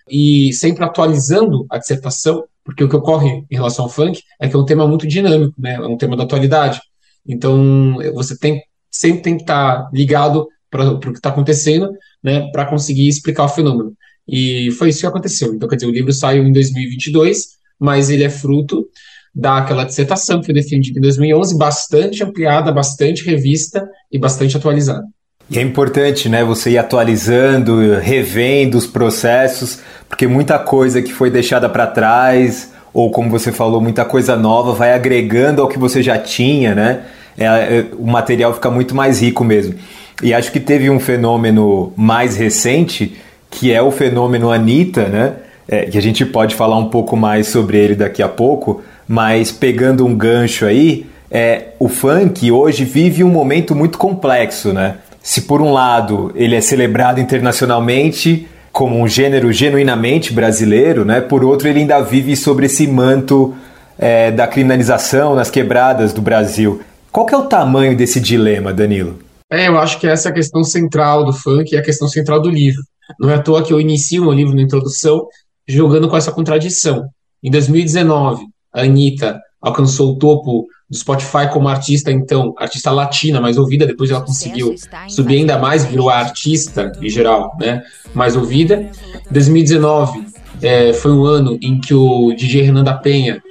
e 0.09 0.53
sempre 0.53 0.84
atualizando 0.84 1.66
a 1.70 1.78
dissertação, 1.78 2.45
porque 2.64 2.84
o 2.84 2.89
que 2.89 2.97
ocorre 2.97 3.45
em 3.51 3.57
relação 3.57 3.84
ao 3.84 3.91
funk 3.91 4.22
é 4.41 4.49
que 4.49 4.55
é 4.55 4.59
um 4.59 4.64
tema 4.64 4.86
muito 4.86 5.07
dinâmico, 5.07 5.55
né? 5.59 5.74
é 5.74 5.86
um 5.86 5.97
tema 5.97 6.16
da 6.16 6.24
atualidade. 6.24 6.80
Então, 7.26 7.97
você 8.14 8.39
tem, 8.39 8.62
sempre 8.91 9.22
tem 9.22 9.36
que 9.36 9.43
estar 9.43 9.91
ligado 9.93 10.49
para 10.70 10.93
o 10.93 10.99
que 10.99 11.11
está 11.11 11.30
acontecendo, 11.30 11.91
né, 12.22 12.51
para 12.51 12.66
conseguir 12.66 13.09
explicar 13.09 13.45
o 13.45 13.49
fenômeno. 13.49 13.93
E 14.26 14.70
foi 14.72 14.91
isso 14.91 15.01
que 15.01 15.07
aconteceu. 15.07 15.55
Então, 15.55 15.68
quer 15.68 15.76
dizer, 15.76 15.86
o 15.86 15.93
livro 15.93 16.12
saiu 16.12 16.45
em 16.45 16.53
2022, 16.53 17.59
mas 17.78 18.11
ele 18.11 18.24
é 18.24 18.30
fruto 18.30 18.86
daquela 19.34 19.84
dissertação 19.84 20.40
que 20.40 20.46
foi 20.46 20.54
defendida 20.54 20.98
em 20.98 21.02
2011, 21.02 21.56
bastante 21.56 22.24
ampliada, 22.24 22.72
bastante 22.72 23.24
revista 23.24 23.88
e 24.10 24.18
bastante 24.18 24.56
atualizada. 24.56 25.04
E 25.50 25.58
é 25.58 25.62
importante, 25.62 26.28
né, 26.28 26.44
você 26.44 26.70
ir 26.70 26.78
atualizando, 26.78 27.98
revendo 28.00 28.76
os 28.76 28.86
processos, 28.86 29.78
porque 30.08 30.26
muita 30.26 30.58
coisa 30.58 31.00
que 31.00 31.12
foi 31.12 31.30
deixada 31.30 31.68
para 31.68 31.86
trás 31.86 32.70
ou 32.92 33.10
como 33.10 33.30
você 33.30 33.52
falou, 33.52 33.80
muita 33.80 34.04
coisa 34.04 34.36
nova, 34.36 34.72
vai 34.72 34.92
agregando 34.92 35.62
ao 35.62 35.68
que 35.68 35.78
você 35.78 36.02
já 36.02 36.18
tinha, 36.18 36.74
né? 36.74 37.02
É, 37.36 37.44
é, 37.44 37.86
o 37.96 38.06
material 38.06 38.52
fica 38.52 38.70
muito 38.70 38.94
mais 38.94 39.20
rico 39.20 39.44
mesmo. 39.44 39.74
E 40.22 40.34
acho 40.34 40.50
que 40.50 40.58
teve 40.58 40.90
um 40.90 40.98
fenômeno 40.98 41.92
mais 41.96 42.36
recente, 42.36 43.16
que 43.50 43.72
é 43.72 43.80
o 43.80 43.90
fenômeno 43.90 44.50
Anitta, 44.50 45.06
né? 45.06 45.32
É, 45.68 45.84
que 45.84 45.98
a 45.98 46.02
gente 46.02 46.24
pode 46.24 46.54
falar 46.54 46.78
um 46.78 46.88
pouco 46.88 47.16
mais 47.16 47.46
sobre 47.48 47.78
ele 47.78 47.94
daqui 47.94 48.22
a 48.22 48.28
pouco, 48.28 48.82
mas 49.09 49.50
pegando 49.50 50.04
um 50.04 50.14
gancho 50.14 50.66
aí, 50.66 51.06
é, 51.30 51.68
o 51.78 51.88
funk 51.88 52.50
hoje 52.52 52.84
vive 52.84 53.24
um 53.24 53.30
momento 53.30 53.74
muito 53.74 53.96
complexo, 53.96 54.72
né? 54.72 54.98
Se 55.22 55.42
por 55.42 55.61
um 55.61 55.72
lado 55.72 56.30
ele 56.34 56.54
é 56.54 56.61
celebrado 56.61 57.20
internacionalmente 57.20 58.46
como 58.70 59.00
um 59.00 59.09
gênero 59.09 59.52
genuinamente 59.52 60.32
brasileiro, 60.32 61.04
né? 61.04 61.20
Por 61.20 61.42
outro 61.42 61.66
ele 61.66 61.80
ainda 61.80 62.00
vive 62.00 62.36
sobre 62.36 62.66
esse 62.66 62.86
manto 62.86 63.54
é, 63.98 64.30
da 64.30 64.46
criminalização 64.46 65.34
nas 65.34 65.50
quebradas 65.50 66.12
do 66.12 66.22
Brasil. 66.22 66.80
Qual 67.11 67.26
que 67.26 67.34
é 67.34 67.38
o 67.38 67.46
tamanho 67.46 67.96
desse 67.96 68.20
dilema, 68.20 68.72
Danilo? 68.72 69.18
É, 69.50 69.66
eu 69.66 69.78
acho 69.78 69.98
que 69.98 70.06
essa 70.06 70.28
é 70.28 70.30
a 70.30 70.34
questão 70.34 70.62
central 70.62 71.24
do 71.24 71.32
funk 71.32 71.72
e 71.74 71.78
a 71.78 71.82
questão 71.82 72.06
central 72.06 72.40
do 72.40 72.50
livro. 72.50 72.82
Não 73.18 73.30
é 73.30 73.34
à 73.34 73.42
toa 73.42 73.62
que 73.62 73.72
eu 73.72 73.80
inicio 73.80 74.22
meu 74.22 74.32
livro 74.32 74.54
na 74.54 74.62
introdução 74.62 75.26
jogando 75.66 76.09
com 76.09 76.16
essa 76.16 76.30
contradição. 76.30 77.06
Em 77.42 77.50
2019, 77.50 78.44
a 78.72 78.82
Anitta 78.82 79.40
alcançou 79.60 80.12
o 80.12 80.18
topo 80.18 80.66
do 80.88 80.96
Spotify 80.96 81.50
como 81.52 81.68
artista, 81.68 82.10
então, 82.10 82.54
artista 82.56 82.90
latina 82.90 83.40
mais 83.40 83.58
ouvida, 83.58 83.86
depois 83.86 84.10
ela 84.10 84.22
conseguiu 84.22 84.74
subir 85.08 85.36
ainda 85.36 85.58
mais, 85.58 85.84
virou 85.84 86.08
a 86.08 86.16
artista, 86.16 86.92
em 87.00 87.10
geral, 87.10 87.54
né, 87.60 87.82
mais 88.14 88.36
ouvida. 88.36 88.90
2019 89.30 90.26
é, 90.62 90.92
foi 90.92 91.12
um 91.12 91.24
ano 91.24 91.58
em 91.60 91.78
que 91.78 91.92
o 91.92 92.32
DJ 92.34 92.62
Renan 92.62 92.84
da 92.84 92.94
Penha 92.94 93.42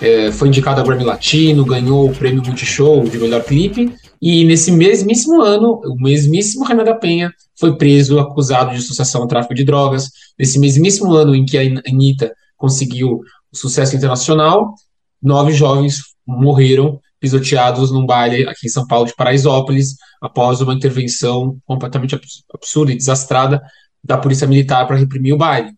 é, 0.00 0.30
foi 0.32 0.48
indicado 0.48 0.80
a 0.80 0.84
Grammy 0.84 1.04
Latino, 1.04 1.64
ganhou 1.64 2.10
o 2.10 2.14
prêmio 2.14 2.42
Multishow 2.44 3.02
de 3.04 3.18
melhor 3.18 3.42
clipe, 3.42 3.94
e 4.20 4.44
nesse 4.44 4.70
mesmíssimo 4.70 5.40
ano, 5.42 5.80
o 5.84 5.96
mesmíssimo 5.96 6.64
Renan 6.64 6.84
da 6.84 6.94
Penha 6.94 7.32
foi 7.58 7.76
preso, 7.76 8.20
acusado 8.20 8.70
de 8.70 8.76
associação 8.76 9.22
ao 9.22 9.26
tráfico 9.26 9.52
de 9.52 9.64
drogas. 9.64 10.10
Nesse 10.38 10.60
mesmíssimo 10.60 11.12
ano 11.12 11.34
em 11.34 11.44
que 11.44 11.58
a 11.58 11.62
Anitta 11.88 12.32
conseguiu 12.56 13.20
sucesso 13.52 13.96
internacional, 13.96 14.74
nove 15.22 15.52
jovens 15.52 16.00
morreram 16.26 17.00
pisoteados 17.20 17.92
num 17.92 18.04
baile 18.04 18.48
aqui 18.48 18.66
em 18.66 18.70
São 18.70 18.86
Paulo 18.86 19.06
de 19.06 19.14
Paraisópolis, 19.14 19.94
após 20.20 20.60
uma 20.60 20.74
intervenção 20.74 21.56
completamente 21.64 22.18
absurda 22.52 22.92
e 22.92 22.96
desastrada 22.96 23.62
da 24.02 24.18
Polícia 24.18 24.46
Militar 24.46 24.86
para 24.86 24.96
reprimir 24.96 25.32
o 25.32 25.38
baile. 25.38 25.72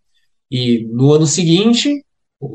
E 0.50 0.86
no 0.90 1.12
ano 1.12 1.26
seguinte, 1.26 2.02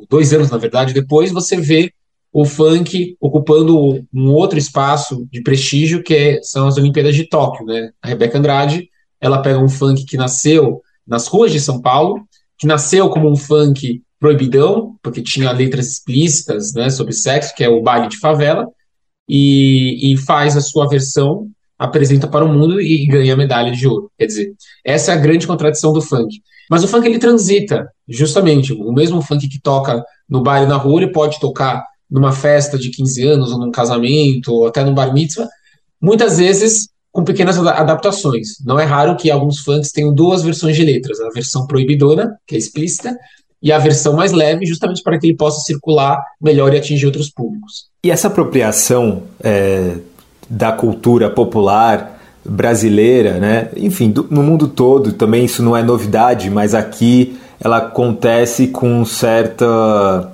dois 0.09 0.34
anos 0.34 0.49
na 0.49 0.57
verdade 0.57 0.93
depois, 0.93 1.32
você 1.32 1.57
vê 1.57 1.93
o 2.32 2.45
funk 2.45 3.15
ocupando 3.20 4.05
um 4.13 4.32
outro 4.32 4.57
espaço 4.57 5.28
de 5.32 5.41
prestígio 5.41 6.03
que 6.03 6.15
é, 6.15 6.41
são 6.43 6.67
as 6.67 6.78
Olimpíadas 6.78 7.15
de 7.15 7.28
Tóquio, 7.28 7.65
né? 7.65 7.91
A 8.01 8.07
Rebeca 8.07 8.38
Andrade, 8.38 8.89
ela 9.20 9.41
pega 9.41 9.59
um 9.59 9.70
funk 9.70 10.05
que 10.05 10.17
nasceu 10.17 10.82
nas 11.05 11.28
ruas 11.28 11.51
de 11.51 11.59
São 11.59 11.82
Paulo, 11.82 12.22
que 12.57 12.67
nasceu 12.67 13.09
como 13.09 13.30
um 13.30 13.36
funk 13.36 14.01
proibidão, 14.20 14.95
porque 15.01 15.22
tinha 15.22 15.51
letras 15.51 15.88
explícitas, 15.88 16.74
né, 16.74 16.89
sobre 16.89 17.13
sexo, 17.13 17.55
que 17.55 17.63
é 17.63 17.70
o 17.70 17.82
baile 17.82 18.09
de 18.09 18.20
favela, 18.20 18.67
e, 19.28 20.11
e 20.11 20.17
faz 20.17 20.57
a 20.57 20.61
sua 20.61 20.88
versão, 20.88 21.47
apresenta 21.78 22.28
para 22.28 22.43
o 22.43 22.49
mundo 22.49 22.82
e 22.82 23.05
ganha 23.07 23.34
a 23.34 23.38
medalha 23.38 23.72
de 23.72 23.88
ouro. 23.88 24.11
Quer 24.17 24.26
dizer, 24.26 24.53
essa 24.84 25.11
é 25.11 25.13
a 25.15 25.17
grande 25.17 25.47
contradição 25.47 25.93
do 25.93 26.01
funk. 26.01 26.41
Mas 26.70 26.84
o 26.84 26.88
funk 26.88 27.07
ele 27.07 27.17
transita, 27.17 27.88
justamente, 28.07 28.74
o 28.74 28.91
mesmo 28.91 29.22
funk 29.22 29.47
que 29.47 29.61
toca 29.61 30.03
no 30.28 30.43
baile 30.43 30.67
na 30.67 30.76
rua, 30.76 31.01
ele 31.01 31.11
pode 31.11 31.39
tocar 31.39 31.84
numa 32.09 32.32
festa 32.32 32.78
de 32.78 32.89
15 32.89 33.24
anos, 33.24 33.51
ou 33.51 33.59
num 33.59 33.72
casamento, 33.72 34.51
ou 34.51 34.67
até 34.67 34.84
num 34.84 34.93
bar 34.93 35.13
mitzvah, 35.13 35.47
muitas 36.01 36.38
vezes 36.38 36.89
com 37.11 37.24
pequenas 37.24 37.57
adaptações. 37.57 38.63
Não 38.65 38.80
é 38.80 38.84
raro 38.84 39.15
que 39.15 39.32
alguns 39.32 39.59
funks 39.59 39.91
tenham 39.91 40.13
duas 40.13 40.43
versões 40.43 40.76
de 40.76 40.84
letras, 40.84 41.20
a 41.20 41.30
versão 41.30 41.65
proibidona, 41.65 42.36
que 42.45 42.55
é 42.55 42.57
explícita, 42.57 43.15
e 43.62 43.72
a 43.72 43.78
versão 43.78 44.14
mais 44.14 44.32
leve, 44.32 44.66
justamente 44.66 45.03
para 45.03 45.20
que 45.20 45.28
ele 45.28 45.36
possa 45.36 45.62
circular 45.62 46.24
melhor 46.41 46.74
e 46.74 46.78
atingir 46.78 47.05
outros 47.05 47.30
públicos. 47.30 47.88
E 48.03 48.10
essa 48.10 48.28
apropriação 48.28 49.24
é, 49.43 49.95
da 50.49 50.72
cultura 50.72 51.30
popular 51.30 52.18
brasileira, 52.45 53.34
né? 53.34 53.70
enfim, 53.76 54.10
do, 54.10 54.26
no 54.30 54.41
mundo 54.41 54.68
todo, 54.68 55.12
também 55.12 55.45
isso 55.45 55.62
não 55.62 55.76
é 55.76 55.84
novidade, 55.84 56.49
mas 56.49 56.74
aqui 56.74 57.38
ela 57.60 57.78
acontece 57.78 58.68
com 58.68 59.03
certa 59.03 60.32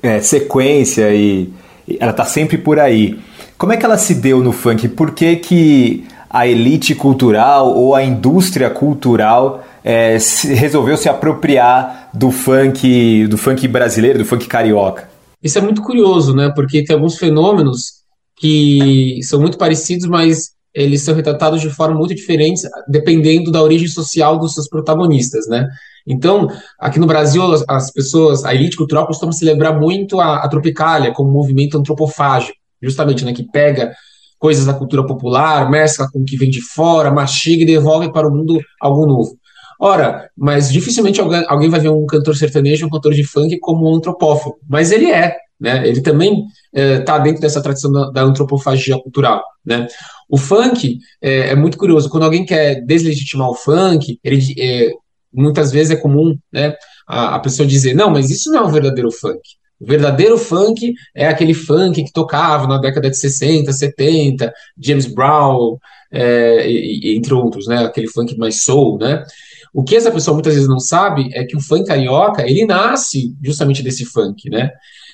é, 0.00 0.20
sequência 0.20 1.12
e, 1.12 1.52
e 1.86 1.96
ela 1.98 2.12
está 2.12 2.24
sempre 2.24 2.56
por 2.56 2.78
aí. 2.78 3.18
Como 3.58 3.72
é 3.72 3.76
que 3.76 3.84
ela 3.84 3.98
se 3.98 4.14
deu 4.14 4.40
no 4.40 4.52
funk? 4.52 4.88
Por 4.88 5.10
que, 5.12 5.36
que 5.36 6.04
a 6.30 6.46
elite 6.46 6.94
cultural 6.94 7.74
ou 7.74 7.94
a 7.94 8.02
indústria 8.02 8.70
cultural 8.70 9.62
é, 9.84 10.18
se, 10.18 10.52
resolveu 10.54 10.96
se 10.96 11.08
apropriar 11.08 12.10
do 12.14 12.30
funk, 12.30 13.26
do 13.26 13.36
funk 13.36 13.66
brasileiro, 13.68 14.18
do 14.18 14.24
funk 14.24 14.46
carioca? 14.46 15.08
Isso 15.42 15.58
é 15.58 15.60
muito 15.60 15.82
curioso, 15.82 16.34
né? 16.34 16.52
Porque 16.54 16.84
tem 16.84 16.94
alguns 16.94 17.18
fenômenos 17.18 18.02
que 18.36 19.20
são 19.22 19.40
muito 19.40 19.58
parecidos, 19.58 20.06
mas 20.06 20.52
eles 20.74 21.02
são 21.02 21.14
retratados 21.14 21.60
de 21.60 21.68
forma 21.68 21.96
muito 21.96 22.14
diferente, 22.14 22.62
dependendo 22.88 23.50
da 23.50 23.62
origem 23.62 23.88
social 23.88 24.38
dos 24.38 24.54
seus 24.54 24.68
protagonistas, 24.68 25.46
né? 25.46 25.68
Então, 26.06 26.48
aqui 26.78 26.98
no 26.98 27.06
Brasil, 27.06 27.42
as 27.68 27.92
pessoas, 27.92 28.44
a 28.44 28.54
elite 28.54 28.76
cultural 28.76 29.06
costuma 29.06 29.32
celebrar 29.32 29.78
muito 29.78 30.20
a, 30.20 30.38
a 30.38 30.48
Tropicália 30.48 31.12
como 31.12 31.28
um 31.28 31.32
movimento 31.32 31.78
antropofágico, 31.78 32.56
justamente, 32.82 33.24
né, 33.24 33.32
que 33.32 33.44
pega 33.44 33.92
coisas 34.38 34.66
da 34.66 34.74
cultura 34.74 35.06
popular, 35.06 35.70
mescla 35.70 36.08
com 36.12 36.20
o 36.20 36.24
que 36.24 36.36
vem 36.36 36.50
de 36.50 36.60
fora, 36.60 37.12
mastiga 37.12 37.62
e 37.62 37.66
devolve 37.66 38.10
para 38.10 38.26
o 38.26 38.30
mundo 38.32 38.58
algo 38.80 39.06
novo. 39.06 39.36
Ora, 39.84 40.30
mas 40.36 40.72
dificilmente 40.72 41.20
alguém, 41.20 41.44
alguém 41.48 41.68
vai 41.68 41.80
ver 41.80 41.88
um 41.88 42.06
cantor 42.06 42.36
sertanejo, 42.36 42.86
um 42.86 42.88
cantor 42.88 43.12
de 43.14 43.24
funk 43.24 43.58
como 43.58 43.90
um 43.90 43.96
antropófago, 43.96 44.60
mas 44.68 44.92
ele 44.92 45.10
é, 45.10 45.36
né? 45.58 45.84
Ele 45.88 46.00
também 46.00 46.44
está 46.72 47.16
é, 47.16 47.20
dentro 47.20 47.40
dessa 47.40 47.60
tradição 47.60 47.90
da, 47.90 48.08
da, 48.10 48.22
antropofagia 48.22 48.96
cultural, 49.00 49.42
né? 49.66 49.88
O 50.28 50.38
funk 50.38 51.00
é, 51.20 51.48
é, 51.48 51.56
muito 51.56 51.76
curioso. 51.76 52.08
Quando 52.08 52.22
alguém 52.22 52.44
quer 52.46 52.80
deslegitimar 52.82 53.50
o 53.50 53.56
funk, 53.56 54.20
ele 54.22 54.54
é, 54.56 54.92
muitas 55.34 55.72
vezes 55.72 55.90
é 55.90 56.00
comum, 56.00 56.38
né? 56.52 56.76
A, 57.04 57.34
a 57.34 57.40
pessoa 57.40 57.66
dizer 57.66 57.92
não, 57.92 58.08
mas 58.08 58.30
isso 58.30 58.52
não 58.52 58.60
é 58.60 58.64
um 58.64 58.70
verdadeiro 58.70 59.10
funk. 59.10 59.40
O 59.80 59.84
verdadeiro 59.84 60.38
funk 60.38 60.94
é 61.12 61.26
aquele 61.26 61.54
funk 61.54 62.04
que 62.04 62.12
tocava 62.12 62.68
na 62.68 62.78
década 62.78 63.10
de 63.10 63.18
60, 63.18 63.72
70, 63.72 64.52
James 64.78 65.12
Brown, 65.12 65.76
entre 66.12 67.34
outros, 67.34 67.66
né? 67.66 67.84
Aquele 67.84 68.06
funk 68.06 68.38
mais 68.38 68.62
soul, 68.62 68.96
né? 68.98 69.24
O 69.72 69.82
que 69.82 69.96
essa 69.96 70.10
pessoa 70.10 70.34
muitas 70.34 70.54
vezes 70.54 70.68
não 70.68 70.78
sabe 70.78 71.30
é 71.32 71.44
que 71.44 71.56
o 71.56 71.60
funk 71.60 71.86
carioca, 71.86 72.42
ele 72.42 72.66
nasce 72.66 73.34
justamente 73.42 73.82
desse 73.82 74.04
funk, 74.04 74.50
né? 74.50 74.70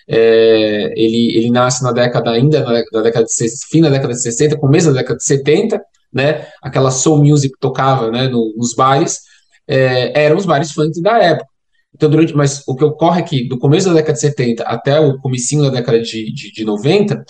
É, 0.09 0.93
ele, 0.97 1.37
ele 1.37 1.51
nasce 1.51 1.83
na 1.83 1.93
década 1.93 2.31
ainda, 2.31 2.65
na, 2.65 3.03
década 3.03 3.25
de, 3.25 3.49
fim 3.71 3.83
da 3.83 3.91
década 3.91 4.15
de 4.15 4.23
60, 4.23 4.57
começo 4.57 4.89
da 4.89 5.01
década 5.01 5.17
de 5.17 5.25
70, 5.25 5.81
né? 6.13 6.47
Aquela 6.61 6.91
soul 6.91 7.23
music 7.25 7.55
que 7.55 7.61
tocava 7.61 8.11
né, 8.11 8.27
no, 8.27 8.55
nos 8.57 8.75
bares, 8.75 9.21
é, 9.67 10.25
eram 10.25 10.37
os 10.37 10.47
bares 10.47 10.73
funk 10.73 11.01
da 11.01 11.19
época. 11.19 11.47
Então, 11.95 12.11
durante, 12.11 12.35
mas 12.35 12.63
o 12.67 12.75
que 12.75 12.85
ocorre 12.85 13.21
é 13.21 13.25
que 13.25 13.49
do 13.49 13.59
começo 13.59 13.89
da 13.89 13.95
década 13.95 14.15
de 14.15 14.21
70 14.21 14.63
até 14.65 14.99
o 14.99 15.19
comecinho 15.19 15.63
da 15.63 15.71
década 15.71 16.01
de, 16.01 16.33
de, 16.33 16.53
de 16.53 16.65
90, 16.65 17.25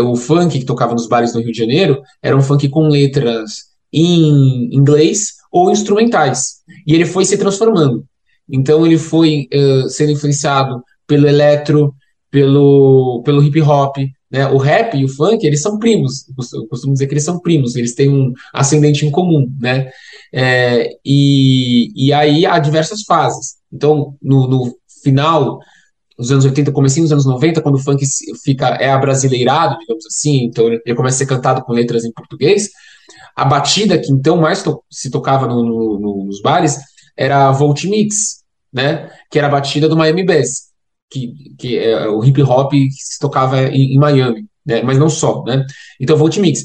o 0.00 0.16
funk 0.16 0.58
que 0.58 0.64
tocava 0.64 0.92
nos 0.92 1.06
bares 1.06 1.34
no 1.34 1.40
Rio 1.40 1.52
de 1.52 1.58
Janeiro 1.58 2.00
era 2.22 2.36
um 2.36 2.42
funk 2.42 2.68
com 2.68 2.88
letras 2.88 3.72
em 3.92 4.74
inglês 4.74 5.41
ou 5.52 5.70
instrumentais. 5.70 6.62
E 6.86 6.94
ele 6.94 7.04
foi 7.04 7.24
se 7.24 7.36
transformando. 7.36 8.04
Então 8.50 8.84
ele 8.84 8.98
foi 8.98 9.48
uh, 9.54 9.88
sendo 9.88 10.12
influenciado 10.12 10.82
pelo 11.06 11.28
eletro, 11.28 11.94
pelo, 12.30 13.22
pelo 13.24 13.42
hip 13.42 13.60
hop, 13.60 13.96
né? 14.30 14.48
O 14.48 14.56
rap 14.56 14.96
e 14.96 15.04
o 15.04 15.08
funk, 15.08 15.46
eles 15.46 15.60
são 15.60 15.78
primos. 15.78 16.24
Eu 16.54 16.66
costumo 16.66 16.94
dizer 16.94 17.06
que 17.06 17.12
eles 17.12 17.24
são 17.24 17.38
primos, 17.38 17.76
eles 17.76 17.94
têm 17.94 18.08
um 18.08 18.32
ascendente 18.54 19.04
em 19.04 19.10
comum, 19.10 19.46
né? 19.60 19.90
É, 20.32 20.88
e, 21.04 21.92
e 21.94 22.12
aí 22.14 22.46
há 22.46 22.58
diversas 22.58 23.02
fases. 23.02 23.56
Então, 23.70 24.16
no, 24.22 24.48
no 24.48 24.74
final 25.02 25.60
dos 26.18 26.32
anos 26.32 26.44
80, 26.46 26.72
comecinho 26.72 27.04
dos 27.04 27.12
anos 27.12 27.26
90, 27.26 27.60
quando 27.60 27.74
o 27.74 27.82
funk 27.82 28.02
fica 28.42 28.68
é 28.68 28.90
abrasileirado, 28.90 29.78
digamos 29.80 30.06
assim, 30.06 30.44
então 30.44 30.66
ele 30.68 30.94
começa 30.94 31.16
a 31.16 31.18
ser 31.18 31.26
cantado 31.26 31.62
com 31.62 31.72
letras 31.72 32.04
em 32.04 32.12
português, 32.12 32.70
a 33.34 33.44
batida 33.44 33.98
que 33.98 34.12
então 34.12 34.36
mais 34.36 34.62
to 34.62 34.82
se 34.90 35.10
tocava 35.10 35.46
no, 35.46 35.98
no, 35.98 36.24
nos 36.24 36.40
bares 36.40 36.78
era 37.16 37.48
a 37.48 37.52
Volt 37.52 37.84
Mix, 37.84 38.42
né? 38.72 39.10
Que 39.30 39.38
era 39.38 39.48
a 39.48 39.50
batida 39.50 39.88
do 39.88 39.96
Miami 39.96 40.24
Bass, 40.24 40.68
que, 41.10 41.34
que 41.58 41.78
é 41.78 42.08
o 42.08 42.24
hip 42.24 42.42
hop 42.42 42.72
que 42.72 42.90
se 42.90 43.18
tocava 43.18 43.60
em, 43.62 43.94
em 43.94 43.98
Miami, 43.98 44.46
né? 44.64 44.82
Mas 44.82 44.98
não 44.98 45.08
só, 45.08 45.42
né? 45.44 45.64
Então 46.00 46.16
Volt 46.16 46.36
Mix. 46.38 46.64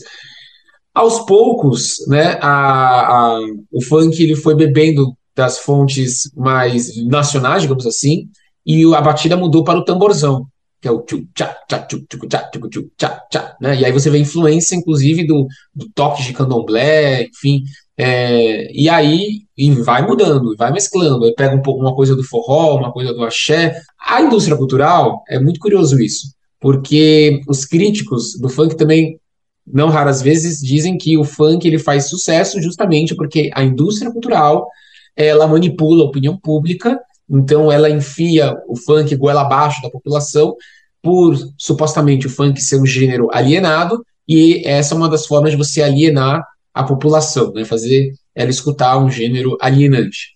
Aos 0.93 1.19
poucos, 1.25 1.97
né, 2.07 2.39
a, 2.41 3.35
a, 3.35 3.39
o 3.71 3.83
funk 3.83 4.21
ele 4.21 4.35
foi 4.35 4.55
bebendo 4.55 5.15
das 5.35 5.59
fontes 5.59 6.31
mais 6.35 6.97
nacionais, 7.05 7.61
digamos 7.61 7.85
assim, 7.85 8.27
e 8.65 8.83
a 8.95 8.99
batida 8.99 9.37
mudou 9.37 9.63
para 9.63 9.77
o 9.77 9.85
tamborzão, 9.85 10.47
que 10.81 10.87
é 10.87 10.91
o 10.91 11.01
tchu 11.01 11.27
tchá 11.33 11.55
tchá 11.67 11.79
tchu 11.79 12.05
tchu 12.07 12.27
tchá 12.27 12.49
tchu 12.49 12.69
tchu 12.69 12.91
tchá 12.97 13.21
tchá, 13.29 13.57
né? 13.59 13.79
E 13.79 13.85
aí 13.85 13.91
você 13.91 14.09
vê 14.09 14.19
influência, 14.19 14.75
inclusive, 14.75 15.25
do, 15.25 15.47
do 15.73 15.89
toque 15.93 16.23
de 16.23 16.33
candomblé, 16.33 17.23
enfim, 17.23 17.63
é, 17.97 18.71
e 18.71 18.87
aí 18.87 19.41
e 19.57 19.71
vai 19.71 20.05
mudando, 20.05 20.55
vai 20.55 20.71
mesclando, 20.71 21.25
aí 21.25 21.33
pega 21.33 21.55
um 21.55 21.61
pouco 21.61 21.81
uma 21.81 21.95
coisa 21.95 22.15
do 22.15 22.23
forró, 22.23 22.77
uma 22.77 22.91
coisa 22.91 23.11
do 23.11 23.23
axé. 23.23 23.75
A 23.99 24.21
indústria 24.21 24.55
cultural, 24.55 25.23
é 25.27 25.39
muito 25.39 25.59
curioso 25.59 25.99
isso, 25.99 26.31
porque 26.59 27.41
os 27.47 27.65
críticos 27.65 28.39
do 28.39 28.49
funk 28.49 28.75
também, 28.77 29.19
não 29.65 29.89
raras 29.89 30.21
vezes, 30.21 30.59
dizem 30.59 30.97
que 30.97 31.17
o 31.17 31.23
funk 31.23 31.67
ele 31.67 31.79
faz 31.79 32.07
sucesso 32.07 32.61
justamente 32.61 33.15
porque 33.15 33.49
a 33.53 33.63
indústria 33.63 34.11
cultural 34.11 34.67
ela 35.15 35.47
manipula 35.47 36.03
a 36.03 36.07
opinião 36.07 36.37
pública, 36.37 36.99
então 37.29 37.71
ela 37.71 37.89
enfia 37.89 38.55
o 38.67 38.75
funk 38.75 39.15
goela 39.15 39.41
abaixo 39.41 39.81
da 39.81 39.89
população 39.89 40.55
por 41.01 41.35
supostamente 41.57 42.27
o 42.27 42.29
funk 42.29 42.61
ser 42.61 42.81
um 42.81 42.85
gênero 42.85 43.29
alienado, 43.31 44.03
e 44.27 44.61
essa 44.65 44.93
é 44.93 44.97
uma 44.97 45.09
das 45.09 45.25
formas 45.25 45.51
de 45.51 45.57
você 45.57 45.81
alienar 45.81 46.45
a 46.73 46.83
população, 46.83 47.53
né, 47.53 47.63
fazer 47.63 48.11
ela 48.35 48.49
escutar 48.49 48.97
um 48.97 49.09
gênero 49.09 49.57
alienante. 49.61 50.31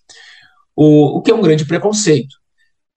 O, 0.74 1.18
o 1.18 1.22
que 1.22 1.30
é 1.30 1.34
um 1.34 1.42
grande 1.42 1.66
preconceito. 1.66 2.34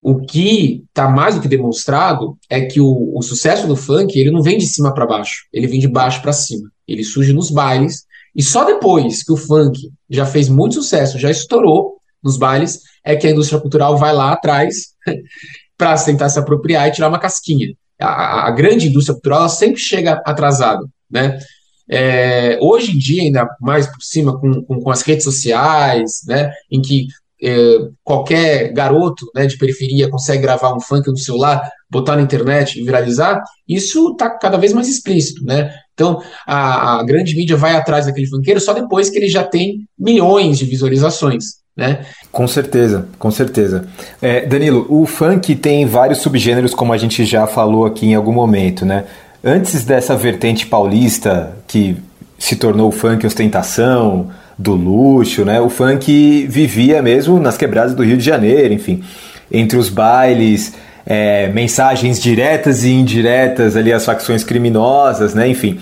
O 0.02 0.22
que 0.22 0.84
está 0.88 1.10
mais 1.10 1.36
do 1.36 1.42
que 1.42 1.48
demonstrado 1.48 2.38
é 2.50 2.62
que 2.62 2.80
o, 2.80 3.12
o, 3.16 3.22
sucesso 3.22 3.68
do 3.68 3.76
funk 3.76 4.18
ele 4.18 4.32
não 4.32 4.42
vem 4.42 4.58
de 4.58 4.68
cima 4.68 4.94
para 4.94 5.06
baixo, 5.06 5.46
ele 5.52 5.68
vem 5.68 5.80
de 5.80 5.88
baixo 5.88 6.22
para 6.22 6.32
cima. 6.32 6.70
Ele 6.88 7.04
surge 7.04 7.34
nos 7.34 7.50
bailes 7.50 8.06
e 8.36 8.44
só 8.44 8.64
depois 8.64 9.24
que 9.24 9.34
o 9.34 9.38
funk 9.38 9.92
já 10.10 10.26
fez 10.26 10.48
muito 10.48 10.76
sucesso, 10.76 11.20
já 11.20 11.32
estourou 11.32 11.95
nos 12.26 12.38
bailes, 12.38 12.80
é 13.04 13.16
que 13.16 13.28
a 13.28 13.30
indústria 13.30 13.62
cultural 13.62 13.96
vai 13.98 14.12
lá 14.12 14.34
atrás 14.34 14.96
para 15.78 15.96
tentar 15.98 16.30
se 16.30 16.40
apropriar 16.40 16.88
e 16.88 16.92
tirar 16.92 17.08
uma 17.08 17.20
casquinha. 17.20 17.68
A, 18.02 18.48
a 18.48 18.52
grande 18.52 18.88
indústria 18.88 19.14
cultural 19.14 19.48
sempre 19.48 19.80
chega 19.80 20.22
atrasada, 20.26 20.86
né? 21.10 21.40
É, 21.88 22.58
hoje 22.60 22.94
em 22.94 22.98
dia, 22.98 23.22
ainda 23.22 23.48
mais 23.62 23.86
por 23.86 24.02
cima, 24.02 24.40
com, 24.40 24.64
com, 24.64 24.82
com 24.82 24.90
as 24.90 25.04
redes 25.04 25.24
sociais, 25.24 26.22
né, 26.28 26.52
em 26.72 26.82
que 26.82 27.08
é, 27.42 27.78
qualquer 28.04 28.74
garoto 28.74 29.30
né, 29.36 29.46
de 29.46 29.58
periferia 29.58 30.10
consegue 30.10 30.42
gravar 30.42 30.74
um 30.74 30.80
funk 30.80 31.08
no 31.08 31.18
celular, 31.18 31.70
botar 31.90 32.16
na 32.16 32.24
internet 32.24 32.80
e 32.80 32.84
viralizar, 32.84 33.42
isso 33.68 34.14
está 34.14 34.30
cada 34.30 34.58
vez 34.58 34.74
mais 34.74 34.90
explícito. 34.90 35.44
Né? 35.44 35.72
Então, 35.94 36.22
a, 36.48 37.00
a, 37.00 37.04
grande 37.04 37.36
mídia 37.36 37.56
vai 37.56 37.76
atrás 37.76 38.06
daquele 38.06 38.28
funkeiro 38.28 38.60
só 38.60 38.74
depois 38.74 39.10
que 39.10 39.18
ele 39.18 39.30
já 39.30 39.44
tem 39.44 39.88
milhões 39.98 40.58
de 40.58 40.66
visualizações. 40.66 41.65
Né? 41.76 42.06
Com 42.32 42.48
certeza, 42.48 43.08
com 43.20 43.30
certeza. 43.30 43.86
É, 44.22 44.46
Danilo, 44.46 44.86
o 44.90 45.06
funk 45.06 45.56
tem 45.56 45.86
vários 45.86 46.20
subgêneros, 46.20 46.74
como 46.74 46.94
a 46.94 46.98
gente 46.98 47.26
já 47.26 47.46
falou 47.48 47.86
aqui 47.86 48.08
em 48.08 48.16
algum 48.16 48.32
momento, 48.32 48.86
né? 48.86 49.04
Antes 49.44 49.84
dessa 49.84 50.16
vertente 50.16 50.66
paulista 50.66 51.54
que 51.68 51.98
se 52.40 52.56
tornou 52.56 52.88
o 52.88 52.92
funk 52.92 53.28
ostentação, 53.28 54.32
do 54.58 54.74
luxo, 54.74 55.44
né? 55.44 55.60
O 55.60 55.70
funk 55.70 56.48
vivia 56.48 57.02
mesmo 57.02 57.40
nas 57.40 57.58
quebradas 57.58 57.94
do 57.94 58.04
Rio 58.04 58.18
de 58.18 58.24
Janeiro, 58.24 58.74
enfim, 58.74 59.04
entre 59.52 59.78
os 59.78 59.90
bailes, 59.90 60.74
é, 61.06 61.50
mensagens 61.50 62.20
diretas 62.20 62.84
e 62.84 62.92
indiretas 62.92 63.76
ali 63.76 63.92
as 63.92 64.06
facções 64.06 64.44
criminosas, 64.44 65.34
né? 65.34 65.48
Enfim, 65.48 65.80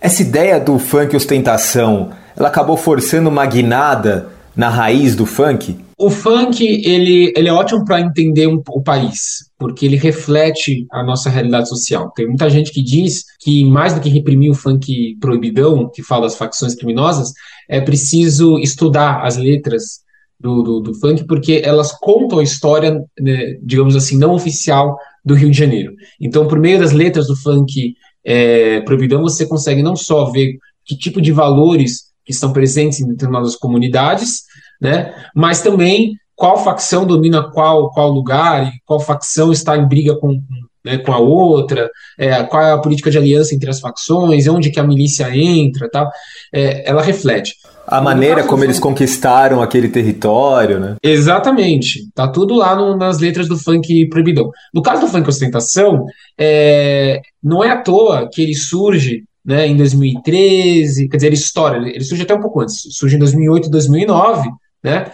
essa 0.00 0.22
ideia 0.22 0.60
do 0.60 0.78
funk 0.78 1.14
ostentação, 1.16 2.10
ela 2.36 2.48
acabou 2.48 2.76
forçando 2.76 3.28
uma 3.28 3.44
guinada 3.46 4.28
na 4.58 4.68
raiz 4.68 5.14
do 5.14 5.24
funk? 5.24 5.78
O 5.96 6.10
funk 6.10 6.64
ele, 6.84 7.32
ele 7.36 7.48
é 7.48 7.52
ótimo 7.52 7.84
para 7.84 8.00
entender 8.00 8.48
um, 8.48 8.60
o 8.70 8.82
país, 8.82 9.48
porque 9.56 9.86
ele 9.86 9.96
reflete 9.96 10.84
a 10.90 11.04
nossa 11.04 11.30
realidade 11.30 11.68
social. 11.68 12.10
Tem 12.10 12.26
muita 12.26 12.50
gente 12.50 12.72
que 12.72 12.82
diz 12.82 13.22
que 13.38 13.64
mais 13.64 13.94
do 13.94 14.00
que 14.00 14.08
reprimir 14.08 14.50
o 14.50 14.56
funk 14.56 15.16
proibidão, 15.20 15.88
que 15.88 16.02
fala 16.02 16.22
das 16.22 16.36
facções 16.36 16.74
criminosas, 16.74 17.32
é 17.68 17.80
preciso 17.80 18.58
estudar 18.58 19.24
as 19.24 19.36
letras 19.36 20.00
do, 20.40 20.62
do, 20.62 20.80
do 20.80 20.94
funk, 20.94 21.24
porque 21.24 21.62
elas 21.64 21.92
contam 21.92 22.40
a 22.40 22.42
história, 22.42 23.00
né, 23.20 23.56
digamos 23.62 23.94
assim, 23.94 24.18
não 24.18 24.34
oficial 24.34 24.98
do 25.24 25.34
Rio 25.34 25.52
de 25.52 25.58
Janeiro. 25.58 25.92
Então, 26.20 26.48
por 26.48 26.58
meio 26.58 26.80
das 26.80 26.90
letras 26.90 27.28
do 27.28 27.36
funk 27.36 27.94
é, 28.24 28.80
proibidão, 28.80 29.22
você 29.22 29.46
consegue 29.46 29.84
não 29.84 29.94
só 29.94 30.24
ver 30.32 30.58
que 30.84 30.96
tipo 30.96 31.20
de 31.20 31.30
valores 31.30 32.07
que 32.28 32.34
estão 32.34 32.52
presentes 32.52 33.00
em 33.00 33.08
determinadas 33.08 33.56
comunidades, 33.56 34.42
né? 34.78 35.14
Mas 35.34 35.62
também 35.62 36.12
qual 36.36 36.62
facção 36.62 37.06
domina 37.06 37.42
qual, 37.50 37.90
qual 37.90 38.10
lugar 38.10 38.68
e 38.68 38.72
qual 38.84 39.00
facção 39.00 39.50
está 39.50 39.78
em 39.78 39.88
briga 39.88 40.14
com, 40.14 40.38
né, 40.84 40.98
com 40.98 41.10
a 41.10 41.18
outra, 41.18 41.88
é, 42.18 42.42
qual 42.42 42.62
é 42.62 42.72
a 42.72 42.78
política 42.78 43.10
de 43.10 43.16
aliança 43.16 43.54
entre 43.54 43.70
as 43.70 43.80
facções, 43.80 44.46
onde 44.46 44.70
que 44.70 44.78
a 44.78 44.86
milícia 44.86 45.34
entra, 45.34 45.88
tal. 45.90 46.10
É, 46.52 46.86
ela 46.86 47.00
reflete. 47.00 47.54
A 47.86 48.02
maneira 48.02 48.44
como 48.44 48.62
eles 48.62 48.78
conquistaram 48.78 49.62
aquele 49.62 49.88
território, 49.88 50.78
né? 50.78 50.96
Exatamente. 51.02 52.10
Tá 52.14 52.28
tudo 52.28 52.54
lá 52.54 52.76
no, 52.76 52.94
nas 52.94 53.18
letras 53.18 53.48
do 53.48 53.56
funk 53.56 54.06
proibidão. 54.10 54.50
No 54.74 54.82
caso 54.82 55.00
do 55.00 55.08
funk 55.08 55.26
ostentação, 55.26 56.04
é, 56.38 57.22
não 57.42 57.64
é 57.64 57.70
à 57.70 57.80
toa 57.80 58.28
que 58.30 58.42
ele 58.42 58.54
surge 58.54 59.24
né, 59.48 59.66
em 59.66 59.74
2013, 59.74 61.08
quer 61.08 61.16
dizer, 61.16 61.28
ele 61.28 61.36
estoura, 61.36 61.78
ele 61.88 62.04
surge 62.04 62.22
até 62.22 62.34
um 62.34 62.40
pouco 62.40 62.60
antes, 62.60 62.82
surge 62.90 63.16
em 63.16 63.18
2008, 63.18 63.70
2009, 63.70 64.46
né, 64.84 65.10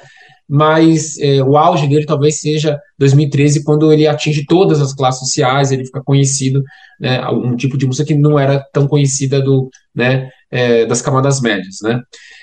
mas 0.49 1.17
é, 1.19 1.41
o 1.41 1.57
auge 1.57 1.87
dele 1.87 2.05
talvez 2.05 2.41
seja 2.41 2.77
2013, 2.99 3.63
quando 3.63 3.93
ele 3.93 4.09
atinge 4.09 4.45
todas 4.45 4.81
as 4.81 4.93
classes 4.93 5.21
sociais, 5.21 5.71
ele 5.71 5.85
fica 5.85 6.03
conhecido, 6.03 6.65
né, 7.01 7.25
um 7.29 7.55
tipo 7.55 7.79
de 7.79 7.87
música 7.87 8.09
que 8.09 8.15
não 8.19 8.37
era 8.37 8.59
tão 8.73 8.89
conhecida 8.89 9.41
do, 9.41 9.71
né, 9.95 10.29
é, 10.51 10.85
das 10.85 11.01
camadas 11.01 11.41
médias, 11.41 11.77
né. 11.81 12.01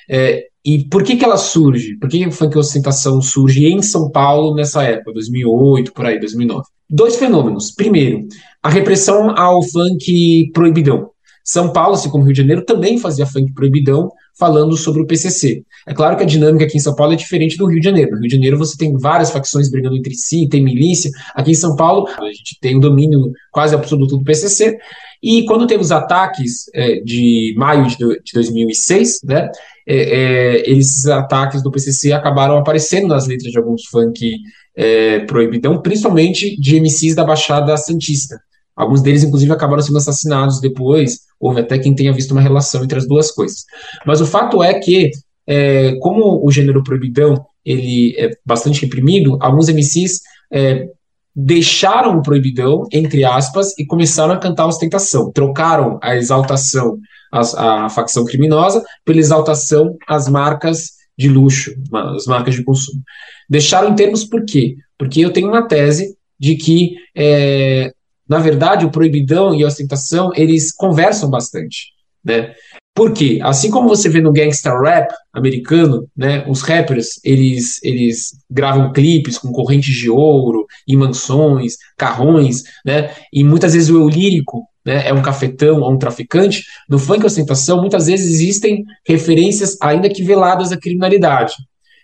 É, 0.09 0.45
e 0.63 0.85
por 0.85 1.03
que 1.03 1.17
que 1.17 1.25
ela 1.25 1.37
surge? 1.37 1.97
Por 1.97 2.07
que 2.07 2.25
o 2.25 2.31
funk 2.31 2.57
ostentação 2.57 3.21
surge 3.21 3.65
em 3.65 3.81
São 3.81 4.09
Paulo 4.09 4.55
nessa 4.55 4.83
época, 4.83 5.11
2008, 5.13 5.91
por 5.91 6.05
aí, 6.05 6.19
2009? 6.19 6.63
Dois 6.89 7.15
fenômenos. 7.15 7.71
Primeiro, 7.71 8.27
a 8.61 8.69
repressão 8.69 9.35
ao 9.37 9.63
funk 9.63 10.51
proibidão. 10.53 11.10
São 11.43 11.71
Paulo, 11.71 11.95
assim 11.95 12.09
como 12.09 12.23
Rio 12.23 12.33
de 12.33 12.41
Janeiro, 12.41 12.63
também 12.63 12.97
fazia 12.97 13.25
funk 13.25 13.53
proibidão, 13.53 14.11
falando 14.37 14.75
sobre 14.77 15.01
o 15.01 15.05
PCC. 15.05 15.63
É 15.87 15.93
claro 15.93 16.15
que 16.17 16.23
a 16.23 16.25
dinâmica 16.25 16.65
aqui 16.65 16.77
em 16.77 16.81
São 16.81 16.95
Paulo 16.95 17.13
é 17.13 17.15
diferente 17.15 17.57
do 17.57 17.67
Rio 17.67 17.79
de 17.79 17.85
Janeiro. 17.85 18.11
No 18.11 18.19
Rio 18.19 18.27
de 18.27 18.35
Janeiro 18.35 18.57
você 18.57 18.77
tem 18.77 18.95
várias 18.97 19.31
facções 19.31 19.69
brigando 19.69 19.97
entre 19.97 20.15
si, 20.15 20.47
tem 20.49 20.63
milícia. 20.63 21.11
Aqui 21.35 21.51
em 21.51 21.55
São 21.55 21.75
Paulo 21.75 22.07
a 22.07 22.25
gente 22.25 22.57
tem 22.61 22.75
o 22.75 22.77
um 22.77 22.81
domínio 22.81 23.31
quase 23.51 23.75
absoluto 23.75 24.17
do 24.17 24.23
PCC. 24.23 24.77
E 25.21 25.45
quando 25.45 25.67
teve 25.67 25.81
os 25.81 25.91
ataques 25.91 26.65
é, 26.73 26.99
de 27.01 27.53
maio 27.55 27.87
de, 27.87 27.97
de 27.97 28.33
2006, 28.33 29.19
né, 29.23 29.49
é, 29.87 29.95
é, 29.95 30.71
esses 30.71 31.05
ataques 31.05 31.61
do 31.61 31.69
PCC 31.69 32.11
acabaram 32.11 32.57
aparecendo 32.57 33.07
nas 33.07 33.27
letras 33.27 33.51
de 33.51 33.57
alguns 33.57 33.85
funk 33.85 34.37
é, 34.75 35.19
proibidão, 35.19 35.79
principalmente 35.81 36.59
de 36.59 36.79
MCs 36.79 37.13
da 37.13 37.23
Baixada 37.23 37.77
Santista. 37.77 38.39
Alguns 38.81 39.03
deles, 39.03 39.23
inclusive, 39.23 39.53
acabaram 39.53 39.83
sendo 39.83 39.99
assassinados 39.99 40.59
depois. 40.59 41.19
Houve 41.39 41.61
até 41.61 41.77
quem 41.77 41.93
tenha 41.93 42.11
visto 42.11 42.31
uma 42.31 42.41
relação 42.41 42.83
entre 42.83 42.97
as 42.97 43.07
duas 43.07 43.29
coisas. 43.29 43.63
Mas 44.07 44.21
o 44.21 44.25
fato 44.25 44.63
é 44.63 44.73
que, 44.73 45.11
é, 45.45 45.95
como 45.99 46.43
o 46.43 46.51
gênero 46.51 46.83
proibidão 46.83 47.45
ele 47.63 48.15
é 48.17 48.31
bastante 48.43 48.81
reprimido, 48.81 49.37
alguns 49.39 49.69
MCs 49.69 50.21
é, 50.51 50.87
deixaram 51.35 52.17
o 52.17 52.23
proibidão, 52.23 52.87
entre 52.91 53.23
aspas, 53.23 53.77
e 53.77 53.85
começaram 53.85 54.33
a 54.33 54.39
cantar 54.39 54.63
a 54.63 54.69
ostentação. 54.69 55.31
Trocaram 55.31 55.99
a 56.01 56.15
exaltação 56.15 56.97
à, 57.31 57.87
facção 57.87 58.25
criminosa 58.25 58.83
pela 59.05 59.19
exaltação 59.19 59.95
às 60.07 60.27
marcas 60.27 60.89
de 61.15 61.29
luxo, 61.29 61.71
as 62.15 62.25
marcas 62.25 62.55
de 62.55 62.63
consumo. 62.63 63.03
Deixaram 63.47 63.89
em 63.89 63.95
termos 63.95 64.25
por 64.25 64.43
quê? 64.43 64.75
Porque 64.97 65.23
eu 65.23 65.31
tenho 65.31 65.49
uma 65.49 65.67
tese 65.67 66.15
de 66.39 66.55
que 66.55 66.95
é, 67.15 67.93
na 68.31 68.39
verdade, 68.39 68.85
o 68.85 68.89
proibidão 68.89 69.53
e 69.53 69.61
a 69.61 69.67
ostentação, 69.67 70.31
eles 70.33 70.71
conversam 70.71 71.29
bastante, 71.29 71.87
né? 72.23 72.53
Porque, 72.95 73.39
assim 73.43 73.69
como 73.69 73.89
você 73.89 74.07
vê 74.07 74.21
no 74.21 74.31
gangsta 74.31 74.71
rap 74.79 75.13
americano, 75.33 76.07
né, 76.15 76.45
os 76.47 76.61
rappers, 76.61 77.19
eles, 77.25 77.83
eles 77.83 78.31
gravam 78.49 78.93
clipes 78.93 79.37
com 79.37 79.51
correntes 79.51 79.93
de 79.93 80.09
ouro, 80.09 80.65
em 80.87 80.95
mansões, 80.95 81.73
carrões, 81.97 82.63
né, 82.85 83.13
e 83.33 83.43
muitas 83.43 83.73
vezes 83.73 83.89
o 83.89 83.99
eu 83.99 84.07
lírico 84.07 84.63
né, 84.85 85.09
é 85.09 85.13
um 85.13 85.21
cafetão 85.21 85.81
ou 85.81 85.91
um 85.91 85.97
traficante, 85.97 86.63
no 86.89 86.97
funk 86.97 87.25
ostentação, 87.25 87.81
muitas 87.81 88.07
vezes 88.07 88.31
existem 88.31 88.85
referências, 89.05 89.77
ainda 89.81 90.07
que 90.07 90.23
veladas, 90.23 90.71
à 90.71 90.77
criminalidade. 90.77 91.53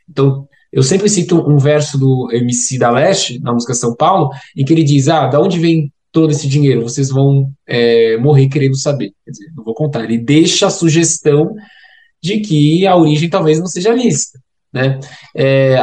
Então, 0.10 0.46
eu 0.74 0.84
sempre 0.84 1.08
cito 1.08 1.40
um 1.50 1.58
verso 1.58 1.98
do 1.98 2.30
MC 2.34 2.78
da 2.78 2.92
Leste, 2.92 3.40
na 3.40 3.54
música 3.54 3.74
São 3.74 3.96
Paulo, 3.96 4.30
em 4.58 4.66
que 4.66 4.74
ele 4.74 4.84
diz, 4.84 5.08
ah, 5.08 5.28
da 5.28 5.40
onde 5.40 5.58
vem 5.58 5.90
todo 6.12 6.32
esse 6.32 6.48
dinheiro? 6.48 6.82
Vocês 6.82 7.10
vão 7.10 7.52
é, 7.68 8.18
morrer 8.18 8.48
querendo 8.50 8.76
saber. 8.76 9.12
Quer 9.24 9.32
dizer, 9.32 9.52
não 9.56 9.64
vou 9.64 9.74
contar. 9.74 10.04
Ele 10.04 10.18
deixa 10.18 10.68
a 10.68 10.72
sugestão 10.72 11.54
de 12.22 12.40
que 12.40 12.86
a 12.88 12.96
origem 12.96 13.30
talvez 13.30 13.60
não 13.60 13.68
seja 13.68 13.94
lícita. 13.94 14.40
Né? 14.74 15.00
É, 15.36 15.78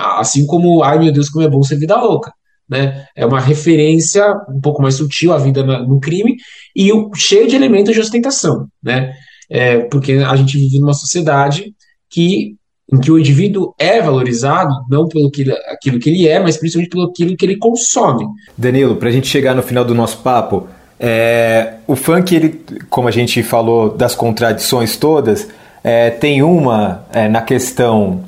assim 0.00 0.46
como, 0.46 0.82
ai 0.82 0.98
meu 0.98 1.12
Deus, 1.12 1.28
como 1.28 1.44
é 1.44 1.50
bom 1.50 1.62
ser 1.62 1.76
vida 1.78 1.96
louca. 2.00 2.32
né? 2.68 3.06
É 3.14 3.24
uma 3.24 3.40
referência 3.40 4.24
um 4.48 4.60
pouco 4.60 4.82
mais 4.82 4.94
sutil 4.94 5.32
à 5.32 5.38
vida 5.38 5.62
no 5.62 6.00
crime 6.00 6.36
e 6.74 6.92
o, 6.92 7.12
cheio 7.14 7.46
de 7.46 7.56
elementos 7.56 7.94
de 7.94 8.00
ostentação, 8.00 8.66
né? 8.82 9.14
É, 9.48 9.78
porque 9.84 10.12
a 10.14 10.34
gente 10.34 10.58
vive 10.58 10.80
numa 10.80 10.94
sociedade 10.94 11.72
que 12.10 12.55
em 12.92 12.98
que 12.98 13.10
o 13.10 13.18
indivíduo 13.18 13.74
é 13.78 14.00
valorizado 14.00 14.72
não 14.88 15.08
pelo 15.08 15.30
que, 15.30 15.50
aquilo 15.68 15.98
que 15.98 16.10
ele 16.10 16.28
é, 16.28 16.38
mas 16.38 16.56
principalmente 16.56 16.90
pelo 16.90 17.04
aquilo 17.04 17.36
que 17.36 17.44
ele 17.44 17.56
consome. 17.56 18.26
Danilo, 18.56 18.96
para 18.96 19.08
a 19.08 19.12
gente 19.12 19.26
chegar 19.26 19.54
no 19.54 19.62
final 19.62 19.84
do 19.84 19.94
nosso 19.94 20.18
papo, 20.18 20.68
é, 20.98 21.74
o 21.86 21.96
funk, 21.96 22.34
ele, 22.34 22.60
como 22.88 23.08
a 23.08 23.10
gente 23.10 23.42
falou 23.42 23.90
das 23.90 24.14
contradições 24.14 24.96
todas, 24.96 25.48
é, 25.82 26.10
tem 26.10 26.42
uma 26.42 27.04
é, 27.12 27.28
na 27.28 27.42
questão 27.42 28.24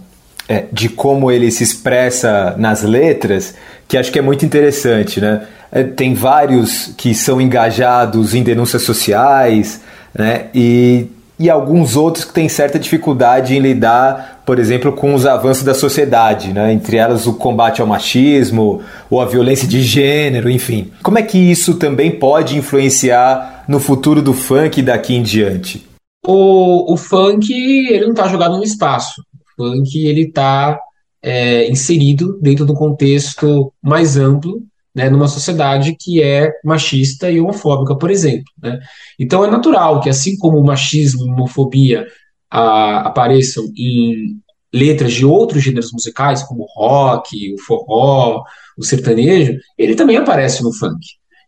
é, 0.49 0.65
de 0.73 0.89
como 0.89 1.31
ele 1.31 1.51
se 1.51 1.63
expressa 1.63 2.55
nas 2.59 2.83
letras, 2.83 3.55
que 3.87 3.97
acho 3.97 4.11
que 4.11 4.19
é 4.19 4.23
muito 4.23 4.45
interessante, 4.45 5.21
né? 5.21 5.47
É, 5.71 5.83
tem 5.83 6.15
vários 6.15 6.95
que 6.97 7.15
são 7.15 7.41
engajados 7.41 8.35
em 8.35 8.43
denúncias 8.43 8.83
sociais, 8.83 9.83
né? 10.15 10.47
E, 10.55 11.07
e 11.39 11.49
alguns 11.49 11.97
outros 11.97 12.25
que 12.25 12.33
têm 12.33 12.49
certa 12.49 12.79
dificuldade 12.79 13.55
em 13.55 13.61
lidar, 13.61 14.43
por 14.45 14.59
exemplo, 14.59 14.93
com 14.93 15.15
os 15.15 15.25
avanços 15.25 15.63
da 15.63 15.75
sociedade, 15.75 16.53
né? 16.53 16.73
entre 16.73 16.97
elas 16.97 17.27
o 17.27 17.35
combate 17.35 17.81
ao 17.81 17.87
machismo 17.87 18.83
ou 19.09 19.21
a 19.21 19.27
violência 19.27 19.69
de 19.69 19.81
gênero, 19.83 20.51
enfim. 20.51 20.91
Como 21.03 21.19
é 21.19 21.23
que 21.23 21.39
isso 21.39 21.75
também 21.75 22.11
pode 22.11 22.57
influenciar 22.57 23.65
no 23.69 23.79
futuro 23.79 24.21
do 24.21 24.33
funk 24.33 24.83
daqui 24.83 25.15
em 25.15 25.23
diante? 25.23 25.87
O, 26.27 26.93
o 26.93 26.97
funk 26.97 27.53
ele 27.53 28.05
não 28.05 28.11
está 28.11 28.27
jogado 28.29 28.57
no 28.57 28.65
espaço 28.65 29.23
funk 29.59 30.07
ele 30.07 30.23
está 30.23 30.79
é, 31.21 31.69
inserido 31.69 32.39
dentro 32.41 32.65
do 32.65 32.75
contexto 32.75 33.73
mais 33.83 34.17
amplo, 34.17 34.63
né, 34.95 35.09
numa 35.09 35.29
sociedade 35.29 35.97
que 35.99 36.23
é 36.23 36.51
machista 36.65 37.31
e 37.31 37.41
homofóbica, 37.41 37.97
por 37.97 38.11
exemplo. 38.11 38.53
Né? 38.61 38.79
Então 39.19 39.45
é 39.45 39.51
natural 39.51 40.01
que, 40.01 40.09
assim 40.09 40.37
como 40.37 40.59
o 40.59 40.65
machismo 40.65 41.27
e 41.27 41.31
homofobia 41.31 42.07
a, 42.51 43.01
apareçam 43.09 43.65
em 43.77 44.39
letras 44.73 45.13
de 45.13 45.25
outros 45.25 45.63
gêneros 45.63 45.93
musicais, 45.93 46.43
como 46.43 46.63
o 46.63 46.67
rock, 46.75 47.55
o 47.55 47.59
forró, 47.59 48.43
o 48.77 48.85
sertanejo, 48.85 49.59
ele 49.77 49.95
também 49.95 50.17
aparece 50.17 50.63
no 50.63 50.73
funk. 50.73 51.01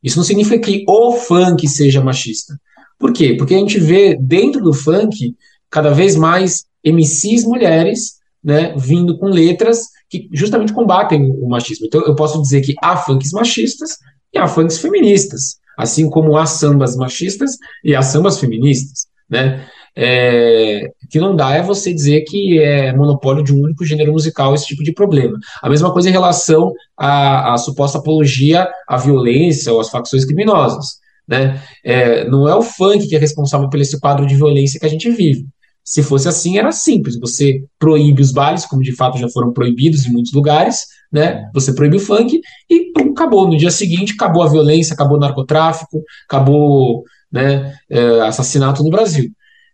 Isso 0.03 0.17
não 0.17 0.25
significa 0.25 0.59
que 0.59 0.85
o 0.89 1.13
funk 1.13 1.69
seja 1.69 2.03
machista. 2.03 2.59
Por 2.99 3.13
quê? 3.13 3.35
Porque 3.37 3.55
a 3.55 3.59
gente 3.59 3.79
vê 3.79 4.17
dentro 4.17 4.63
do 4.63 4.73
funk 4.73 5.35
cada 5.71 5.91
vez 5.91 6.17
mais 6.17 6.65
MCs 6.85 7.45
mulheres, 7.45 8.21
né, 8.43 8.75
vindo 8.77 9.19
com 9.19 9.27
letras 9.27 9.87
que 10.11 10.29
justamente 10.33 10.73
combatem 10.73 11.31
o 11.31 11.49
machismo. 11.49 11.87
Então, 11.87 12.03
eu 12.03 12.15
posso 12.17 12.43
dizer 12.43 12.61
que 12.61 12.75
há 12.83 12.97
funks 12.97 13.31
machistas 13.31 13.97
e 14.35 14.39
há 14.39 14.47
funks 14.49 14.79
feministas, 14.79 15.57
assim 15.79 16.11
como 16.11 16.37
há 16.37 16.45
sambas 16.45 16.97
machistas 16.97 17.53
e 17.85 17.95
há 17.95 18.03
sambas 18.03 18.39
feministas, 18.39 19.07
né? 19.29 19.65
É, 19.97 20.89
que 21.11 21.19
não 21.19 21.35
dá 21.35 21.53
é 21.57 21.63
você 21.63 21.93
dizer 21.93 22.23
que 22.23 22.61
é 22.61 22.95
monopólio 22.95 23.43
de 23.43 23.53
um 23.53 23.65
único 23.65 23.85
gênero 23.85 24.13
musical 24.13 24.55
esse 24.55 24.67
tipo 24.67 24.85
de 24.85 24.93
problema. 24.93 25.37
A 25.61 25.69
mesma 25.69 25.93
coisa 25.93 26.09
em 26.09 26.13
relação 26.13 26.73
à, 26.97 27.55
à 27.55 27.59
suposta 27.59 27.99
apologia 27.99 28.69
à 28.89 28.97
violência 28.97 29.73
ou 29.73 29.81
às 29.81 29.91
facções 29.91 30.25
criminosas. 30.25 31.01
Né? 31.27 31.61
É, 31.85 32.29
não 32.29 32.49
é 32.49 32.55
o 32.55 32.63
funk 32.63 33.09
que 33.09 33.17
é 33.17 33.19
responsável 33.19 33.69
por 33.69 33.81
esse 33.81 33.99
quadro 34.01 34.27
de 34.27 34.37
violência 34.37 34.79
que 34.79 34.87
a 34.87 34.89
gente 34.89 35.11
vive. 35.11 35.45
Se 35.91 36.05
fosse 36.05 36.29
assim, 36.29 36.57
era 36.57 36.71
simples. 36.71 37.19
Você 37.19 37.65
proíbe 37.77 38.23
os 38.23 38.31
bailes, 38.31 38.65
como 38.65 38.81
de 38.81 38.95
fato 38.95 39.19
já 39.19 39.29
foram 39.29 39.53
proibidos 39.53 40.07
em 40.07 40.13
muitos 40.13 40.33
lugares, 40.33 40.87
né? 41.11 41.51
Você 41.53 41.73
proíbe 41.73 41.97
o 41.97 42.01
funk 42.01 42.41
e 42.71 42.93
pum, 42.93 43.11
acabou. 43.11 43.49
No 43.49 43.57
dia 43.57 43.73
seguinte, 43.73 44.13
acabou 44.13 44.45
a 44.45 44.49
violência, 44.49 44.95
acabou 44.95 45.17
o 45.17 45.21
narcotráfico, 45.21 46.01
acabou 46.29 47.03
né, 47.33 47.75
é, 47.91 48.21
assassinato 48.21 48.85
no 48.85 48.91
Brasil. 48.91 49.33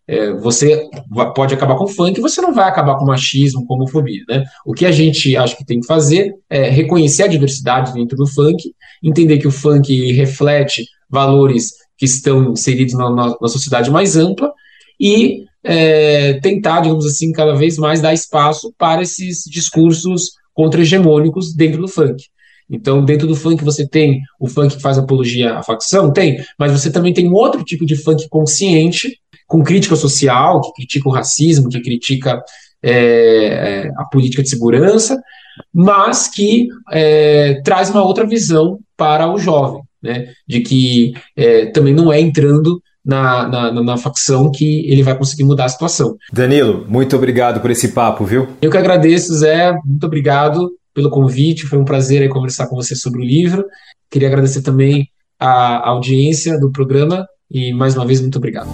É, 0.09 0.33
você 0.33 0.89
pode 1.35 1.53
acabar 1.53 1.77
com 1.77 1.85
o 1.85 1.89
funk, 1.89 2.19
você 2.19 2.41
não 2.41 2.55
vai 2.55 2.67
acabar 2.67 2.97
com 2.97 3.05
machismo, 3.05 3.67
com 3.67 3.75
homofobia. 3.75 4.23
Né? 4.27 4.43
O 4.65 4.73
que 4.73 4.87
a 4.87 4.93
gente 4.93 5.37
acha 5.37 5.55
que 5.55 5.67
tem 5.67 5.81
que 5.81 5.87
fazer 5.87 6.33
é 6.49 6.71
reconhecer 6.71 7.25
a 7.25 7.29
diversidade 7.29 7.93
dentro 7.93 8.17
do 8.17 8.27
funk, 8.27 8.73
entender 9.05 9.37
que 9.37 9.49
o 9.49 9.53
funk 9.53 10.13
reflete 10.13 10.87
valores 11.11 11.73
que 11.99 12.07
estão 12.07 12.53
inseridos 12.53 12.95
na, 12.95 13.11
na, 13.11 13.37
na 13.39 13.49
sociedade 13.49 13.91
mais 13.91 14.17
ampla 14.17 14.51
e 14.99 15.45
é, 15.67 16.35
tentar, 16.35 16.81
digamos 16.81 17.05
assim, 17.05 17.33
cada 17.33 17.55
vez 17.55 17.77
mais 17.77 18.01
dar 18.01 18.15
espaço 18.15 18.73
para 18.79 19.03
esses 19.03 19.43
discursos 19.47 20.31
contra-hegemônicos 20.55 21.53
dentro 21.53 21.83
do 21.83 21.89
funk. 21.89 22.25
Então, 22.71 23.05
dentro 23.05 23.27
do 23.27 23.37
funk 23.37 23.65
você 23.65 23.87
tem 23.87 24.21
o 24.41 24.49
funk 24.49 24.77
que 24.77 24.83
faz 24.83 24.97
apologia 24.97 25.55
à 25.55 25.63
facção, 25.63 26.13
tem, 26.13 26.43
mas 26.59 26.73
você 26.73 26.91
também 26.91 27.13
tem 27.13 27.29
um 27.29 27.35
outro 27.35 27.65
tipo 27.65 27.85
de 27.85 27.97
funk 27.97 28.29
consciente, 28.29 29.19
com 29.47 29.63
crítica 29.63 29.95
social, 29.95 30.61
que 30.61 30.73
critica 30.73 31.09
o 31.09 31.13
racismo, 31.13 31.69
que 31.69 31.81
critica 31.81 32.43
é, 32.83 32.95
é 32.95 33.91
a 33.97 34.05
política 34.05 34.43
de 34.43 34.49
segurança, 34.49 35.21
mas 35.73 36.29
que 36.29 36.69
é, 36.93 37.61
traz 37.63 37.91
uma 37.91 38.05
outra 38.05 38.27
visão 38.27 38.79
para 38.97 39.33
o 39.33 39.39
jovem, 39.39 39.83
né, 40.03 40.33
de 40.47 40.61
que 40.61 41.15
é, 41.37 41.67
também 41.67 41.95
não 41.95 42.13
é 42.13 42.21
entrando 42.21 42.81
na, 43.07 43.47
na, 43.49 43.73
na, 43.73 43.97
facção 43.97 44.51
que 44.51 44.85
ele 44.91 45.05
vai 45.05 45.17
conseguir 45.17 45.45
mudar 45.45 45.67
a 45.67 45.69
situação. 45.69 46.17
Danilo, 46.33 46.85
muito 46.89 47.15
obrigado 47.15 47.61
por 47.61 47.71
esse 47.71 47.89
papo, 47.89 48.25
viu? 48.25 48.49
Eu 48.61 48.69
que 48.69 48.77
agradeço, 48.77 49.33
Zé. 49.33 49.73
Muito 49.85 50.05
obrigado 50.05 50.69
pelo 50.93 51.09
convite. 51.09 51.67
Foi 51.67 51.79
um 51.79 51.85
prazer 51.85 52.29
conversar 52.29 52.67
com 52.67 52.75
você 52.75 52.97
sobre 52.97 53.21
o 53.21 53.25
livro. 53.25 53.65
Queria 54.11 54.27
agradecer 54.27 54.63
também 54.63 55.09
a 55.39 55.89
audiência 55.89 56.59
do 56.59 56.73
programa 56.73 57.25
e 57.49 57.73
mais 57.73 57.95
uma 57.95 58.05
vez 58.05 58.21
muito 58.21 58.39
obrigado. 58.39 58.69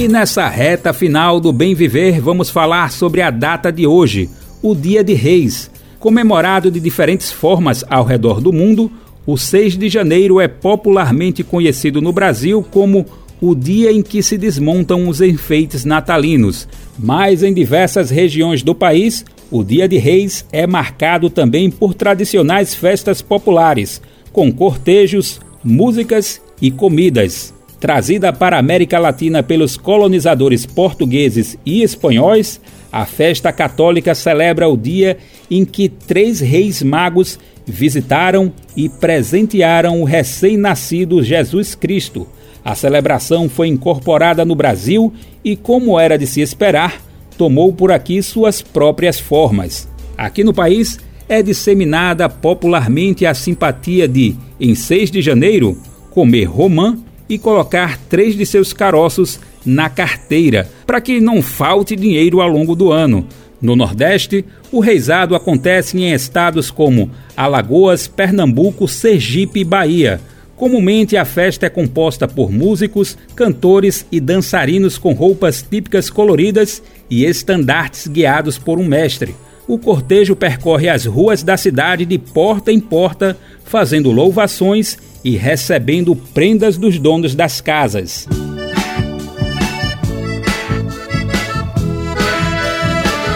E 0.02 0.08
nessa 0.08 0.50
reta 0.50 0.94
final 0.94 1.40
do 1.40 1.54
Bem 1.54 1.76
Viver, 1.76 2.20
vamos 2.20 2.50
falar 2.50 2.92
sobre 2.92 3.22
a 3.22 3.30
data 3.30 3.72
de 3.72 3.86
hoje, 3.86 4.32
o 4.60 4.74
Dia 4.74 5.04
de 5.04 5.14
Reis. 5.14 5.70
Comemorado 6.00 6.72
de 6.72 6.80
diferentes 6.80 7.32
formas 7.32 7.86
ao 7.88 8.04
redor 8.04 8.42
do 8.42 8.52
mundo, 8.52 8.92
o 9.28 9.38
6 9.38 9.78
de 9.78 9.90
janeiro 9.90 10.42
é 10.42 10.48
popularmente 10.48 11.44
conhecido 11.44 12.02
no 12.02 12.12
Brasil 12.12 12.66
como 12.72 13.06
o 13.40 13.54
dia 13.54 13.92
em 13.92 14.02
que 14.02 14.24
se 14.24 14.40
desmontam 14.40 15.08
os 15.08 15.22
enfeites 15.22 15.86
natalinos. 15.86 16.68
Mas 16.98 17.44
em 17.44 17.54
diversas 17.54 18.10
regiões 18.10 18.64
do 18.64 18.74
país, 18.74 19.24
o 19.52 19.64
Dia 19.64 19.88
de 19.88 20.00
Reis 20.00 20.44
é 20.52 20.66
marcado 20.66 21.30
também 21.30 21.70
por 21.70 21.94
tradicionais 21.94 22.74
festas 22.74 23.22
populares, 23.22 24.02
com 24.34 24.52
cortejos, 24.52 25.40
músicas 25.64 26.42
e 26.60 26.72
comidas. 26.72 27.54
Trazida 27.82 28.32
para 28.32 28.58
a 28.58 28.60
América 28.60 29.00
Latina 29.00 29.42
pelos 29.42 29.76
colonizadores 29.76 30.68
portugueses 30.68 31.58
e 31.66 31.82
espanhóis, 31.82 32.62
a 32.92 33.08
festa 33.08 33.52
católica 33.52 34.14
celebra 34.14 34.70
o 34.70 34.78
dia 34.78 35.18
em 35.50 35.66
que 35.66 35.90
três 35.90 36.40
reis 36.40 36.84
magos 36.84 37.40
visitaram 37.66 38.54
e 38.78 38.88
presentearam 38.88 40.00
o 40.00 40.04
recém-nascido 40.04 41.24
Jesus 41.24 41.74
Cristo. 41.74 42.28
A 42.64 42.76
celebração 42.76 43.50
foi 43.50 43.70
incorporada 43.70 44.46
no 44.46 44.54
Brasil 44.54 45.12
e, 45.44 45.56
como 45.56 46.00
era 46.00 46.20
de 46.20 46.28
se 46.28 46.40
esperar, 46.40 47.02
tomou 47.36 47.74
por 47.74 47.92
aqui 47.92 48.22
suas 48.22 48.62
próprias 48.62 49.20
formas. 49.20 49.90
Aqui 50.16 50.44
no 50.44 50.54
país 50.54 51.00
é 51.28 51.42
disseminada 51.42 52.30
popularmente 52.30 53.26
a 53.26 53.34
simpatia 53.34 54.08
de, 54.08 54.36
em 54.60 54.76
6 54.76 55.10
de 55.10 55.20
janeiro, 55.20 55.76
comer 56.12 56.44
romã 56.44 56.96
e 57.32 57.38
colocar 57.38 57.98
três 58.10 58.36
de 58.36 58.46
seus 58.46 58.74
caroços 58.74 59.40
na 59.66 59.90
carteira, 59.90 60.70
para 60.86 61.00
que 61.00 61.22
não 61.22 61.42
falte 61.42 61.96
dinheiro 61.96 62.42
ao 62.42 62.50
longo 62.50 62.76
do 62.76 62.92
ano. 62.92 63.26
No 63.62 63.74
Nordeste, 63.74 64.44
o 64.70 64.82
reizado 64.82 65.34
acontece 65.34 65.98
em 65.98 66.12
estados 66.12 66.70
como 66.70 67.10
Alagoas, 67.38 68.06
Pernambuco, 68.06 68.86
Sergipe 68.86 69.62
e 69.62 69.64
Bahia. 69.64 70.20
Comumente 70.58 71.16
a 71.16 71.24
festa 71.24 71.68
é 71.68 71.70
composta 71.70 72.28
por 72.28 72.52
músicos, 72.52 73.18
cantores 73.34 74.06
e 74.12 74.20
dançarinos 74.20 74.98
com 74.98 75.14
roupas 75.14 75.62
típicas 75.62 76.10
coloridas 76.10 76.84
e 77.10 77.24
estandartes 77.24 78.08
guiados 78.08 78.58
por 78.58 78.78
um 78.78 78.86
mestre. 78.86 79.34
O 79.68 79.78
cortejo 79.78 80.36
percorre 80.36 80.90
as 80.90 81.06
ruas 81.06 81.44
da 81.44 81.56
cidade 81.56 82.04
de 82.04 82.18
porta 82.18 82.74
em 82.74 82.80
porta, 82.80 83.38
fazendo 83.64 84.12
louvações 84.12 84.98
e 85.24 85.38
recebendo 85.38 86.16
prendas 86.16 86.78
dos 86.78 86.98
donos 86.98 87.36
das 87.36 87.62
casas. 87.62 88.28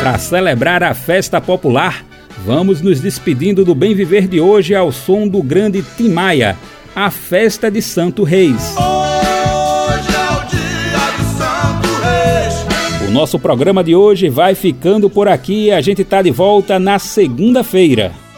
Para 0.02 0.20
celebrar 0.20 0.84
a 0.84 0.94
festa 0.94 1.42
popular, 1.42 2.06
vamos 2.46 2.80
nos 2.82 3.00
despedindo 3.02 3.66
do 3.66 3.74
bem 3.74 3.96
viver 3.96 4.28
de 4.28 4.40
hoje 4.40 4.76
ao 4.76 4.92
som 4.92 5.28
do 5.28 5.42
grande 5.42 5.84
Tim 5.98 6.10
Maia, 6.10 6.56
a 6.96 7.10
festa 7.10 7.72
de 7.72 7.82
Santo 7.82 8.24
Reis. 8.24 8.76
Hoje 8.78 10.10
é 10.14 10.32
o 10.32 10.46
dia 10.48 11.10
de 11.18 11.24
Santo 11.38 11.88
Reis. 12.04 13.10
O 13.10 13.12
nosso 13.12 13.40
programa 13.40 13.84
de 13.84 13.96
hoje 13.96 14.30
vai 14.30 14.54
ficando 14.54 15.10
por 15.10 15.28
aqui 15.28 15.66
e 15.66 15.72
a 15.72 15.82
gente 15.82 16.04
está 16.04 16.22
de 16.22 16.30
volta 16.30 16.78
na 16.78 17.00
segunda-feira. 17.00 18.25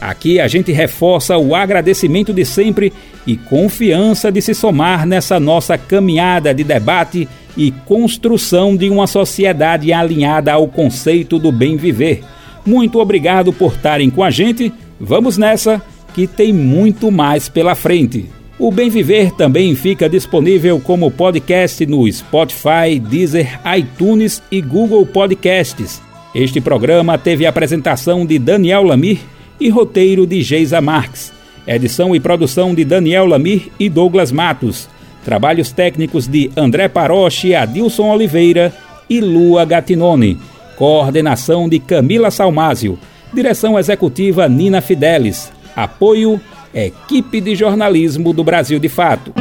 Aqui 0.00 0.40
a 0.40 0.48
gente 0.48 0.72
reforça 0.72 1.36
o 1.36 1.54
agradecimento 1.54 2.32
de 2.32 2.44
sempre 2.44 2.92
e 3.26 3.36
confiança 3.36 4.32
de 4.32 4.40
se 4.40 4.54
somar 4.54 5.06
nessa 5.06 5.38
nossa 5.38 5.76
caminhada 5.76 6.54
de 6.54 6.64
debate 6.64 7.28
e 7.56 7.70
construção 7.70 8.74
de 8.76 8.88
uma 8.88 9.06
sociedade 9.06 9.92
alinhada 9.92 10.52
ao 10.52 10.66
conceito 10.66 11.38
do 11.38 11.52
bem 11.52 11.76
viver. 11.76 12.22
Muito 12.64 12.98
obrigado 12.98 13.52
por 13.52 13.74
estarem 13.74 14.08
com 14.08 14.24
a 14.24 14.30
gente. 14.30 14.72
Vamos 14.98 15.36
nessa, 15.36 15.82
que 16.14 16.26
tem 16.26 16.52
muito 16.52 17.10
mais 17.10 17.48
pela 17.48 17.74
frente. 17.74 18.26
O 18.58 18.70
Bem 18.70 18.90
Viver 18.90 19.32
também 19.32 19.74
fica 19.74 20.06
disponível 20.06 20.78
como 20.78 21.10
podcast 21.10 21.86
no 21.86 22.10
Spotify, 22.12 22.98
Deezer, 23.00 23.58
iTunes 23.74 24.42
e 24.50 24.60
Google 24.60 25.06
Podcasts. 25.06 26.02
Este 26.34 26.60
programa 26.60 27.16
teve 27.16 27.46
a 27.46 27.48
apresentação 27.48 28.26
de 28.26 28.38
Daniel 28.38 28.82
Lamir 28.82 29.18
e 29.60 29.68
roteiro 29.68 30.26
de 30.26 30.42
Geisa 30.42 30.80
Marques. 30.80 31.32
Edição 31.66 32.16
e 32.16 32.20
produção 32.20 32.74
de 32.74 32.84
Daniel 32.84 33.26
Lamir 33.26 33.68
e 33.78 33.88
Douglas 33.88 34.32
Matos. 34.32 34.88
Trabalhos 35.24 35.70
técnicos 35.70 36.26
de 36.26 36.50
André 36.56 36.88
Paroche, 36.88 37.54
Adilson 37.54 38.10
Oliveira 38.10 38.72
e 39.08 39.20
Lua 39.20 39.64
Gatinone. 39.66 40.38
Coordenação 40.76 41.68
de 41.68 41.78
Camila 41.78 42.30
Salmásio. 42.30 42.98
Direção 43.32 43.78
executiva 43.78 44.48
Nina 44.48 44.80
Fidelis. 44.80 45.52
Apoio 45.76 46.40
Equipe 46.72 47.40
de 47.40 47.54
Jornalismo 47.54 48.32
do 48.32 48.42
Brasil 48.42 48.78
de 48.78 48.88
Fato. 48.88 49.34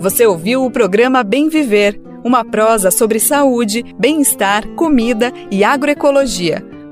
Você 0.00 0.24
ouviu 0.24 0.64
o 0.64 0.70
programa 0.70 1.24
Bem 1.24 1.48
Viver, 1.48 2.00
uma 2.24 2.44
prosa 2.44 2.90
sobre 2.90 3.18
saúde, 3.18 3.84
bem-estar, 3.98 4.66
comida 4.68 5.32
e 5.50 5.64
agroecologia 5.64 6.77